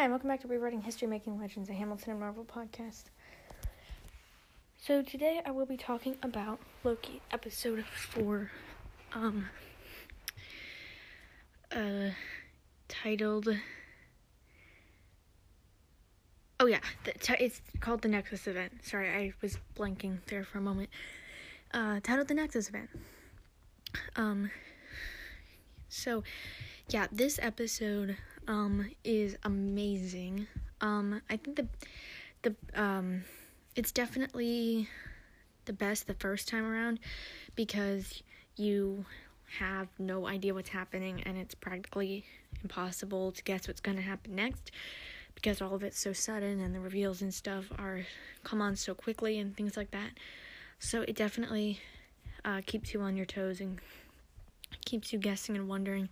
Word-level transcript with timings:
Hi, 0.00 0.08
welcome 0.08 0.30
back 0.30 0.40
to 0.40 0.48
Rewriting 0.48 0.80
History 0.80 1.06
Making 1.06 1.38
Legends, 1.38 1.68
a 1.68 1.74
Hamilton 1.74 2.12
and 2.12 2.20
Marvel 2.20 2.42
podcast. 2.42 3.02
So 4.78 5.02
today 5.02 5.42
I 5.44 5.50
will 5.50 5.66
be 5.66 5.76
talking 5.76 6.16
about 6.22 6.58
Loki, 6.84 7.20
episode 7.30 7.84
four, 7.84 8.50
um, 9.12 9.50
uh, 11.70 12.12
titled. 12.88 13.48
Oh 16.58 16.64
yeah, 16.64 16.80
t- 17.20 17.34
it's 17.38 17.60
called 17.80 18.00
the 18.00 18.08
Nexus 18.08 18.46
event. 18.46 18.82
Sorry, 18.82 19.10
I 19.10 19.34
was 19.42 19.58
blanking 19.76 20.20
there 20.28 20.44
for 20.44 20.56
a 20.56 20.62
moment. 20.62 20.88
Uh, 21.74 22.00
titled 22.02 22.28
the 22.28 22.34
Nexus 22.34 22.70
event. 22.70 22.88
Um. 24.16 24.50
So, 25.90 26.24
yeah, 26.88 27.06
this 27.12 27.38
episode 27.42 28.16
um 28.50 28.90
is 29.04 29.36
amazing. 29.44 30.46
Um 30.80 31.22
I 31.30 31.36
think 31.36 31.56
the 31.56 31.66
the 32.42 32.54
um 32.74 33.22
it's 33.76 33.92
definitely 33.92 34.88
the 35.66 35.72
best 35.72 36.08
the 36.08 36.14
first 36.14 36.48
time 36.48 36.64
around 36.66 36.98
because 37.54 38.22
you 38.56 39.04
have 39.58 39.88
no 39.98 40.26
idea 40.26 40.52
what's 40.52 40.70
happening 40.70 41.22
and 41.24 41.38
it's 41.38 41.54
practically 41.54 42.24
impossible 42.62 43.32
to 43.32 43.42
guess 43.44 43.68
what's 43.68 43.80
going 43.80 43.96
to 43.96 44.02
happen 44.02 44.34
next 44.34 44.70
because 45.34 45.60
all 45.60 45.74
of 45.74 45.82
it's 45.82 45.98
so 45.98 46.12
sudden 46.12 46.60
and 46.60 46.74
the 46.74 46.80
reveals 46.80 47.22
and 47.22 47.32
stuff 47.32 47.66
are 47.78 48.04
come 48.42 48.60
on 48.60 48.74
so 48.74 48.94
quickly 48.94 49.38
and 49.38 49.56
things 49.56 49.76
like 49.76 49.92
that. 49.92 50.10
So 50.78 51.02
it 51.02 51.14
definitely 51.14 51.80
uh, 52.44 52.62
keeps 52.66 52.92
you 52.94 53.00
on 53.00 53.16
your 53.16 53.26
toes 53.26 53.60
and 53.60 53.78
keeps 54.84 55.12
you 55.12 55.18
guessing 55.18 55.56
and 55.56 55.68
wondering 55.68 56.08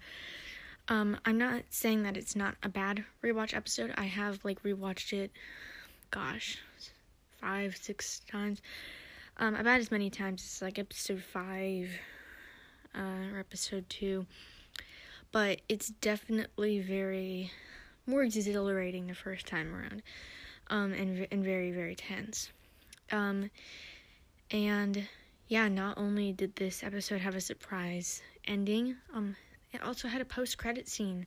um, 0.89 1.19
I'm 1.25 1.39
not 1.39 1.63
saying 1.71 2.03
that 2.05 2.17
it's 2.17 2.35
not 2.35 2.57
a 2.63 2.69
bad 2.69 3.05
rewatch 3.23 3.55
episode. 3.55 3.93
I 3.97 4.05
have 4.05 4.45
like 4.45 4.63
rewatched 4.63 5.13
it, 5.13 5.31
gosh, 6.11 6.59
five, 7.41 7.77
six 7.77 8.21
times. 8.31 8.63
Um, 9.37 9.55
about 9.55 9.81
as 9.81 9.91
many 9.91 10.11
times 10.11 10.43
as 10.43 10.63
like 10.63 10.79
episode 10.79 11.23
five, 11.23 11.91
uh, 12.95 13.35
or 13.35 13.39
episode 13.39 13.89
two. 13.89 14.27
But 15.31 15.61
it's 15.69 15.89
definitely 15.89 16.81
very 16.81 17.53
more 18.07 18.23
exhilarating 18.23 19.07
the 19.07 19.15
first 19.15 19.47
time 19.47 19.75
around, 19.75 20.03
um, 20.69 20.93
and 20.95 21.29
and 21.31 21.45
very 21.45 21.71
very 21.71 21.95
tense. 21.95 22.51
Um, 23.13 23.51
and 24.51 25.07
yeah, 25.49 25.69
not 25.69 25.99
only 25.99 26.33
did 26.33 26.57
this 26.57 26.83
episode 26.83 27.21
have 27.21 27.35
a 27.35 27.41
surprise 27.41 28.23
ending, 28.47 28.97
um, 29.15 29.37
it 29.73 29.83
also 29.83 30.09
had 30.09 30.21
a 30.21 30.25
post 30.25 30.59
credit 30.59 30.89
scene 30.89 31.27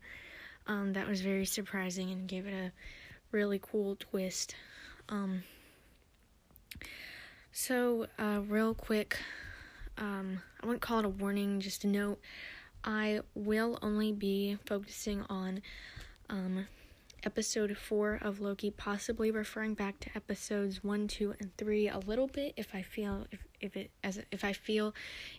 um, 0.68 0.94
that 0.94 1.08
was 1.08 1.22
very 1.22 1.46
surprising 1.46 2.12
and 2.12 2.28
gave 2.28 2.46
it 2.48 2.54
a 2.54 2.72
really 3.32 3.60
cool 3.62 3.96
twist. 3.98 4.56
Um, 5.10 5.44
so, 7.52 8.08
uh, 8.18 8.42
real 8.48 8.74
quick, 8.74 9.18
um, 9.98 10.42
I 10.62 10.66
wouldn't 10.66 10.82
call 10.82 11.00
it 11.00 11.06
a 11.06 11.10
warning, 11.10 11.60
just 11.60 11.84
a 11.84 11.88
note. 11.88 12.20
I 12.84 13.22
will 13.36 13.78
only 13.82 14.12
be 14.12 14.58
focusing 14.66 15.24
on 15.30 15.62
um, 16.30 16.66
episode 17.24 17.78
4 17.78 18.20
of 18.22 18.40
Loki, 18.40 18.72
possibly 18.72 19.32
referring 19.32 19.74
back 19.74 20.00
to 20.00 20.10
episodes 20.16 20.84
1, 20.84 21.08
2, 21.08 21.36
and 21.40 21.56
3 21.58 21.90
a 21.90 22.00
little 22.00 22.28
bit 22.28 22.54
if 22.58 22.74
I 22.74 22.82
feel 22.82 23.28
if 23.32 23.46
if 23.62 23.78
it 23.78 23.92
as 24.04 24.20
if 24.32 24.44
I 24.44 24.54
feel 24.54 24.94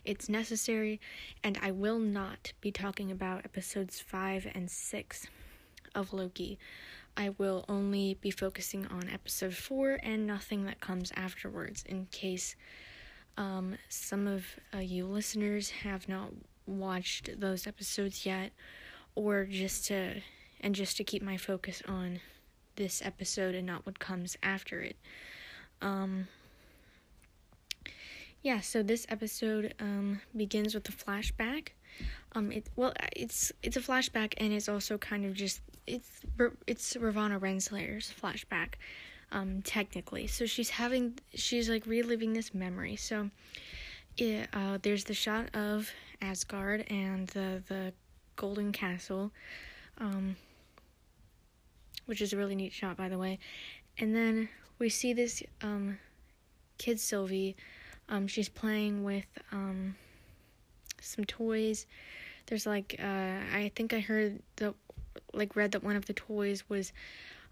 it's 0.05 0.29
necessary, 0.29 0.99
and 1.43 1.57
I 1.61 1.71
will 1.71 1.99
not 1.99 2.53
be 2.61 2.71
talking 2.71 3.11
about 3.11 3.45
episodes 3.45 3.99
5 3.99 4.47
and 4.53 4.69
6 4.69 5.27
of 5.95 6.13
Loki. 6.13 6.57
I 7.15 7.29
will 7.37 7.63
only 7.69 8.17
be 8.21 8.31
focusing 8.31 8.87
on 8.87 9.07
episode 9.11 9.53
4 9.53 9.99
and 10.01 10.25
nothing 10.25 10.65
that 10.65 10.81
comes 10.81 11.11
afterwards 11.15 11.83
in 11.87 12.07
case 12.07 12.55
um, 13.37 13.75
some 13.89 14.27
of 14.27 14.45
uh, 14.73 14.79
you 14.79 15.05
listeners 15.05 15.69
have 15.69 16.09
not 16.09 16.31
watched 16.65 17.39
those 17.39 17.67
episodes 17.67 18.25
yet 18.25 18.51
or 19.15 19.45
just 19.45 19.85
to 19.87 20.21
and 20.61 20.73
just 20.73 20.97
to 20.97 21.03
keep 21.03 21.21
my 21.21 21.37
focus 21.37 21.83
on 21.87 22.19
this 22.77 23.01
episode 23.03 23.53
and 23.53 23.67
not 23.67 23.85
what 23.85 23.99
comes 23.99 24.37
after 24.41 24.81
it. 24.81 24.95
Um, 25.81 26.27
yeah, 28.43 28.59
so 28.59 28.83
this 28.83 29.05
episode 29.07 29.73
um, 29.79 30.19
begins 30.35 30.75
with 30.75 30.87
a 30.89 30.91
flashback. 30.91 31.69
Um, 32.33 32.51
it 32.51 32.67
well, 32.75 32.93
it's 33.15 33.53
it's 33.63 33.77
a 33.77 33.79
flashback, 33.79 34.33
and 34.37 34.51
it's 34.51 34.67
also 34.67 34.97
kind 34.97 35.25
of 35.25 35.33
just 35.33 35.61
it's 35.87 36.19
it's 36.67 36.93
Ravonna 36.95 37.39
Renslayer's 37.39 38.11
flashback, 38.11 38.73
um, 39.31 39.61
technically. 39.61 40.27
So 40.27 40.45
she's 40.45 40.71
having 40.71 41.17
she's 41.33 41.69
like 41.69 41.85
reliving 41.85 42.33
this 42.33 42.53
memory. 42.53 42.97
So, 42.97 43.29
it, 44.17 44.49
uh, 44.51 44.77
there's 44.81 45.05
the 45.05 45.13
shot 45.13 45.55
of 45.55 45.89
Asgard 46.21 46.85
and 46.89 47.27
the 47.29 47.63
the 47.69 47.93
Golden 48.35 48.73
Castle, 48.73 49.31
um, 49.99 50.35
which 52.07 52.21
is 52.21 52.33
a 52.33 52.37
really 52.37 52.55
neat 52.55 52.73
shot, 52.73 52.97
by 52.97 53.07
the 53.07 53.17
way. 53.17 53.39
And 53.97 54.13
then 54.13 54.49
we 54.79 54.89
see 54.89 55.13
this 55.13 55.41
um, 55.61 55.97
kid 56.77 56.99
Sylvie 56.99 57.55
um, 58.09 58.27
she's 58.27 58.49
playing 58.49 59.03
with 59.03 59.25
um, 59.51 59.95
some 61.01 61.25
toys. 61.25 61.85
There's 62.47 62.65
like 62.65 62.95
uh, 62.99 63.39
I 63.53 63.71
think 63.75 63.93
I 63.93 63.99
heard 63.99 64.41
the 64.57 64.73
like 65.33 65.55
read 65.55 65.71
that 65.71 65.83
one 65.83 65.95
of 65.95 66.05
the 66.05 66.13
toys 66.13 66.63
was 66.69 66.91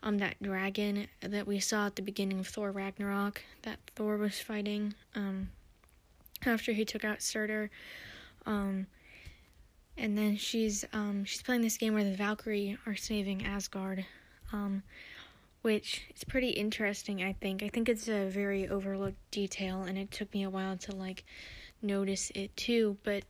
um 0.04 0.18
that 0.18 0.36
dragon 0.42 1.08
that 1.22 1.46
we 1.48 1.60
saw 1.60 1.88
at 1.88 1.96
the 1.96 2.02
beginning 2.02 2.40
of 2.40 2.48
Thor 2.48 2.72
Ragnarok 2.72 3.42
that 3.64 3.80
Thor 3.96 4.18
was 4.18 4.40
fighting 4.40 4.94
um 5.16 5.50
after 6.46 6.72
he 6.74 6.86
took 6.86 7.06
out 7.06 7.22
Surtur. 7.22 7.70
Um, 8.46 8.88
and 9.98 10.18
then 10.18 10.38
she's 10.38 10.86
um 10.94 11.26
she's 11.26 11.42
playing 11.42 11.62
this 11.62 11.78
game 11.78 11.94
where 11.94 12.04
the 12.04 12.16
Valkyrie 12.16 12.78
are 12.86 12.96
saving 12.96 13.46
Asgard. 13.46 14.06
Um, 14.52 14.84
which 15.62 16.04
is 16.16 16.24
pretty 16.24 16.50
interesting, 16.50 17.24
I 17.24 17.34
think. 17.34 17.64
I 17.64 17.70
think 17.70 17.88
it's 17.88 18.08
a 18.08 18.26
very 18.26 18.68
overlooked 18.68 19.32
detail, 19.32 19.84
and 19.84 19.98
it 19.98 20.12
took 20.12 20.34
me 20.34 20.44
a 20.44 20.50
while 20.50 20.78
to 20.78 20.96
like 20.96 21.24
notice 21.82 22.32
it 22.34 22.56
too. 22.58 22.98
But 23.04 23.24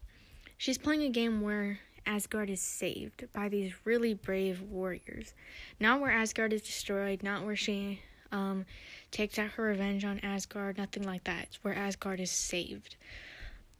she's 0.57 0.77
playing 0.77 1.03
a 1.03 1.09
game 1.09 1.41
where 1.41 1.79
Asgard 2.05 2.49
is 2.49 2.61
saved 2.61 3.25
by 3.33 3.49
these 3.49 3.73
really 3.85 4.13
brave 4.13 4.61
warriors. 4.61 5.33
Not 5.79 5.99
where 5.99 6.11
Asgard 6.11 6.53
is 6.53 6.61
destroyed, 6.61 7.21
not 7.21 7.45
where 7.45 7.55
she 7.55 8.01
um, 8.31 8.65
takes 9.11 9.37
out 9.37 9.51
her 9.51 9.63
revenge 9.63 10.05
on 10.05 10.19
Asgard, 10.19 10.77
nothing 10.77 11.03
like 11.03 11.23
that. 11.25 11.43
It's 11.43 11.63
where 11.63 11.75
Asgard 11.75 12.19
is 12.19 12.31
saved. 12.31 12.95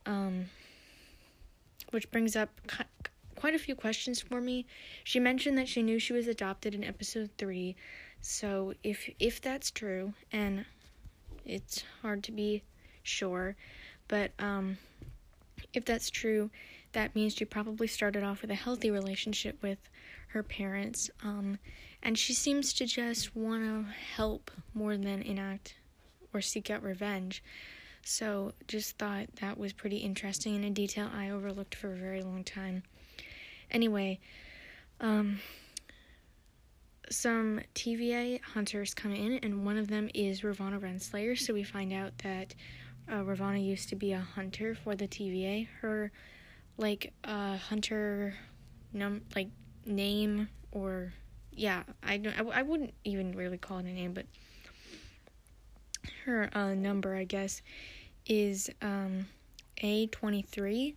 Um, 0.06 0.45
which 1.91 2.09
brings 2.11 2.35
up 2.35 2.50
quite 3.35 3.56
a 3.56 3.59
few 3.59 3.75
questions 3.75 4.22
for 4.22 4.41
me. 4.41 4.66
She 5.03 5.19
mentioned 5.19 5.57
that 5.57 5.67
she 5.67 5.81
knew 5.81 6.00
she 6.00 6.13
was 6.13 6.28
adopted 6.28 6.73
in 6.73 6.84
episode 6.84 7.29
3 7.38 7.75
so 8.22 8.74
if 8.84 9.09
if 9.20 9.42
that's 9.42 9.72
true, 9.72 10.14
and 10.32 10.66
it's 11.46 11.84
hard 12.02 12.24
to 12.24 12.32
be 12.32 12.64
sure, 13.04 13.56
but 14.08 14.32
um, 14.40 14.78
if 15.74 15.86
that's 15.86 16.09
true, 16.09 16.50
that 16.94 17.16
means 17.16 17.34
she 17.34 17.46
probably 17.46 17.88
started 17.88 18.24
off 18.24 18.42
with 18.42 18.52
a 18.52 18.56
healthy 18.56 18.92
relationship 18.92 19.62
with 19.62 19.80
her 20.30 20.44
parents, 20.44 21.09
um, 21.24 21.58
and 22.04 22.18
she 22.18 22.34
seems 22.34 22.74
to 22.74 22.86
just 22.86 23.36
want 23.36 23.64
to 23.64 23.92
help 24.16 24.52
more 24.74 24.98
than 24.98 25.22
enact 25.22 25.76
or 26.34 26.42
seek 26.42 26.70
out 26.70 26.84
revenge. 26.84 27.44
So 28.03 28.53
just 28.68 28.98
thought 28.98 29.28
that 29.41 29.58
was 29.58 29.74
pretty 29.74 29.97
interesting 29.97 30.56
and 30.56 30.66
a 30.66 30.70
detail 30.70 31.09
I 31.14 31.29
overlooked 31.29 31.76
for 31.76 31.91
a 31.91 31.97
very 31.97 32.24
long 32.24 32.44
time. 32.44 32.84
Anyway, 33.70 34.20
um, 35.00 35.40
some 37.09 37.62
TVA 37.76 38.42
hunters 38.42 38.94
come 38.94 39.14
in, 39.14 39.34
and 39.40 39.66
one 39.66 39.78
of 39.78 39.88
them 39.88 40.09
is 40.14 40.42
Ravonna 40.42 40.80
Renslayer. 40.80 41.38
So 41.38 41.53
we 41.53 41.64
find 41.64 41.92
out 41.92 42.18
that 42.20 42.53
uh, 43.09 43.22
Ravonna 43.22 43.64
used 43.64 43.90
to 43.90 43.96
be 43.96 44.14
a 44.14 44.20
hunter 44.20 44.76
for 44.76 44.96
the 44.96 45.08
TVA. 45.08 45.68
Her 45.82 46.12
like 46.78 47.14
uh, 47.24 47.58
hunter 47.58 48.36
num 48.94 49.22
like 49.36 49.50
name 49.86 50.50
or 50.72 51.14
yeah, 51.52 51.84
I 52.03 52.18
don't 52.18 52.40
I, 52.40 52.59
I 52.59 52.62
wouldn't 52.62 52.94
even 53.03 53.34
really 53.34 53.58
call 53.58 53.80
it 53.80 53.86
a 53.86 53.94
name, 53.94 54.14
but 54.14 54.26
her 56.26 56.50
uh, 56.53 56.74
number 56.74 57.16
I 57.16 57.24
guess 57.24 57.62
is 58.26 58.70
um, 58.82 59.28
A23 59.84 60.96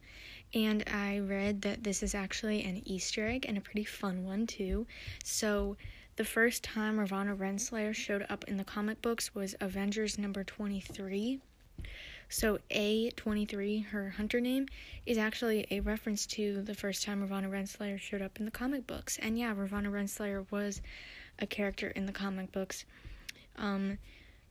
and 0.55 0.85
I 0.87 1.19
read 1.19 1.63
that 1.63 1.83
this 1.83 2.03
is 2.03 2.15
actually 2.15 2.63
an 2.63 2.83
Easter 2.85 3.27
egg 3.27 3.47
and 3.49 3.59
a 3.59 3.61
pretty 3.61 3.85
fun 3.85 4.25
one 4.25 4.47
too. 4.47 4.87
So 5.25 5.77
the 6.17 6.25
first 6.25 6.63
time 6.63 6.97
Ravonna 6.97 7.37
Renslayer 7.37 7.95
showed 7.95 8.25
up 8.29 8.45
in 8.45 8.57
the 8.57 8.65
comic 8.65 9.03
books 9.03 9.35
was 9.35 9.55
Avengers 9.61 10.19
number 10.19 10.45
23. 10.45 11.41
So 12.29 12.59
A23, 12.71 13.87
her 13.87 14.11
hunter 14.11 14.41
name, 14.41 14.67
is 15.07 15.19
actually 15.19 15.67
a 15.71 15.81
reference 15.81 16.27
to 16.27 16.63
the 16.63 16.75
first 16.75 17.03
time 17.03 17.27
Ravonna 17.27 17.51
Renslayer 17.51 17.99
showed 17.99 18.23
up 18.23 18.39
in 18.39 18.45
the 18.45 18.51
comic 18.51 18.87
books. 18.87 19.19
And 19.21 19.39
yeah, 19.39 19.55
Ravonna 19.55 19.91
Renslayer 19.91 20.47
was 20.51 20.81
a 21.39 21.47
character 21.47 21.89
in 21.89 22.07
the 22.07 22.13
comic 22.13 22.53
books. 22.53 22.85
Um, 23.57 23.99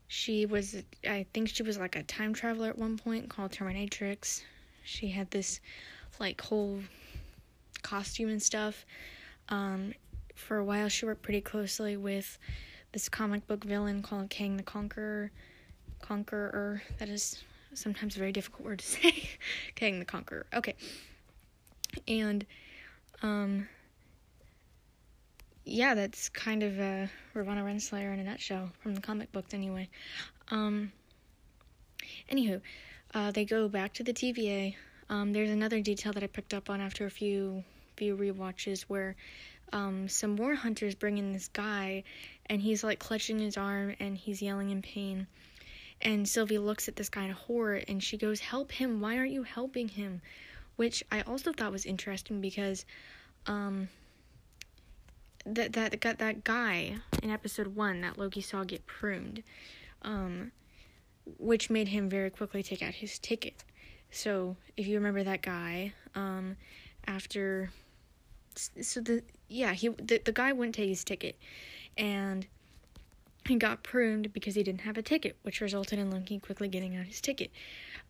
she 0.07 0.45
was, 0.45 0.75
I 1.07 1.25
think 1.33 1.49
she 1.49 1.63
was 1.63 1.77
like 1.77 1.95
a 1.95 2.03
time 2.03 2.33
traveler 2.33 2.69
at 2.69 2.77
one 2.77 2.97
point 2.97 3.29
called 3.29 3.51
Terminatrix. 3.51 4.43
She 4.83 5.07
had 5.07 5.31
this 5.31 5.59
like 6.19 6.39
whole 6.41 6.79
costume 7.81 8.29
and 8.29 8.41
stuff. 8.41 8.85
Um, 9.49 9.93
for 10.35 10.57
a 10.57 10.65
while, 10.65 10.89
she 10.89 11.05
worked 11.05 11.21
pretty 11.21 11.41
closely 11.41 11.97
with 11.97 12.37
this 12.91 13.09
comic 13.09 13.47
book 13.47 13.63
villain 13.63 14.01
called 14.01 14.29
Kang 14.29 14.57
the 14.57 14.63
Conqueror. 14.63 15.31
Conqueror. 16.01 16.81
That 16.99 17.09
is 17.09 17.43
sometimes 17.73 18.15
a 18.15 18.19
very 18.19 18.31
difficult 18.31 18.65
word 18.65 18.79
to 18.79 18.85
say. 18.85 19.29
Kang 19.75 19.99
the 19.99 20.05
Conqueror. 20.05 20.45
Okay. 20.53 20.75
And, 22.07 22.45
um, 23.21 23.67
yeah, 25.65 25.93
that's 25.93 26.29
kind 26.29 26.63
of 26.63 26.79
uh, 26.79 27.07
Ravonna 27.35 27.63
Renslayer 27.63 28.13
in 28.13 28.19
a 28.19 28.23
nutshell 28.23 28.69
from 28.81 28.95
the 28.95 29.01
comic 29.01 29.31
books, 29.31 29.53
anyway. 29.53 29.89
Um, 30.49 30.91
anywho, 32.31 32.61
uh, 33.13 33.31
they 33.31 33.45
go 33.45 33.69
back 33.69 33.93
to 33.93 34.03
the 34.03 34.13
TVA. 34.13 34.75
Um, 35.09 35.31
there's 35.31 35.49
another 35.49 35.79
detail 35.79 36.11
that 36.13 36.23
I 36.23 36.27
picked 36.27 36.53
up 36.53 36.69
on 36.69 36.81
after 36.81 37.05
a 37.05 37.11
few 37.11 37.63
few 37.95 38.17
rewatches 38.17 38.83
where 38.83 39.15
um, 39.71 40.07
some 40.07 40.35
more 40.35 40.55
hunters 40.55 40.95
bring 40.95 41.17
in 41.17 41.33
this 41.33 41.47
guy, 41.47 42.03
and 42.47 42.61
he's 42.61 42.83
like 42.83 42.99
clutching 42.99 43.39
his 43.39 43.57
arm 43.57 43.95
and 43.99 44.17
he's 44.17 44.41
yelling 44.41 44.69
in 44.69 44.81
pain. 44.81 45.27
And 46.01 46.27
Sylvie 46.27 46.57
looks 46.57 46.87
at 46.87 46.95
this 46.95 47.09
guy 47.09 47.25
in 47.25 47.31
horror 47.31 47.81
and 47.87 48.03
she 48.03 48.17
goes, 48.17 48.39
Help 48.39 48.71
him, 48.71 48.99
why 48.99 49.17
aren't 49.17 49.31
you 49.31 49.43
helping 49.43 49.87
him? 49.87 50.21
Which 50.75 51.03
I 51.11 51.21
also 51.21 51.53
thought 51.53 51.71
was 51.71 51.85
interesting 51.85 52.41
because 52.41 52.85
um 53.45 53.89
that 55.45 55.73
that 55.73 55.99
got 55.99 56.19
that 56.19 56.43
guy 56.43 56.95
in 57.21 57.29
episode 57.29 57.75
one 57.75 58.01
that 58.01 58.17
Loki 58.17 58.41
saw 58.41 58.63
get 58.63 58.85
pruned, 58.85 59.43
um, 60.01 60.51
which 61.37 61.69
made 61.69 61.89
him 61.89 62.09
very 62.09 62.29
quickly 62.29 62.63
take 62.63 62.81
out 62.81 62.93
his 62.93 63.19
ticket. 63.19 63.63
So 64.11 64.55
if 64.77 64.87
you 64.87 64.95
remember 64.95 65.23
that 65.23 65.41
guy, 65.41 65.93
um, 66.15 66.55
after 67.07 67.71
so 68.81 69.01
the 69.01 69.23
yeah 69.47 69.73
he 69.73 69.89
the, 69.89 70.21
the 70.23 70.31
guy 70.31 70.53
wouldn't 70.53 70.75
take 70.75 70.89
his 70.89 71.03
ticket, 71.03 71.37
and 71.97 72.47
he 73.47 73.55
got 73.55 73.83
pruned 73.83 74.31
because 74.31 74.55
he 74.55 74.63
didn't 74.63 74.81
have 74.81 74.97
a 74.97 75.01
ticket, 75.01 75.37
which 75.41 75.59
resulted 75.59 75.99
in 75.99 76.09
Loki 76.09 76.39
quickly 76.39 76.67
getting 76.67 76.95
out 76.95 77.05
his 77.05 77.19
ticket. 77.19 77.51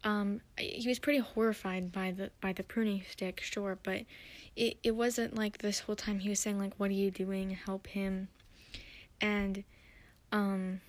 Um, 0.04 0.42
he 0.58 0.88
was 0.88 1.00
pretty 1.00 1.20
horrified 1.20 1.92
by 1.92 2.12
the 2.12 2.32
by 2.42 2.54
the 2.54 2.64
pruning 2.64 3.04
stick, 3.10 3.42
sure, 3.42 3.78
but 3.84 4.02
it 4.56 4.78
it 4.84 4.92
wasn't 4.92 5.36
like 5.36 5.60
this 5.60 5.80
whole 5.80 5.96
time 5.96 6.20
he 6.20 6.30
was 6.30 6.40
saying 6.40 6.60
like, 6.60 6.74
"What 6.78 6.90
are 6.90 6.94
you 6.94 7.12
doing? 7.12 7.52
Help 7.52 7.88
him," 7.88 8.28
and 9.22 9.64
um, 10.32 10.82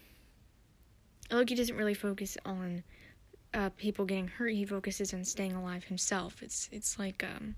Loki 1.30 1.54
doesn't 1.54 1.76
really 1.76 1.94
focus 1.94 2.36
on 2.44 2.82
uh, 3.54 3.70
people 3.76 4.04
getting 4.04 4.28
hurt. 4.28 4.52
He 4.52 4.64
focuses 4.64 5.14
on 5.14 5.24
staying 5.24 5.52
alive 5.52 5.84
himself. 5.84 6.42
It's 6.42 6.68
it's 6.72 6.98
like 6.98 7.24
um, 7.24 7.54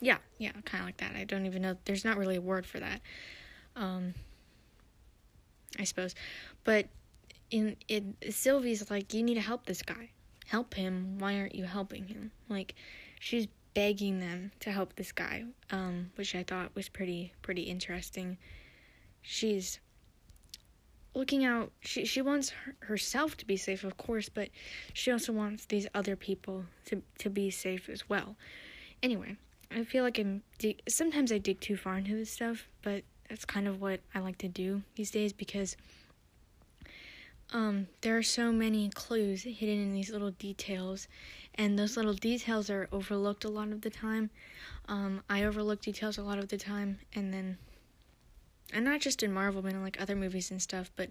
yeah, 0.00 0.18
yeah, 0.38 0.52
kind 0.64 0.82
of 0.82 0.86
like 0.86 0.98
that. 0.98 1.16
I 1.16 1.24
don't 1.24 1.46
even 1.46 1.62
know. 1.62 1.76
There's 1.84 2.04
not 2.04 2.16
really 2.16 2.36
a 2.36 2.40
word 2.40 2.66
for 2.66 2.80
that. 2.80 3.00
Um, 3.76 4.14
I 5.78 5.84
suppose. 5.84 6.14
But 6.64 6.86
in 7.50 7.76
in 7.88 8.16
Sylvie's 8.30 8.90
like, 8.90 9.12
you 9.14 9.22
need 9.22 9.34
to 9.34 9.40
help 9.40 9.66
this 9.66 9.82
guy. 9.82 10.10
Help 10.46 10.74
him. 10.74 11.18
Why 11.18 11.38
aren't 11.38 11.54
you 11.54 11.64
helping 11.64 12.06
him? 12.06 12.30
Like, 12.48 12.74
she's 13.20 13.48
begging 13.74 14.18
them 14.18 14.50
to 14.60 14.72
help 14.72 14.96
this 14.96 15.12
guy, 15.12 15.44
um, 15.70 16.10
which 16.16 16.34
I 16.34 16.42
thought 16.42 16.74
was 16.74 16.88
pretty 16.88 17.32
pretty 17.42 17.62
interesting. 17.62 18.38
She's 19.22 19.80
looking 21.14 21.44
out. 21.44 21.72
She 21.80 22.04
she 22.04 22.22
wants 22.22 22.50
her, 22.50 22.76
herself 22.80 23.36
to 23.38 23.46
be 23.46 23.56
safe, 23.56 23.84
of 23.84 23.96
course, 23.96 24.28
but 24.28 24.48
she 24.94 25.10
also 25.10 25.32
wants 25.32 25.66
these 25.66 25.86
other 25.94 26.16
people 26.16 26.64
to 26.86 27.02
to 27.18 27.30
be 27.30 27.50
safe 27.50 27.88
as 27.88 28.08
well. 28.08 28.36
Anyway, 29.02 29.36
I 29.70 29.84
feel 29.84 30.02
like 30.02 30.18
I'm 30.18 30.42
dig- 30.58 30.82
sometimes 30.88 31.30
I 31.30 31.38
dig 31.38 31.60
too 31.60 31.76
far 31.76 31.98
into 31.98 32.14
this 32.14 32.30
stuff, 32.30 32.68
but 32.82 33.04
that's 33.28 33.44
kind 33.44 33.68
of 33.68 33.80
what 33.80 34.00
I 34.14 34.20
like 34.20 34.38
to 34.38 34.48
do 34.48 34.82
these 34.96 35.10
days 35.10 35.32
because 35.32 35.76
um, 37.52 37.86
there 38.00 38.16
are 38.16 38.22
so 38.22 38.52
many 38.52 38.90
clues 38.90 39.42
hidden 39.42 39.82
in 39.82 39.92
these 39.92 40.10
little 40.10 40.32
details, 40.32 41.08
and 41.54 41.78
those 41.78 41.96
little 41.96 42.14
details 42.14 42.70
are 42.70 42.88
overlooked 42.92 43.44
a 43.44 43.48
lot 43.48 43.68
of 43.68 43.80
the 43.80 43.90
time. 43.90 44.30
Um, 44.88 45.22
I 45.28 45.44
overlook 45.44 45.80
details 45.80 46.18
a 46.18 46.22
lot 46.22 46.38
of 46.38 46.48
the 46.48 46.58
time, 46.58 46.98
and 47.14 47.32
then, 47.32 47.58
and 48.72 48.84
not 48.84 49.00
just 49.00 49.22
in 49.22 49.32
Marvel, 49.32 49.62
but 49.62 49.72
in 49.72 49.82
like 49.82 50.00
other 50.00 50.16
movies 50.16 50.50
and 50.50 50.60
stuff. 50.60 50.90
But 50.96 51.10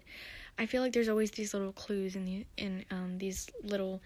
I 0.58 0.66
feel 0.66 0.82
like 0.82 0.92
there's 0.92 1.08
always 1.08 1.30
these 1.32 1.54
little 1.54 1.72
clues 1.72 2.14
in 2.14 2.24
the 2.24 2.46
in 2.56 2.84
um, 2.90 3.18
these 3.18 3.48
little 3.62 4.00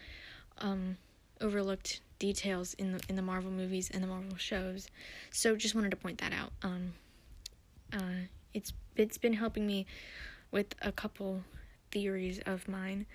um, 0.59 0.97
overlooked 1.41 2.01
details 2.23 2.75
in 2.75 2.93
the 2.93 3.01
in 3.09 3.17
the 3.17 3.23
Marvel 3.23 3.51
movies 3.51 3.91
and 3.93 4.01
the 4.01 4.07
Marvel 4.07 4.37
shows. 4.37 4.87
So 5.33 5.57
just 5.57 5.75
wanted 5.75 5.91
to 5.91 5.97
point 5.97 6.19
that 6.19 6.33
out. 6.33 6.53
Um, 6.63 6.93
uh, 7.93 8.29
it's 8.55 8.73
it's 8.95 9.19
been 9.19 9.33
helping 9.33 9.67
me 9.67 9.87
with 10.53 10.73
a 10.83 10.93
couple 10.93 11.43
theories 11.91 12.39
of 12.47 12.69
mine, 12.69 13.07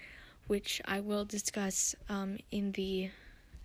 which 0.48 0.82
I 0.84 1.00
will 1.00 1.24
discuss 1.24 1.96
um, 2.10 2.38
in 2.52 2.74
the 2.74 3.10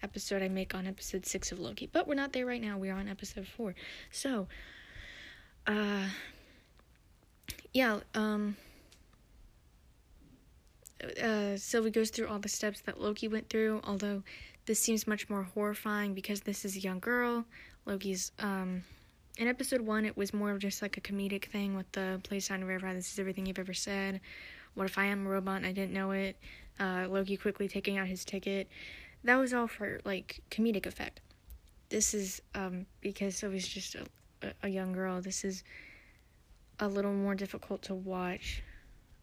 episode 0.01 0.43
I 0.43 0.49
make 0.49 0.77
on 0.77 0.87
episode 0.87 1.27
six 1.27 1.51
of 1.51 1.59
Loki. 1.59 1.89
But 1.93 2.07
we're 2.07 2.15
not 2.15 2.33
there 2.33 2.47
right 2.47 2.63
now. 2.63 2.79
We're 2.79 2.95
on 2.95 3.09
episode 3.09 3.49
four. 3.49 3.75
So, 4.13 4.47
uh, 5.67 6.07
yeah. 7.75 7.99
Um, 8.15 8.57
uh, 11.21 11.57
Sylvie 11.57 11.91
goes 11.91 12.11
through 12.11 12.29
all 12.29 12.39
the 12.39 12.49
steps 12.49 12.81
that 12.83 13.01
Loki 13.01 13.27
went 13.27 13.49
through, 13.49 13.81
although 13.83 14.23
this 14.67 14.79
seems 14.79 15.07
much 15.07 15.29
more 15.29 15.43
horrifying 15.43 16.15
because 16.15 16.43
this 16.43 16.65
is 16.65 16.77
a 16.77 16.81
young 16.81 16.99
girl. 17.01 17.45
Loki's 17.87 18.33
um 18.39 18.85
in 19.39 19.49
episode 19.49 19.81
one, 19.81 20.05
it 20.05 20.17
was 20.17 20.35
more 20.35 20.51
of 20.51 20.59
just 20.59 20.83
like 20.83 20.97
a 20.97 21.01
comedic 21.01 21.47
thing 21.47 21.75
with 21.75 21.91
the 21.93 22.21
play 22.23 22.41
sign 22.41 22.63
river. 22.65 22.93
This 22.93 23.13
is 23.13 23.19
everything 23.19 23.47
you've 23.47 23.59
ever 23.59 23.73
said. 23.73 24.21
What 24.75 24.85
if 24.85 24.99
I 24.99 25.07
am 25.07 25.27
a 25.27 25.31
robot 25.31 25.57
and 25.57 25.67
I 25.67 25.73
didn't 25.73 25.93
know 25.93 26.11
it? 26.13 26.37
Uh, 26.79 27.07
Loki 27.09 27.37
quickly 27.37 27.69
taking 27.69 27.99
out 27.99 28.07
his 28.07 28.25
ticket. 28.25 28.69
That 29.25 29.37
was 29.37 29.55
all 29.55 29.67
for 29.67 30.01
like 30.05 30.41
comedic 30.51 30.87
effect. 30.87 31.21
This 31.89 32.15
is 32.15 32.43
um, 32.55 32.87
because 33.01 33.43
I 33.45 33.49
was 33.49 33.67
just 33.67 33.95
a, 33.95 34.53
a 34.63 34.69
young 34.69 34.93
girl. 34.93 35.21
This 35.21 35.45
is 35.45 35.63
a 36.81 36.89
little 36.89 37.13
more 37.13 37.35
difficult 37.35 37.83
to 37.83 37.95
watch, 37.95 38.63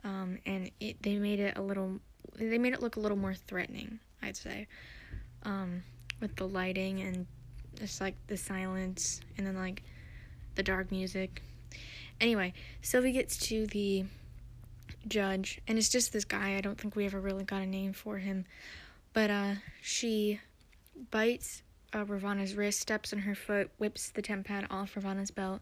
um, 0.04 0.38
and 0.46 0.72
it 0.80 1.02
they 1.02 1.18
made 1.18 1.40
it 1.40 1.58
a 1.58 1.62
little. 1.62 2.00
They 2.36 2.58
made 2.58 2.74
it 2.74 2.82
look 2.82 2.96
a 2.96 3.00
little 3.00 3.18
more 3.18 3.34
threatening. 3.34 4.00
I'd 4.22 4.38
say, 4.38 4.68
um, 5.44 5.84
with 6.20 6.36
the 6.36 6.48
lighting 6.48 7.02
and 7.02 7.26
just 7.76 8.02
like 8.02 8.16
the 8.28 8.38
silence, 8.38 9.22
and 9.38 9.48
then 9.48 9.56
like 9.56 9.84
the 10.56 10.64
dark 10.64 10.92
music. 10.92 11.42
Anyway, 12.20 12.54
Sylvie 12.82 13.14
gets 13.14 13.38
to 13.38 13.66
the 13.68 14.04
judge, 15.08 15.62
and 15.68 15.78
it's 15.78 15.90
just 15.90 16.12
this 16.12 16.26
guy. 16.26 16.56
I 16.58 16.62
don't 16.62 16.80
think 16.80 16.96
we 16.96 17.06
ever 17.06 17.20
really 17.20 17.46
got 17.46 17.62
a 17.62 17.66
name 17.66 17.94
for 17.94 18.18
him. 18.18 18.46
But 19.14 19.30
uh, 19.30 19.54
she 19.82 20.40
bites 21.12 21.64
uh, 21.94 22.06
Ravonna's 22.06 22.56
wrist, 22.56 22.80
steps 22.80 23.14
on 23.14 23.20
her 23.20 23.36
foot, 23.36 23.70
whips 23.78 24.10
the 24.10 24.22
TemPad 24.22 24.68
off 24.70 24.96
Ravonna's 24.96 25.32
belt, 25.32 25.62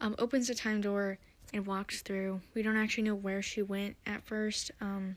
um, 0.00 0.14
opens 0.18 0.48
the 0.48 0.54
time 0.54 0.80
door, 0.80 1.18
and 1.52 1.66
walks 1.66 2.02
through. 2.02 2.40
We 2.54 2.62
don't 2.62 2.76
actually 2.76 3.04
know 3.04 3.14
where 3.14 3.42
she 3.42 3.62
went 3.62 3.96
at 4.06 4.24
first. 4.24 4.70
Um, 4.80 5.16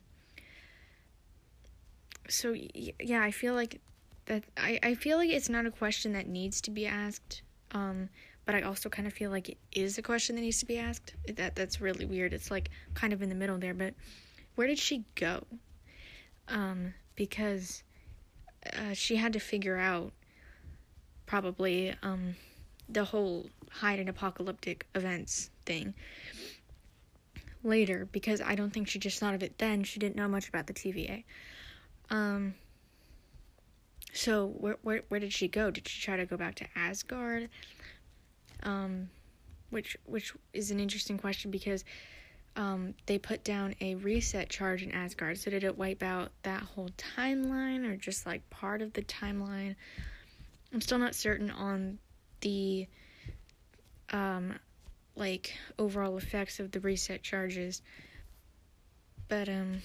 so 2.28 2.56
yeah, 2.74 3.22
I 3.22 3.32
feel 3.32 3.54
like 3.54 3.80
that. 4.26 4.44
I, 4.58 4.80
I 4.84 4.96
feel 4.96 5.18
like 5.18 5.30
it's 5.30 5.50
not 5.50 5.66
a 5.66 5.72
question 5.72 6.14
that 6.14 6.28
needs 6.28 6.62
to 6.62 6.72
be 6.72 6.86
asked. 6.86 7.42
Um, 7.72 8.10
but 8.46 8.56
I 8.56 8.62
also 8.62 8.90
kind 8.90 9.08
of 9.08 9.14
feel 9.14 9.32
like 9.32 9.50
it 9.50 9.58
is 9.72 9.98
a 9.98 10.02
question 10.02 10.36
that 10.36 10.42
needs 10.42 10.60
to 10.60 10.66
be 10.66 10.78
asked. 10.78 11.14
That 11.36 11.56
that's 11.56 11.82
really 11.82 12.06
weird. 12.06 12.34
It's 12.34 12.52
like 12.52 12.70
kind 12.94 13.12
of 13.12 13.22
in 13.22 13.30
the 13.30 13.36
middle 13.36 13.58
there, 13.58 13.74
but 13.74 13.94
where 14.56 14.68
did 14.68 14.78
she 14.78 15.04
go? 15.16 15.44
Um, 16.48 16.94
because 17.16 17.84
uh, 18.72 18.94
she 18.94 19.16
had 19.16 19.34
to 19.34 19.40
figure 19.40 19.78
out 19.78 20.14
probably 21.26 21.96
um 22.04 22.36
the 22.88 23.04
whole 23.04 23.48
hide 23.72 24.00
and 24.00 24.10
apocalyptic 24.10 24.86
events 24.94 25.50
thing 25.66 25.96
later 27.64 28.08
because 28.12 28.42
I 28.42 28.54
don't 28.54 28.72
think 28.72 28.88
she 28.88 29.00
just 29.00 29.20
thought 29.20 29.34
of 29.34 29.42
it 29.42 29.58
then. 29.58 29.84
She 29.84 30.00
didn't 30.00 30.16
know 30.16 30.28
much 30.28 30.48
about 30.48 30.68
the 30.68 30.74
TVA. 30.74 31.24
Um 32.10 32.56
so 34.14 34.48
where 34.48 34.78
where 34.82 35.02
where 35.10 35.20
did 35.20 35.34
she 35.34 35.48
go? 35.48 35.72
Did 35.72 35.88
she 35.88 36.02
try 36.02 36.18
to 36.18 36.26
go 36.26 36.38
back 36.38 36.56
to 36.56 36.66
Asgard? 36.76 37.50
um, 38.66 39.10
which 39.70 39.98
which 40.06 40.34
is 40.54 40.72
an 40.72 40.80
interesting 40.80 41.18
question 41.18 41.52
because 41.52 41.84
um, 42.56 42.94
they 43.06 43.18
put 43.18 43.44
down 43.44 43.76
a 43.82 43.96
reset 43.96 44.50
charge 44.50 44.82
in 44.82 44.92
Asgard. 44.92 45.38
So 45.38 45.52
did 45.52 45.64
it 45.64 45.78
wipe 45.78 46.02
out 46.02 46.32
that 46.44 46.62
whole 46.62 46.90
timeline 47.18 47.86
or 47.86 47.96
just 47.96 48.26
like 48.26 48.50
part 48.50 48.82
of 48.82 48.94
the 48.94 49.02
timeline? 49.02 49.76
I'm 50.74 50.82
still 50.82 50.98
not 50.98 51.16
certain 51.16 51.52
on 51.52 52.00
the 52.42 52.88
um, 54.12 54.56
like 55.16 55.54
overall 55.78 56.18
effects 56.18 56.60
of 56.60 56.72
the 56.72 56.80
reset 56.80 57.24
charges. 57.24 57.82
But 59.28 59.50
um 59.50 59.82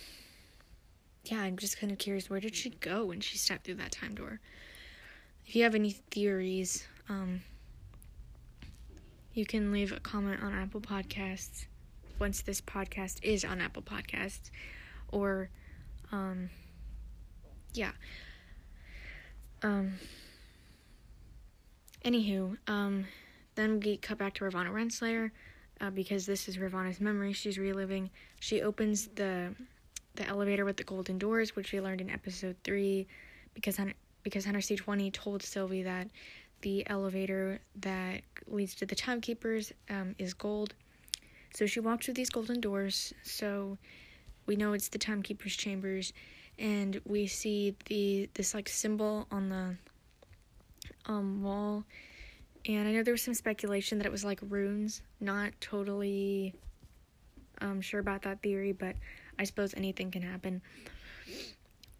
yeah, 1.30 1.40
I'm 1.40 1.56
just 1.56 1.78
kind 1.78 1.92
of 1.92 1.98
curious 1.98 2.28
where 2.28 2.40
did 2.40 2.56
she 2.56 2.70
go 2.70 3.04
when 3.04 3.20
she 3.20 3.38
stepped 3.38 3.64
through 3.64 3.76
that 3.76 3.92
time 3.92 4.14
door? 4.14 4.40
If 5.46 5.54
you 5.54 5.62
have 5.62 5.74
any 5.74 5.90
theories, 5.90 6.84
um 7.08 7.42
you 9.32 9.46
can 9.46 9.70
leave 9.70 9.92
a 9.92 10.00
comment 10.00 10.42
on 10.42 10.52
Apple 10.52 10.80
Podcasts 10.80 11.66
once 12.18 12.42
this 12.42 12.60
podcast 12.60 13.20
is 13.22 13.44
on 13.44 13.60
Apple 13.60 13.82
Podcasts 13.82 14.50
or 15.12 15.50
um 16.10 16.50
yeah. 17.74 17.92
Um 19.62 19.94
anywho, 22.04 22.56
um 22.66 23.06
then 23.54 23.78
we 23.78 23.98
cut 23.98 24.18
back 24.18 24.34
to 24.34 24.44
Ravonna 24.44 24.70
Renslayer 24.70 25.30
uh, 25.80 25.90
because 25.90 26.26
this 26.26 26.48
is 26.48 26.56
Ravonna's 26.56 27.00
memory 27.00 27.32
she's 27.32 27.58
reliving. 27.58 28.10
She 28.40 28.62
opens 28.62 29.08
the 29.08 29.54
the 30.20 30.28
elevator 30.28 30.64
with 30.64 30.76
the 30.76 30.84
golden 30.84 31.18
doors, 31.18 31.56
which 31.56 31.72
we 31.72 31.80
learned 31.80 32.00
in 32.00 32.10
episode 32.10 32.56
three, 32.62 33.06
because 33.54 33.76
Hunter, 33.76 33.94
because 34.22 34.44
Hunter 34.44 34.60
C20 34.60 35.12
told 35.12 35.42
Sylvie 35.42 35.82
that 35.82 36.08
the 36.60 36.88
elevator 36.88 37.60
that 37.80 38.20
leads 38.46 38.74
to 38.76 38.86
the 38.86 38.94
timekeepers 38.94 39.72
um, 39.88 40.14
is 40.18 40.34
gold. 40.34 40.74
So 41.54 41.66
she 41.66 41.80
walked 41.80 42.04
through 42.04 42.14
these 42.14 42.30
golden 42.30 42.60
doors. 42.60 43.14
So 43.22 43.78
we 44.46 44.56
know 44.56 44.74
it's 44.74 44.88
the 44.88 44.98
timekeepers' 44.98 45.56
chambers, 45.56 46.12
and 46.58 47.00
we 47.06 47.26
see 47.26 47.74
the 47.86 48.28
this 48.34 48.54
like 48.54 48.68
symbol 48.68 49.26
on 49.30 49.48
the 49.48 49.76
um 51.06 51.42
wall 51.42 51.84
and 52.66 52.86
I 52.86 52.92
know 52.92 53.02
there 53.02 53.14
was 53.14 53.22
some 53.22 53.34
speculation 53.34 53.98
that 53.98 54.06
it 54.06 54.12
was 54.12 54.24
like 54.24 54.40
runes. 54.48 55.02
Not 55.18 55.52
totally 55.60 56.54
um, 57.60 57.80
sure 57.80 58.00
about 58.00 58.22
that 58.22 58.42
theory, 58.42 58.72
but 58.72 58.96
I 59.40 59.44
suppose 59.44 59.72
anything 59.74 60.10
can 60.10 60.20
happen. 60.20 60.60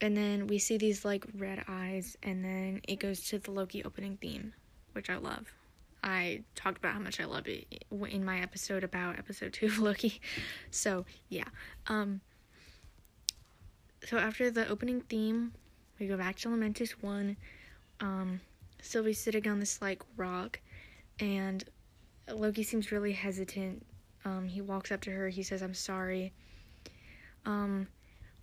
And 0.03 0.15
then 0.15 0.47
we 0.47 0.59
see 0.59 0.77
these 0.77 1.07
like 1.07 1.25
red 1.35 1.65
eyes, 1.67 2.17
and 2.23 2.45
then 2.45 2.83
it 2.87 3.01
goes 3.01 3.25
to 3.29 3.39
the 3.39 3.51
Loki 3.51 3.83
opening 3.83 4.19
theme, 4.19 4.53
which 4.93 5.09
I 5.09 5.17
love. 5.17 5.51
I 6.05 6.43
talked 6.55 6.77
about 6.77 6.93
how 6.93 7.01
much 7.01 7.19
I 7.19 7.25
love 7.25 7.47
it 7.47 7.87
in 7.91 8.25
my 8.25 8.41
episode 8.41 8.85
about 8.85 9.19
episode 9.19 9.55
two 9.55 9.67
of 9.67 9.79
Loki. 9.81 10.21
So 10.71 11.07
yeah. 11.31 11.49
Um, 11.87 12.21
so 14.07 14.19
after 14.19 14.51
the 14.51 14.69
opening 14.69 15.01
theme, 15.01 15.53
we 15.99 16.09
go 16.09 16.19
back 16.19 16.37
to 16.37 16.49
Lamentis 16.49 16.91
one. 16.91 17.39
Um, 18.01 18.41
Sylvie's 18.83 19.19
sitting 19.19 19.49
on 19.49 19.61
this 19.61 19.81
like 19.81 20.03
rock, 20.19 20.61
and 21.19 21.65
Loki 22.31 22.65
seems 22.65 22.93
really 22.93 23.13
hesitant. 23.13 23.87
Um, 24.27 24.47
he 24.47 24.61
walks 24.61 24.93
up 24.93 25.01
to 25.03 25.11
her. 25.11 25.31
He 25.31 25.43
says, 25.43 25.63
"I'm 25.63 25.75
sorry." 25.75 26.35
Um, 27.47 27.89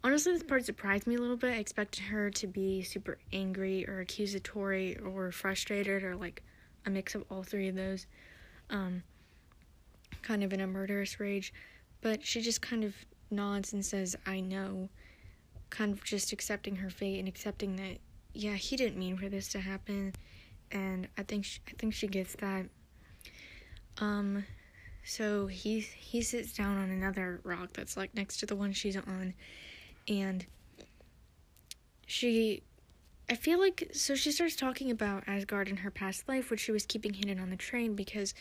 honestly, 0.03 0.33
this 0.33 0.43
part 0.43 0.65
surprised 0.65 1.07
me 1.07 1.15
a 1.15 1.19
little 1.19 1.37
bit. 1.37 1.53
I 1.53 1.57
expected 1.57 2.03
her 2.05 2.29
to 2.31 2.47
be 2.47 2.81
super 2.83 3.17
angry 3.31 3.87
or 3.87 3.99
accusatory 3.99 4.97
or 4.99 5.31
frustrated 5.31 6.03
or 6.03 6.15
like 6.15 6.43
a 6.85 6.89
mix 6.89 7.15
of 7.15 7.23
all 7.29 7.43
three 7.43 7.67
of 7.67 7.75
those. 7.75 8.07
Um, 8.69 9.03
kind 10.21 10.43
of 10.43 10.53
in 10.53 10.61
a 10.61 10.67
murderous 10.67 11.19
rage, 11.19 11.53
but 12.01 12.25
she 12.25 12.41
just 12.41 12.61
kind 12.61 12.83
of 12.83 12.95
nods 13.31 13.73
and 13.73 13.85
says, 13.85 14.15
"I 14.25 14.39
know." 14.39 14.89
Kind 15.69 15.91
of 15.91 16.03
just 16.03 16.31
accepting 16.31 16.77
her 16.77 16.89
fate 16.89 17.19
and 17.19 17.27
accepting 17.27 17.75
that 17.75 17.97
yeah, 18.33 18.53
he 18.53 18.75
didn't 18.75 18.97
mean 18.97 19.17
for 19.17 19.29
this 19.29 19.47
to 19.49 19.59
happen, 19.59 20.13
and 20.71 21.07
I 21.17 21.23
think 21.23 21.43
she, 21.43 21.59
I 21.67 21.71
think 21.77 21.93
she 21.93 22.07
gets 22.07 22.35
that. 22.35 22.67
Um, 23.99 24.45
so 25.07 25.47
he 25.47 25.79
he 25.79 26.21
sits 26.21 26.51
down 26.51 26.77
on 26.77 26.89
another 26.89 27.39
rock 27.43 27.69
that's 27.71 27.95
like 27.95 28.13
next 28.13 28.41
to 28.41 28.45
the 28.45 28.57
one 28.57 28.73
she's 28.73 28.97
on, 28.97 29.33
and 30.05 30.45
she, 32.05 32.61
I 33.29 33.35
feel 33.35 33.57
like 33.57 33.89
so 33.93 34.15
she 34.15 34.33
starts 34.33 34.57
talking 34.57 34.91
about 34.91 35.23
Asgard 35.25 35.69
and 35.69 35.79
her 35.79 35.91
past 35.91 36.27
life, 36.27 36.51
which 36.51 36.59
she 36.59 36.73
was 36.73 36.85
keeping 36.85 37.13
hidden 37.13 37.39
on 37.39 37.49
the 37.49 37.55
train 37.55 37.95
because, 37.95 38.33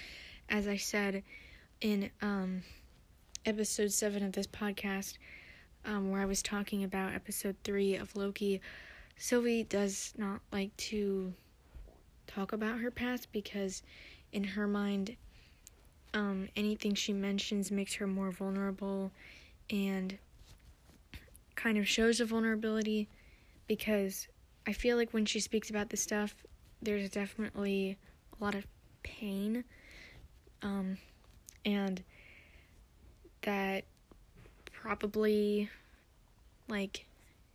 as 0.49 0.67
I 0.67 0.77
said, 0.77 1.23
in 1.81 2.11
um, 2.21 2.63
episode 3.45 3.93
seven 3.93 4.25
of 4.25 4.33
this 4.33 4.49
podcast, 4.49 5.19
um, 5.85 6.11
where 6.11 6.21
I 6.21 6.27
was 6.27 6.43
talking 6.43 6.83
about 6.83 7.15
episode 7.15 7.55
three 7.63 7.95
of 7.95 8.17
Loki 8.17 8.61
Sylvie 9.17 9.63
does 9.63 10.15
not 10.19 10.41
like 10.51 10.77
to 10.77 11.33
talk 12.27 12.53
about 12.53 12.81
her 12.81 12.91
past 12.91 13.31
because, 13.31 13.85
in 14.33 14.43
her 14.43 14.67
mind, 14.67 15.17
um, 16.17 16.49
anything 16.57 16.95
she 16.95 17.13
mentions 17.13 17.71
makes 17.71 17.95
her 17.97 18.07
more 18.07 18.31
vulnerable 18.31 19.13
and 19.69 20.17
kind 21.57 21.77
of 21.77 21.87
shows 21.87 22.21
a 22.21 22.25
vulnerability 22.25 23.07
because 23.69 24.27
I 24.67 24.73
feel 24.73 24.97
like 24.97 25.13
when 25.13 25.27
she 25.27 25.41
speaks 25.41 25.69
about 25.69 25.91
this 25.91 26.01
stuff, 26.01 26.35
there's 26.81 27.11
definitely 27.11 27.99
a 28.41 28.43
lot 28.43 28.55
of 28.55 28.67
pain. 29.03 29.63
Um, 30.63 30.97
and 31.67 32.03
that 33.43 33.85
probably 34.73 35.69
like 36.67 37.05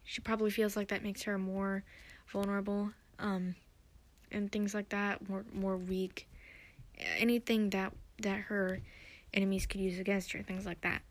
she 0.03 0.21
probably 0.21 0.51
feels 0.51 0.75
like 0.75 0.89
that 0.89 1.01
makes 1.01 1.23
her 1.23 1.39
more 1.39 1.83
vulnerable 2.31 2.91
um, 3.17 3.55
and 4.31 4.51
things 4.51 4.75
like 4.75 4.89
that 4.89 5.27
more 5.27 5.43
more 5.51 5.77
weak 5.77 6.27
anything 7.17 7.69
that 7.71 7.91
that 8.23 8.39
her 8.41 8.79
enemies 9.33 9.65
could 9.65 9.81
use 9.81 9.99
against 9.99 10.31
her 10.33 10.41
things 10.41 10.65
like 10.65 10.81
that. 10.81 11.01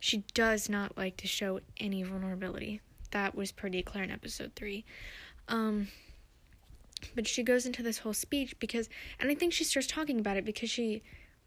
She 0.00 0.24
does 0.34 0.68
not 0.68 0.96
like 0.96 1.16
to 1.18 1.26
show 1.26 1.60
any 1.78 2.02
vulnerability. 2.02 2.80
That 3.10 3.34
was 3.34 3.52
pretty 3.52 3.82
clear 3.82 4.04
in 4.04 4.10
episode 4.10 4.52
3 4.56 4.84
um 5.46 5.88
but 7.14 7.28
she 7.28 7.42
goes 7.42 7.66
into 7.66 7.82
this 7.82 7.98
whole 7.98 8.14
speech 8.14 8.58
because 8.58 8.88
and 9.20 9.30
i 9.30 9.34
think 9.34 9.52
she 9.52 9.62
starts 9.62 9.86
talking 9.86 10.18
about 10.18 10.38
it 10.38 10.44
because 10.46 10.70
she 10.70 11.02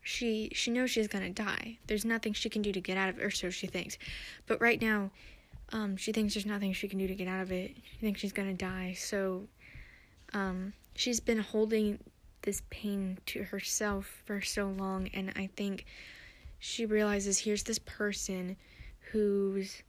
she 0.07 0.50
she 0.53 0.72
knows 0.72 0.89
she's 0.89 1.07
gonna 1.10 1.29
die. 1.29 1.77
There's 1.88 2.05
nothing 2.05 2.31
she 2.31 2.50
can 2.50 2.62
do 2.62 2.72
to 2.72 2.79
get 2.79 2.98
out 2.98 3.10
of 3.10 3.19
it 3.19 3.24
or 3.24 3.29
so 3.29 3.50
she 3.50 3.67
thinks. 3.67 3.98
But 4.46 4.62
right 4.62 4.81
now 4.81 5.12
um, 5.74 5.98
she 5.98 6.13
thinks 6.13 6.34
there's 6.34 6.46
nothing 6.46 6.72
she 6.72 6.88
can 6.88 6.98
do 6.98 7.07
to 7.07 7.15
get 7.15 7.27
out 7.27 7.41
of 7.41 7.51
it. 7.51 7.75
She 7.75 7.98
thinks 8.00 8.22
she's 8.22 8.31
gonna 8.31 8.53
die. 8.53 8.96
So, 8.98 9.48
um, 10.34 10.72
she's 10.96 11.19
been 11.19 11.39
holding 11.39 12.00
this 12.41 12.62
pain 12.70 13.17
to 13.27 13.44
herself 13.44 14.22
for 14.25 14.41
so 14.41 14.67
long, 14.70 15.10
and 15.13 15.32
I 15.36 15.50
think 15.56 15.86
she 16.60 16.86
realizes 16.86 17.39
here's 17.39 17.63
this 17.63 17.79
person 17.79 18.58
who's 19.12 19.82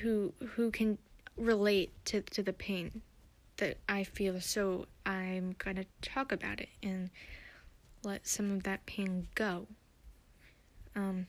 who 0.00 0.32
who 0.54 0.70
can 0.70 0.98
relate 1.36 1.92
to 2.06 2.22
to 2.22 2.42
the 2.42 2.52
pain 2.52 3.02
that 3.58 3.78
I 3.88 4.04
feel. 4.04 4.40
So 4.40 4.86
I'm 5.06 5.54
gonna 5.58 5.86
talk 6.00 6.32
about 6.32 6.60
it 6.60 6.68
and 6.82 7.10
let 8.02 8.26
some 8.26 8.50
of 8.50 8.64
that 8.64 8.84
pain 8.86 9.28
go. 9.34 9.66
Um, 10.96 11.26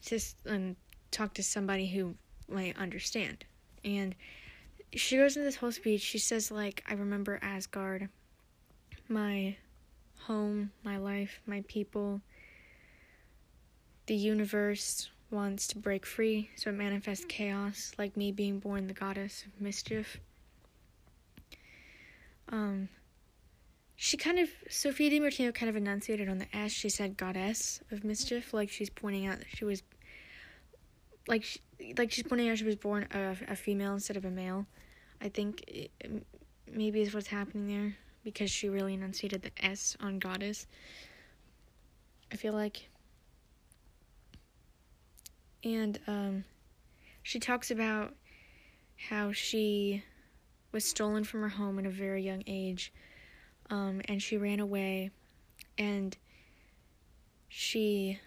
just 0.00 0.36
um, 0.48 0.76
talk 1.10 1.34
to 1.34 1.42
somebody 1.42 1.86
who 1.86 2.14
might 2.48 2.76
understand. 2.78 3.44
And 3.84 4.14
she 4.96 5.16
goes 5.16 5.36
into 5.36 5.44
this 5.44 5.56
whole 5.56 5.72
speech. 5.72 6.00
She 6.00 6.18
says, 6.18 6.50
like, 6.50 6.84
I 6.88 6.94
remember 6.94 7.38
Asgard, 7.42 8.08
my 9.08 9.56
home, 10.20 10.70
my 10.82 10.96
life, 10.96 11.40
my 11.46 11.64
people. 11.68 12.20
The 14.06 14.14
universe 14.14 15.08
wants 15.30 15.66
to 15.68 15.78
break 15.78 16.06
free, 16.06 16.50
so 16.56 16.70
it 16.70 16.74
manifests 16.74 17.24
chaos, 17.28 17.92
like 17.98 18.16
me 18.16 18.32
being 18.32 18.58
born 18.58 18.86
the 18.86 18.94
goddess 18.94 19.44
of 19.46 19.60
mischief. 19.60 20.20
Um, 22.48 22.88
she 23.96 24.16
kind 24.16 24.38
of, 24.38 24.48
Sophia 24.68 25.10
Di 25.10 25.20
Martino 25.20 25.50
kind 25.52 25.70
of 25.70 25.76
enunciated 25.76 26.28
on 26.28 26.38
the 26.38 26.54
S. 26.54 26.72
She 26.72 26.88
said 26.88 27.16
goddess 27.16 27.80
of 27.90 28.04
mischief, 28.04 28.52
like 28.52 28.68
she's 28.68 28.90
pointing 28.90 29.26
out 29.26 29.38
that 29.38 29.48
she 29.48 29.64
was 29.64 29.82
like 31.26 31.42
she, 31.42 31.60
like 31.96 32.10
she's 32.10 32.24
pointing 32.24 32.48
out 32.48 32.58
she 32.58 32.64
was 32.64 32.76
born 32.76 33.06
a, 33.12 33.36
a 33.48 33.56
female 33.56 33.94
instead 33.94 34.16
of 34.16 34.24
a 34.24 34.30
male. 34.30 34.66
I 35.24 35.30
think 35.30 35.64
it, 35.66 35.90
maybe 36.70 37.00
is 37.00 37.14
what's 37.14 37.28
happening 37.28 37.66
there 37.66 37.96
because 38.22 38.50
she 38.50 38.68
really 38.68 38.94
enunciated 38.94 39.42
the 39.42 39.50
S 39.64 39.96
on 39.98 40.18
goddess. 40.18 40.66
I 42.30 42.36
feel 42.36 42.52
like. 42.52 42.88
And 45.64 45.98
um, 46.06 46.44
she 47.22 47.40
talks 47.40 47.70
about 47.70 48.14
how 49.08 49.32
she 49.32 50.04
was 50.72 50.84
stolen 50.84 51.24
from 51.24 51.40
her 51.40 51.48
home 51.48 51.78
at 51.78 51.86
a 51.86 51.90
very 51.90 52.22
young 52.22 52.42
age, 52.46 52.92
um, 53.70 54.02
and 54.06 54.22
she 54.22 54.36
ran 54.36 54.60
away, 54.60 55.10
and 55.78 56.16
she 57.48 58.18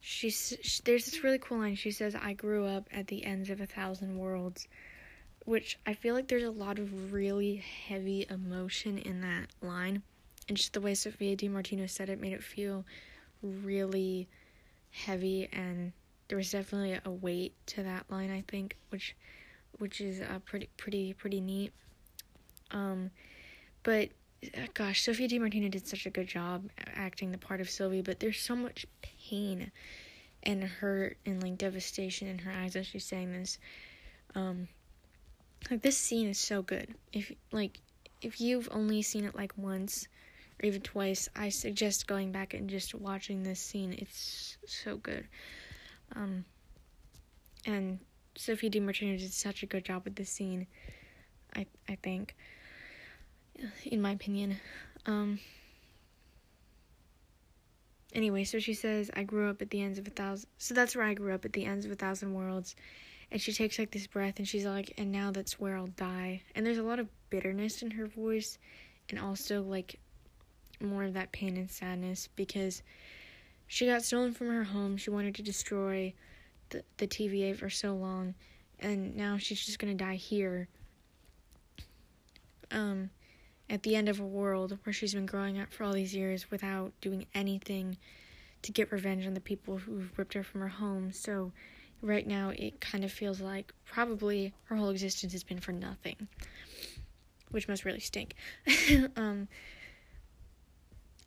she's 0.00 0.56
she, 0.62 0.80
there's 0.84 1.04
this 1.04 1.22
really 1.22 1.38
cool 1.38 1.58
line. 1.58 1.74
She 1.74 1.90
says, 1.90 2.14
"I 2.14 2.32
grew 2.32 2.64
up 2.64 2.88
at 2.92 3.08
the 3.08 3.24
ends 3.26 3.50
of 3.50 3.60
a 3.60 3.66
thousand 3.66 4.16
worlds," 4.16 4.68
which 5.48 5.78
I 5.86 5.94
feel 5.94 6.14
like 6.14 6.28
there's 6.28 6.42
a 6.42 6.50
lot 6.50 6.78
of 6.78 7.10
really 7.10 7.64
heavy 7.86 8.26
emotion 8.28 8.98
in 8.98 9.22
that 9.22 9.46
line. 9.62 10.02
and 10.46 10.54
just 10.54 10.74
the 10.74 10.80
way 10.82 10.94
Sophia 10.94 11.34
Di 11.36 11.48
Martino 11.48 11.86
said 11.86 12.10
it 12.10 12.20
made 12.20 12.34
it 12.34 12.42
feel 12.42 12.84
really 13.40 14.28
heavy. 14.90 15.48
And 15.50 15.92
there 16.28 16.36
was 16.36 16.50
definitely 16.50 17.00
a 17.02 17.10
weight 17.10 17.54
to 17.68 17.82
that 17.82 18.04
line 18.10 18.30
I 18.30 18.44
think 18.46 18.76
which 18.90 19.16
which 19.78 20.02
is 20.02 20.20
uh, 20.20 20.38
pretty 20.44 20.68
pretty 20.76 21.14
pretty 21.14 21.40
neat. 21.40 21.72
Um 22.70 23.10
but 23.84 24.10
uh, 24.44 24.66
gosh 24.74 25.00
Sophia 25.00 25.28
Di 25.28 25.38
Martino 25.38 25.70
did 25.70 25.86
such 25.86 26.04
a 26.04 26.10
good 26.10 26.26
job 26.28 26.68
acting 26.94 27.32
the 27.32 27.38
part 27.38 27.62
of 27.62 27.70
Sylvie 27.70 28.02
but 28.02 28.20
there's 28.20 28.38
so 28.38 28.54
much 28.54 28.84
pain 29.00 29.72
and 30.42 30.62
hurt 30.62 31.16
and 31.24 31.42
like 31.42 31.56
devastation 31.56 32.28
in 32.28 32.36
her 32.40 32.52
eyes 32.52 32.76
as 32.76 32.86
she's 32.86 33.06
saying 33.06 33.32
this. 33.32 33.58
Um 34.34 34.68
like 35.70 35.82
this 35.82 35.98
scene 35.98 36.28
is 36.28 36.38
so 36.38 36.62
good 36.62 36.94
if 37.12 37.32
like 37.52 37.80
if 38.22 38.40
you've 38.40 38.68
only 38.72 39.02
seen 39.02 39.24
it 39.24 39.34
like 39.34 39.52
once 39.56 40.08
or 40.60 40.66
even 40.66 40.80
twice, 40.80 41.28
I 41.36 41.50
suggest 41.50 42.06
going 42.06 42.32
back 42.32 42.52
and 42.52 42.68
just 42.68 42.94
watching 42.94 43.42
this 43.42 43.60
scene. 43.60 43.94
It's 43.96 44.56
so 44.66 44.96
good. 44.96 45.26
Um, 46.16 46.44
and 47.64 47.98
Sophie 48.36 48.68
Di 48.68 48.80
Martino 48.80 49.16
did 49.16 49.32
such 49.32 49.62
a 49.62 49.66
good 49.66 49.84
job 49.84 50.04
with 50.04 50.16
this 50.16 50.30
scene. 50.30 50.66
I 51.54 51.66
I 51.88 51.96
think, 51.96 52.34
in 53.84 54.02
my 54.02 54.12
opinion. 54.12 54.56
Um, 55.06 55.38
anyway, 58.12 58.44
so 58.44 58.58
she 58.58 58.74
says, 58.74 59.10
"I 59.14 59.22
grew 59.22 59.48
up 59.48 59.62
at 59.62 59.70
the 59.70 59.80
ends 59.80 59.98
of 59.98 60.06
a 60.06 60.10
thousand. 60.10 60.48
So 60.58 60.74
that's 60.74 60.96
where 60.96 61.04
I 61.04 61.14
grew 61.14 61.34
up 61.34 61.44
at 61.44 61.52
the 61.52 61.64
ends 61.64 61.84
of 61.84 61.92
a 61.92 61.96
thousand 61.96 62.34
worlds." 62.34 62.74
And 63.30 63.40
she 63.40 63.52
takes 63.52 63.78
like 63.78 63.90
this 63.90 64.06
breath, 64.06 64.38
and 64.38 64.48
she's 64.48 64.64
like, 64.64 64.94
"And 64.96 65.12
now 65.12 65.30
that's 65.30 65.60
where 65.60 65.76
I'll 65.76 65.88
die." 65.88 66.42
And 66.54 66.64
there's 66.64 66.78
a 66.78 66.82
lot 66.82 66.98
of 66.98 67.08
bitterness 67.30 67.82
in 67.82 67.90
her 67.92 68.06
voice, 68.06 68.58
and 69.10 69.18
also 69.18 69.62
like 69.62 69.98
more 70.80 71.04
of 71.04 71.14
that 71.14 71.32
pain 71.32 71.56
and 71.56 71.70
sadness 71.70 72.28
because 72.36 72.82
she 73.66 73.86
got 73.86 74.02
stolen 74.02 74.32
from 74.32 74.48
her 74.48 74.64
home. 74.64 74.96
She 74.96 75.10
wanted 75.10 75.34
to 75.36 75.42
destroy 75.42 76.14
the, 76.70 76.82
the 76.96 77.06
TVA 77.06 77.56
for 77.56 77.68
so 77.68 77.94
long, 77.94 78.34
and 78.80 79.16
now 79.16 79.36
she's 79.36 79.64
just 79.64 79.78
gonna 79.78 79.94
die 79.94 80.14
here. 80.14 80.68
Um, 82.70 83.10
at 83.70 83.82
the 83.82 83.96
end 83.96 84.08
of 84.08 84.20
a 84.20 84.26
world 84.26 84.78
where 84.84 84.92
she's 84.92 85.14
been 85.14 85.26
growing 85.26 85.58
up 85.58 85.72
for 85.72 85.84
all 85.84 85.92
these 85.92 86.14
years 86.14 86.50
without 86.50 86.92
doing 87.00 87.26
anything 87.34 87.98
to 88.62 88.72
get 88.72 88.90
revenge 88.90 89.26
on 89.26 89.34
the 89.34 89.40
people 89.40 89.78
who 89.78 90.04
ripped 90.16 90.34
her 90.34 90.42
from 90.42 90.60
her 90.62 90.68
home. 90.68 91.12
So, 91.12 91.52
right 92.02 92.26
now, 92.26 92.50
it 92.50 92.80
kind 92.80 93.04
of 93.04 93.12
feels 93.12 93.40
like 93.40 93.72
probably 93.84 94.52
her 94.64 94.76
whole 94.76 94.90
existence 94.90 95.32
has 95.32 95.44
been 95.44 95.60
for 95.60 95.72
nothing, 95.72 96.28
which 97.50 97.68
must 97.68 97.84
really 97.84 98.00
stink. 98.00 98.34
um, 99.16 99.48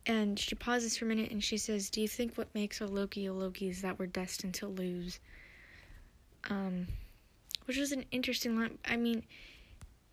and 0.06 0.40
she 0.40 0.56
pauses 0.56 0.98
for 0.98 1.06
a 1.06 1.08
minute 1.08 1.32
and 1.32 1.44
she 1.44 1.58
says, 1.58 1.90
Do 1.90 2.02
you 2.02 2.08
think 2.08 2.38
what 2.38 2.54
makes 2.56 2.82
a 2.82 2.86
Loki 2.86 3.26
a 3.26 3.34
Loki 3.34 3.70
is 3.70 3.82
that 3.82 4.00
we're 4.00 4.08
destined 4.08 4.54
to 4.56 4.68
lose? 4.68 5.20
Um, 6.50 6.88
which 7.66 7.78
was 7.78 7.92
an 7.92 8.06
interesting 8.12 8.58
line. 8.58 8.78
I 8.86 8.96
mean, 8.96 9.24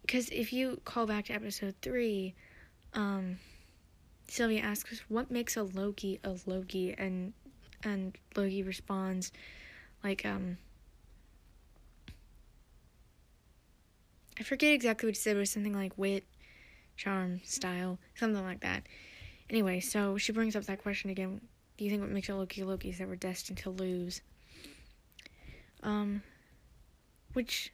because 0.03 0.29
if 0.31 0.53
you 0.53 0.81
call 0.85 1.07
back 1.07 1.27
to 1.27 1.33
episode 1.33 1.75
three, 1.81 2.35
um, 2.95 3.38
Sylvia 4.27 4.61
asks, 4.61 5.03
What 5.09 5.31
makes 5.31 5.57
a 5.57 5.62
Loki 5.62 6.21
a 6.23 6.37
Loki? 6.47 6.95
And, 6.97 7.33
and 7.83 8.17
Loki 8.37 8.62
responds, 8.62 9.33
like, 10.02 10.25
um, 10.25 10.59
I 14.38 14.43
forget 14.45 14.73
exactly 14.73 15.09
what 15.09 15.17
he 15.17 15.21
said, 15.21 15.33
but 15.33 15.38
it 15.38 15.40
was 15.40 15.50
something 15.50 15.75
like 15.75 15.93
wit, 15.97 16.25
charm, 16.97 17.40
style, 17.44 17.99
something 18.14 18.44
like 18.44 18.61
that. 18.61 18.85
Anyway, 19.51 19.81
so 19.81 20.16
she 20.16 20.33
brings 20.33 20.55
up 20.55 20.64
that 20.64 20.83
question 20.83 21.11
again. 21.11 21.40
Do 21.77 21.85
you 21.85 21.90
think 21.90 22.03
what 22.03 22.11
makes 22.11 22.29
a 22.29 22.35
Loki 22.35 22.62
Loki 22.62 22.90
is 22.90 22.99
that 22.99 23.09
we're 23.09 23.16
destined 23.16 23.59
to 23.59 23.70
lose? 23.70 24.20
Um, 25.83 26.22
which 27.33 27.72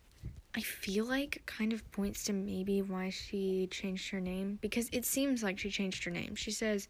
I 0.54 0.60
feel 0.60 1.04
like 1.04 1.42
kind 1.46 1.72
of 1.72 1.90
points 1.90 2.24
to 2.24 2.32
maybe 2.32 2.80
why 2.80 3.10
she 3.10 3.66
changed 3.70 4.10
her 4.10 4.20
name 4.20 4.58
because 4.62 4.88
it 4.92 5.04
seems 5.04 5.42
like 5.42 5.58
she 5.58 5.70
changed 5.70 6.04
her 6.04 6.10
name. 6.10 6.34
She 6.34 6.50
says, 6.50 6.86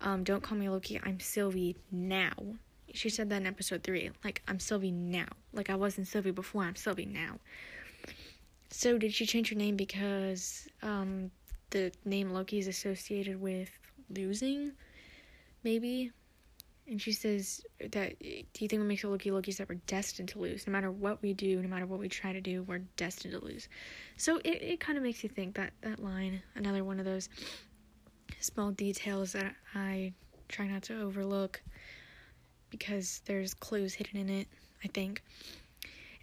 um, 0.00 0.24
"Don't 0.24 0.42
call 0.42 0.58
me 0.58 0.68
Loki. 0.68 1.00
I'm 1.02 1.20
Sylvie 1.20 1.76
now." 1.90 2.56
She 2.92 3.08
said 3.08 3.30
that 3.30 3.40
in 3.40 3.46
episode 3.46 3.82
three. 3.82 4.10
Like 4.24 4.42
I'm 4.48 4.58
Sylvie 4.58 4.90
now. 4.90 5.26
Like 5.52 5.70
I 5.70 5.74
wasn't 5.74 6.08
Sylvie 6.08 6.30
before. 6.30 6.62
I'm 6.62 6.76
Sylvie 6.76 7.06
now. 7.06 7.38
So 8.70 8.98
did 8.98 9.12
she 9.12 9.26
change 9.26 9.50
her 9.50 9.56
name 9.56 9.76
because 9.76 10.66
um, 10.82 11.30
the 11.70 11.92
name 12.04 12.32
Loki 12.32 12.58
is 12.58 12.66
associated 12.68 13.40
with 13.40 13.70
losing, 14.10 14.72
maybe. 15.64 16.10
And 16.88 17.00
she 17.00 17.12
says 17.12 17.62
that 17.92 18.18
do 18.18 18.44
you 18.58 18.68
think 18.68 18.80
what 18.80 18.88
makes 18.88 19.04
it 19.04 19.08
Loki 19.08 19.30
Loki 19.30 19.50
is 19.50 19.58
that 19.58 19.68
we're 19.68 19.76
destined 19.86 20.28
to 20.30 20.38
lose? 20.38 20.66
No 20.66 20.72
matter 20.72 20.90
what 20.90 21.22
we 21.22 21.32
do, 21.32 21.60
no 21.62 21.68
matter 21.68 21.86
what 21.86 22.00
we 22.00 22.08
try 22.08 22.32
to 22.32 22.40
do, 22.40 22.62
we're 22.64 22.82
destined 22.96 23.34
to 23.34 23.44
lose. 23.44 23.68
So 24.16 24.38
it, 24.38 24.62
it 24.62 24.80
kind 24.80 24.98
of 24.98 25.04
makes 25.04 25.22
you 25.22 25.28
think 25.28 25.54
that 25.54 25.72
that 25.82 26.02
line, 26.02 26.42
another 26.56 26.84
one 26.84 26.98
of 26.98 27.04
those 27.04 27.28
small 28.40 28.72
details 28.72 29.32
that 29.32 29.54
I 29.74 30.12
try 30.48 30.66
not 30.66 30.82
to 30.84 31.00
overlook 31.00 31.62
because 32.72 33.20
there's 33.26 33.52
clues 33.52 33.94
hidden 33.94 34.18
in 34.18 34.28
it, 34.30 34.48
I 34.82 34.88
think. 34.88 35.22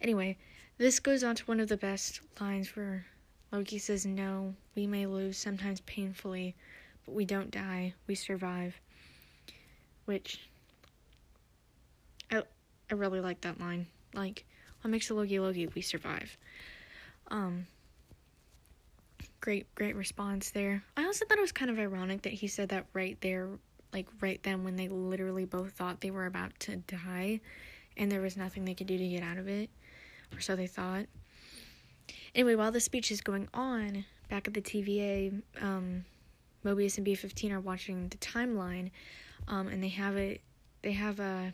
Anyway, 0.02 0.36
this 0.76 0.98
goes 0.98 1.22
on 1.22 1.36
to 1.36 1.44
one 1.44 1.60
of 1.60 1.68
the 1.68 1.76
best 1.76 2.20
lines 2.40 2.74
where 2.74 3.06
Loki 3.52 3.78
says, 3.78 4.04
No, 4.04 4.54
we 4.74 4.86
may 4.86 5.06
lose, 5.06 5.38
sometimes 5.38 5.80
painfully, 5.82 6.56
but 7.06 7.14
we 7.14 7.24
don't 7.24 7.52
die, 7.52 7.94
we 8.06 8.16
survive. 8.16 8.78
Which 10.06 10.40
I 12.30 12.42
I 12.90 12.94
really 12.94 13.20
like 13.20 13.42
that 13.42 13.60
line. 13.60 13.86
Like, 14.12 14.44
what 14.80 14.90
makes 14.90 15.08
a 15.10 15.14
Loki 15.14 15.38
Loki? 15.38 15.68
We 15.68 15.82
survive. 15.82 16.36
Um 17.30 17.66
great 19.40 19.72
great 19.76 19.94
response 19.94 20.50
there. 20.50 20.82
I 20.96 21.04
also 21.04 21.24
thought 21.24 21.38
it 21.38 21.42
was 21.42 21.52
kind 21.52 21.70
of 21.70 21.78
ironic 21.78 22.22
that 22.22 22.32
he 22.32 22.48
said 22.48 22.70
that 22.70 22.86
right 22.92 23.16
there 23.20 23.48
like 23.92 24.06
right 24.20 24.42
then 24.42 24.64
when 24.64 24.76
they 24.76 24.88
literally 24.88 25.44
both 25.44 25.72
thought 25.72 26.00
they 26.00 26.10
were 26.10 26.26
about 26.26 26.58
to 26.60 26.76
die 26.76 27.40
and 27.96 28.10
there 28.10 28.20
was 28.20 28.36
nothing 28.36 28.64
they 28.64 28.74
could 28.74 28.86
do 28.86 28.96
to 28.96 29.08
get 29.08 29.22
out 29.22 29.38
of 29.38 29.48
it 29.48 29.70
or 30.34 30.40
so 30.40 30.56
they 30.56 30.66
thought. 30.66 31.06
Anyway, 32.34 32.54
while 32.54 32.72
the 32.72 32.80
speech 32.80 33.10
is 33.10 33.20
going 33.20 33.48
on 33.52 34.04
back 34.28 34.46
at 34.46 34.54
the 34.54 34.62
TVA, 34.62 35.42
um, 35.60 36.04
Mobius 36.64 36.98
and 36.98 37.06
B15 37.06 37.50
are 37.52 37.60
watching 37.60 38.08
the 38.08 38.16
timeline, 38.18 38.90
um, 39.48 39.68
and 39.68 39.82
they 39.82 39.88
have 39.88 40.16
it. 40.16 40.40
They 40.82 40.92
have 40.92 41.20
a 41.20 41.52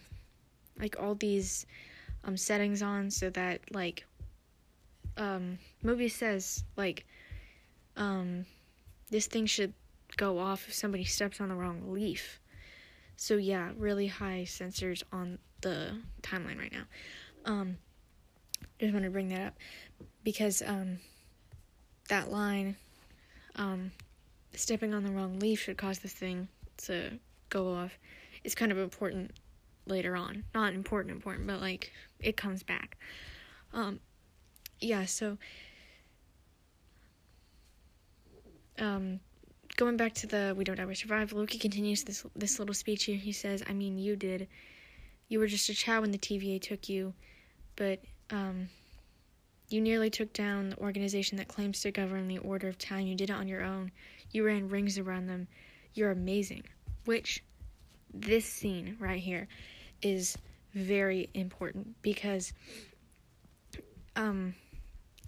like 0.78 0.96
all 1.00 1.14
these 1.14 1.66
um, 2.24 2.36
settings 2.36 2.82
on 2.82 3.10
so 3.10 3.30
that 3.30 3.60
like 3.72 4.04
um, 5.16 5.58
Mobius 5.84 6.12
says 6.12 6.64
like 6.76 7.06
um, 7.96 8.44
this 9.10 9.26
thing 9.26 9.46
should 9.46 9.72
go 10.16 10.38
off 10.38 10.68
if 10.68 10.74
somebody 10.74 11.04
steps 11.04 11.40
on 11.40 11.48
the 11.48 11.54
wrong 11.54 11.92
leaf. 11.92 12.40
So 13.16 13.36
yeah, 13.36 13.72
really 13.76 14.06
high 14.06 14.44
sensors 14.46 15.02
on 15.12 15.38
the 15.62 15.98
timeline 16.22 16.58
right 16.58 16.72
now. 16.72 16.84
Um, 17.44 17.78
just 18.80 18.92
want 18.92 19.04
to 19.04 19.10
bring 19.10 19.28
that 19.28 19.46
up 19.48 19.54
because 20.22 20.62
um, 20.66 20.98
that 22.08 22.30
line 22.30 22.76
um, 23.56 23.90
stepping 24.54 24.92
on 24.92 25.04
the 25.04 25.10
wrong 25.10 25.38
leaf 25.38 25.62
should 25.62 25.78
cause 25.78 25.98
this 26.00 26.12
thing 26.12 26.48
to 26.78 27.18
go 27.48 27.72
off 27.72 27.98
It's 28.44 28.54
kind 28.54 28.70
of 28.72 28.78
important 28.78 29.32
later 29.86 30.16
on. 30.16 30.44
Not 30.54 30.74
important, 30.74 31.14
important, 31.14 31.46
but 31.46 31.60
like 31.60 31.92
it 32.20 32.36
comes 32.36 32.62
back. 32.62 32.98
Um, 33.72 34.00
yeah, 34.80 35.04
so 35.06 35.38
um, 38.78 39.20
going 39.76 39.96
back 39.96 40.14
to 40.14 40.26
the 40.26 40.54
we 40.56 40.64
don't 40.64 40.80
ever 40.80 40.94
survive, 40.94 41.32
Loki 41.32 41.58
continues 41.58 42.04
this 42.04 42.24
this 42.34 42.58
little 42.58 42.74
speech 42.74 43.04
here. 43.04 43.16
He 43.16 43.32
says, 43.32 43.62
"I 43.68 43.72
mean, 43.72 43.98
you 43.98 44.16
did. 44.16 44.48
You 45.28 45.38
were 45.38 45.46
just 45.46 45.68
a 45.68 45.74
child 45.74 46.02
when 46.02 46.10
the 46.12 46.18
TVA 46.18 46.60
took 46.60 46.88
you, 46.88 47.14
but 47.76 48.00
um, 48.30 48.68
you 49.68 49.80
nearly 49.80 50.10
took 50.10 50.32
down 50.32 50.70
the 50.70 50.78
organization 50.78 51.36
that 51.38 51.48
claims 51.48 51.80
to 51.80 51.90
govern 51.90 52.28
the 52.28 52.38
order 52.38 52.68
of 52.68 52.78
time. 52.78 53.06
You 53.06 53.14
did 53.14 53.30
it 53.30 53.32
on 53.32 53.48
your 53.48 53.62
own. 53.62 53.90
You 54.30 54.44
ran 54.44 54.68
rings 54.68 54.98
around 54.98 55.26
them. 55.26 55.48
You're 55.94 56.12
amazing. 56.12 56.64
Which 57.04 57.42
this 58.12 58.46
scene 58.46 58.96
right 58.98 59.20
here 59.20 59.48
is 60.02 60.38
very 60.74 61.28
important 61.34 61.96
because 62.02 62.52
um 64.14 64.54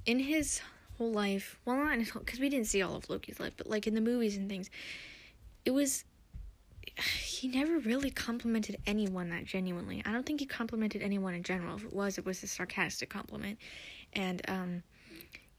in 0.05 0.19
his 0.19 0.61
whole 0.99 1.13
life, 1.13 1.59
well 1.65 1.77
not 1.77 1.99
his 1.99 2.11
whole 2.11 2.23
cuz 2.23 2.39
we 2.41 2.49
didn't 2.49 2.67
see 2.67 2.83
all 2.83 2.97
of 2.97 3.09
Loki's 3.09 3.41
life, 3.41 3.55
but 3.57 3.69
like 3.69 3.87
in 3.87 3.95
the 3.95 4.01
movies 4.01 4.37
and 4.37 4.49
things, 4.49 4.69
it 5.65 5.71
was 5.71 6.05
he 6.97 7.49
never 7.49 7.79
really 7.79 8.11
complimented 8.11 8.77
anyone 8.87 9.31
that 9.31 9.45
genuinely. 9.45 10.03
I 10.05 10.13
don't 10.13 10.27
think 10.27 10.41
he 10.41 10.47
complimented 10.47 11.03
anyone 11.03 11.35
in 11.35 11.43
general. 11.43 11.77
If 11.77 11.85
it 11.85 11.93
was, 11.93 12.19
it 12.19 12.27
was 12.27 12.43
a 12.43 12.47
sarcastic 12.47 13.09
compliment. 13.09 13.59
And 14.13 14.43
um 14.49 14.83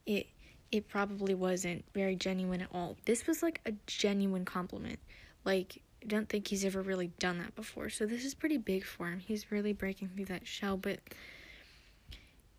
it 0.05 0.27
it 0.71 0.87
probably 0.87 1.33
wasn't 1.33 1.83
very 1.93 2.15
genuine 2.15 2.61
at 2.61 2.69
all. 2.71 2.97
This 3.05 3.25
was 3.25 3.41
like 3.41 3.61
a 3.65 3.73
genuine 3.87 4.45
compliment. 4.45 4.99
Like, 5.43 5.81
I 6.03 6.07
don't 6.07 6.29
think 6.29 6.47
he's 6.47 6.63
ever 6.63 6.81
really 6.81 7.07
done 7.19 7.39
that 7.39 7.55
before. 7.55 7.89
So 7.89 8.05
this 8.05 8.23
is 8.23 8.33
pretty 8.33 8.57
big 8.57 8.85
for 8.85 9.07
him. 9.07 9.19
He's 9.19 9.51
really 9.51 9.73
breaking 9.73 10.09
through 10.09 10.25
that 10.25 10.45
shell, 10.45 10.77
but 10.77 10.99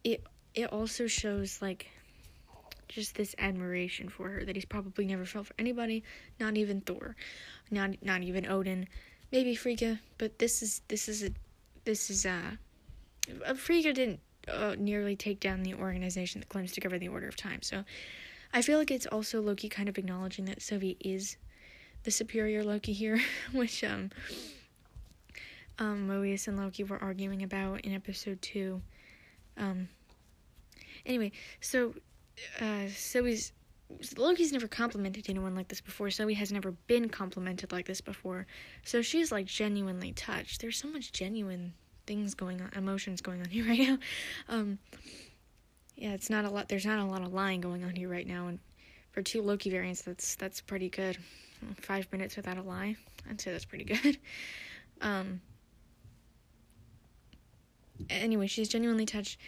it 0.03 0.25
it 0.55 0.67
also 0.73 1.07
shows 1.07 1.63
like 1.63 1.89
just 2.91 3.15
this 3.15 3.35
admiration 3.39 4.09
for 4.09 4.29
her 4.29 4.45
that 4.45 4.57
he's 4.57 4.65
probably 4.65 5.07
never 5.07 5.25
felt 5.25 5.47
for 5.47 5.55
anybody, 5.59 6.03
not 6.39 6.57
even 6.57 6.81
Thor, 6.81 7.17
not 7.71 8.03
not 8.03 8.23
even 8.23 8.47
Odin, 8.47 8.89
maybe 9.33 9.55
Frigga, 9.55 10.01
but 10.19 10.39
this 10.39 10.63
is 10.63 10.83
this 10.89 11.09
is 11.09 11.23
a 11.23 11.31
this 11.85 12.11
is 12.11 12.27
a, 12.27 12.59
uh 13.47 13.55
Frigga 13.55 13.93
didn't 13.93 14.21
uh, 14.49 14.75
nearly 14.79 15.17
take 15.17 15.41
down 15.41 15.63
the 15.63 15.75
organization 15.75 16.41
that 16.41 16.49
claims 16.49 16.73
to 16.73 16.81
cover 16.81 16.99
the 16.99 17.09
order 17.09 17.29
of 17.29 17.37
time. 17.37 17.63
So 17.63 17.85
I 18.53 18.63
feel 18.63 18.79
like 18.79 18.91
it's 18.91 19.07
also 19.07 19.41
Loki 19.41 19.69
kind 19.69 19.89
of 19.89 19.97
acknowledging 19.97 20.47
that 20.47 20.61
Sylvie 20.61 20.97
is 21.01 21.37
the 22.03 22.11
superior 22.11 22.65
Loki 22.65 22.93
here, 22.93 23.21
which 23.53 23.85
um 23.85 24.11
um 25.79 26.09
Mobius 26.09 26.49
and 26.49 26.59
Loki 26.59 26.85
were 26.85 27.03
arguing 27.03 27.43
about 27.43 27.83
in 27.83 27.95
episode 27.95 28.43
two. 28.43 28.83
Um 29.57 29.89
anyway, 31.07 31.31
so 31.61 31.95
uh 32.61 32.89
Sylvie's 32.89 33.53
Loki's 34.17 34.53
never 34.53 34.69
complimented 34.69 35.29
anyone 35.29 35.55
like 35.55 35.69
this 35.69 35.81
before. 35.81 36.11
Zoe 36.11 36.35
has 36.35 36.53
never 36.53 36.73
been 36.87 37.09
complimented 37.09 37.73
like 37.73 37.87
this 37.87 38.01
before. 38.01 38.47
So 38.85 39.03
she's 39.03 39.33
like 39.33 39.47
genuinely 39.47 40.13
touched. 40.13 40.61
There's 40.61 40.79
so 40.79 40.89
much 40.89 41.13
genuine 41.13 41.73
things 42.07 42.35
going 42.35 42.61
on, 42.61 42.71
emotions 42.75 43.21
going 43.21 43.41
on 43.41 43.49
here 43.51 43.65
right 43.67 43.79
now. 43.79 43.99
Um, 44.49 44.79
yeah, 45.97 46.13
it's 46.13 46.31
not 46.31 46.45
a 46.45 46.51
lot. 46.51 46.69
There's 46.69 46.87
not 46.87 46.99
a 46.99 47.05
lot 47.05 47.23
of 47.23 47.33
lying 47.33 47.61
going 47.61 47.85
on 47.85 47.95
here 47.95 48.09
right 48.09 48.27
now, 48.27 48.47
and 48.47 48.59
for 49.13 49.23
two 49.23 49.43
Loki 49.43 49.71
variants, 49.71 50.03
that's 50.03 50.35
that's 50.37 50.61
pretty 50.61 50.89
good. 50.89 51.19
Five 51.77 52.11
minutes 52.11 52.37
without 52.37 52.57
a 52.57 52.63
lie, 52.63 52.97
I'd 53.29 53.41
say 53.41 53.53
that's 53.53 53.67
pretty 53.67 53.85
good. 54.03 54.19
Um, 55.03 55.43
anyway, 58.09 58.47
she's 58.47 58.69
genuinely 58.69 59.05
touched. 59.05 59.39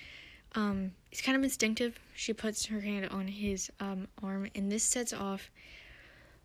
Um, 0.54 0.92
it's 1.10 1.22
kind 1.22 1.36
of 1.36 1.42
instinctive. 1.42 1.98
She 2.14 2.32
puts 2.32 2.66
her 2.66 2.80
hand 2.80 3.08
on 3.10 3.26
his 3.28 3.70
um, 3.80 4.08
arm, 4.22 4.48
and 4.54 4.70
this 4.70 4.84
sets 4.84 5.12
off 5.12 5.50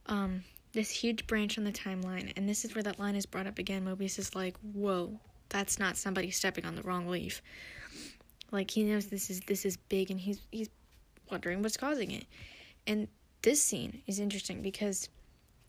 um, 0.06 0.43
this 0.73 0.89
huge 0.89 1.27
branch 1.27 1.58
on 1.58 1.63
the 1.63 1.71
timeline. 1.71 2.32
And 2.36 2.47
this 2.47 2.63
is 2.63 2.73
where 2.73 2.84
that 2.84 2.99
line 2.99 3.15
is 3.15 3.25
brought 3.25 3.47
up 3.47 3.60
again. 3.60 3.86
Mobius 3.86 4.17
is 4.17 4.36
like, 4.36 4.56
"Whoa, 4.60 5.19
that's 5.49 5.77
not 5.77 5.97
somebody 5.97 6.32
stepping 6.32 6.65
on 6.65 6.75
the 6.75 6.84
wrong 6.84 7.08
leaf." 7.08 7.41
Like 8.51 8.71
he 8.71 8.84
knows 8.84 9.08
this 9.08 9.30
is 9.30 9.41
this 9.41 9.65
is 9.65 9.77
big, 9.77 10.10
and 10.10 10.19
he's 10.19 10.41
he's 10.51 10.69
wondering 11.30 11.62
what's 11.62 11.77
causing 11.77 12.12
it. 12.12 12.25
And 12.86 13.08
this 13.41 13.62
scene 13.62 14.01
is 14.08 14.19
interesting 14.19 14.62
because 14.62 15.10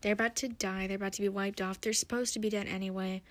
they're 0.01 0.13
about 0.13 0.35
to 0.37 0.47
die. 0.47 0.87
They're 0.87 0.95
about 0.95 1.13
to 1.13 1.21
be 1.21 1.29
wiped 1.29 1.61
off. 1.61 1.81
They're 1.81 1.93
supposed 1.93 2.33
to 2.33 2.39
be 2.39 2.49
dead 2.49 2.67
anyway. 2.67 3.21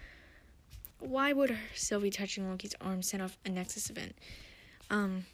Why 1.01 1.33
would 1.33 1.57
Sylvie 1.75 2.11
touching 2.11 2.49
Loki's 2.49 2.75
arm 2.81 3.03
set 3.03 3.21
off 3.21 3.39
a 3.45 3.49
Nexus 3.49 3.89
event? 3.89 4.17
Um, 4.91 5.25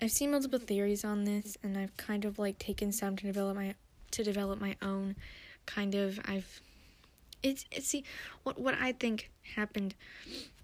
I've 0.00 0.12
seen 0.12 0.30
multiple 0.30 0.58
theories 0.58 1.04
on 1.04 1.24
this, 1.24 1.56
and 1.62 1.76
I've 1.76 1.96
kind 1.96 2.24
of 2.24 2.38
like 2.38 2.58
taken 2.58 2.92
some 2.92 3.16
to 3.16 3.26
develop 3.26 3.56
my 3.56 3.74
to 4.12 4.22
develop 4.22 4.60
my 4.60 4.76
own 4.82 5.16
kind 5.64 5.94
of. 5.94 6.20
I've 6.26 6.60
it's 7.42 7.64
it's 7.70 7.86
see 7.88 8.04
what 8.42 8.58
what 8.58 8.74
I 8.80 8.92
think 8.92 9.30
happened 9.54 9.94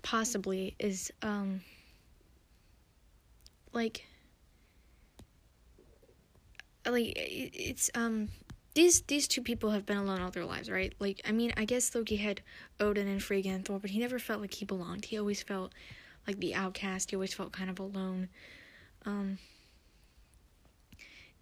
possibly 0.02 0.74
is 0.78 1.12
um 1.22 1.60
like 3.72 4.04
like 6.86 7.12
it's 7.16 7.90
um 7.94 8.28
these 8.74 9.02
these 9.02 9.28
two 9.28 9.42
people 9.42 9.70
have 9.70 9.86
been 9.86 9.98
alone 9.98 10.20
all 10.20 10.30
their 10.30 10.44
lives, 10.44 10.70
right? 10.70 10.94
Like 10.98 11.20
I 11.26 11.32
mean, 11.32 11.52
I 11.56 11.64
guess 11.64 11.94
Loki 11.94 12.16
had 12.16 12.40
Odin 12.80 13.06
and 13.08 13.22
Frigga 13.22 13.50
and 13.50 13.64
Thor, 13.64 13.78
but 13.78 13.90
he 13.90 13.98
never 13.98 14.18
felt 14.18 14.40
like 14.40 14.54
he 14.54 14.64
belonged. 14.64 15.06
He 15.06 15.18
always 15.18 15.42
felt 15.42 15.72
like 16.26 16.38
the 16.38 16.54
outcast. 16.54 17.10
He 17.10 17.16
always 17.16 17.34
felt 17.34 17.52
kind 17.52 17.70
of 17.70 17.78
alone. 17.78 18.28
Um, 19.04 19.38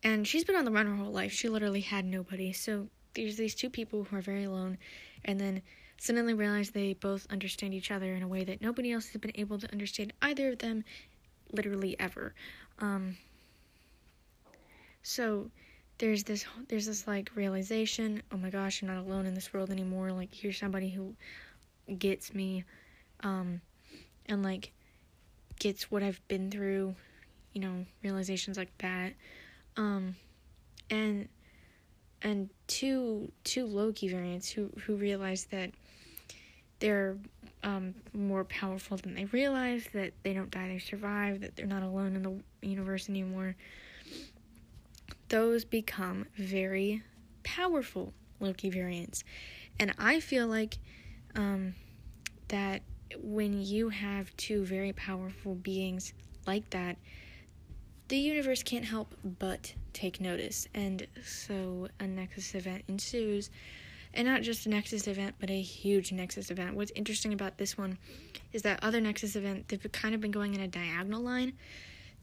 and 0.02 0.26
she's 0.26 0.44
been 0.44 0.56
on 0.56 0.64
the 0.64 0.70
run 0.70 0.86
her 0.86 0.96
whole 0.96 1.12
life. 1.12 1.32
She 1.32 1.48
literally 1.48 1.82
had 1.82 2.04
nobody. 2.04 2.52
So 2.52 2.88
there's 3.14 3.36
these 3.36 3.54
two 3.54 3.70
people 3.70 4.04
who 4.04 4.16
are 4.16 4.22
very 4.22 4.44
alone, 4.44 4.78
and 5.24 5.38
then 5.38 5.62
suddenly 5.98 6.32
realize 6.32 6.70
they 6.70 6.94
both 6.94 7.26
understand 7.30 7.74
each 7.74 7.90
other 7.90 8.14
in 8.14 8.22
a 8.22 8.28
way 8.28 8.44
that 8.44 8.62
nobody 8.62 8.92
else 8.92 9.08
has 9.08 9.20
been 9.20 9.32
able 9.34 9.58
to 9.58 9.70
understand 9.72 10.12
either 10.22 10.50
of 10.52 10.58
them, 10.58 10.84
literally 11.52 11.98
ever. 12.00 12.34
Um, 12.78 13.16
so 15.02 15.50
there's 15.98 16.24
this 16.24 16.46
there's 16.68 16.86
this 16.86 17.06
like 17.06 17.30
realization. 17.34 18.22
Oh 18.32 18.38
my 18.38 18.48
gosh, 18.48 18.80
I'm 18.80 18.88
not 18.88 18.96
alone 18.98 19.26
in 19.26 19.34
this 19.34 19.52
world 19.52 19.70
anymore. 19.70 20.12
Like 20.12 20.32
here's 20.32 20.58
somebody 20.58 20.88
who 20.88 21.14
gets 21.98 22.34
me. 22.34 22.64
Um, 23.22 23.60
and 24.26 24.42
like 24.42 24.72
gets 25.58 25.90
what 25.90 26.02
I've 26.02 26.20
been 26.28 26.50
through, 26.50 26.94
you 27.52 27.60
know, 27.60 27.86
realizations 28.02 28.56
like 28.56 28.76
that. 28.78 29.12
Um 29.76 30.16
and 30.90 31.28
and 32.22 32.50
two 32.66 33.32
two 33.44 33.66
Loki 33.66 34.08
variants 34.08 34.50
who 34.50 34.70
who 34.84 34.96
realize 34.96 35.46
that 35.46 35.70
they're 36.80 37.16
um, 37.62 37.94
more 38.12 38.44
powerful 38.44 38.96
than 38.96 39.14
they 39.14 39.26
realize, 39.26 39.86
that 39.92 40.12
they 40.22 40.32
don't 40.32 40.50
die, 40.50 40.68
they 40.68 40.78
survive, 40.78 41.40
that 41.42 41.56
they're 41.56 41.66
not 41.66 41.82
alone 41.82 42.16
in 42.16 42.22
the 42.22 42.66
universe 42.66 43.08
anymore. 43.08 43.54
Those 45.28 45.64
become 45.64 46.26
very 46.36 47.02
powerful 47.42 48.12
Loki 48.40 48.70
variants. 48.70 49.24
And 49.78 49.94
I 49.98 50.20
feel 50.20 50.46
like 50.46 50.78
um, 51.36 51.74
that 52.48 52.82
when 53.22 53.62
you 53.62 53.90
have 53.90 54.34
two 54.36 54.64
very 54.64 54.92
powerful 54.92 55.54
beings 55.54 56.12
like 56.46 56.68
that, 56.70 56.96
the 58.10 58.18
universe 58.18 58.64
can't 58.64 58.84
help 58.84 59.14
but 59.38 59.72
take 59.92 60.20
notice. 60.20 60.66
And 60.74 61.06
so 61.24 61.88
a 62.00 62.06
Nexus 62.06 62.54
event 62.56 62.82
ensues. 62.88 63.50
And 64.12 64.26
not 64.26 64.42
just 64.42 64.66
a 64.66 64.68
Nexus 64.68 65.06
event, 65.06 65.36
but 65.38 65.48
a 65.48 65.60
huge 65.60 66.10
Nexus 66.10 66.50
event. 66.50 66.74
What's 66.74 66.90
interesting 66.96 67.32
about 67.32 67.56
this 67.56 67.78
one 67.78 67.96
is 68.52 68.62
that 68.62 68.80
other 68.82 69.00
Nexus 69.00 69.36
event, 69.36 69.68
they've 69.68 69.92
kind 69.92 70.16
of 70.16 70.20
been 70.20 70.32
going 70.32 70.54
in 70.54 70.60
a 70.60 70.66
diagonal 70.66 71.22
line. 71.22 71.52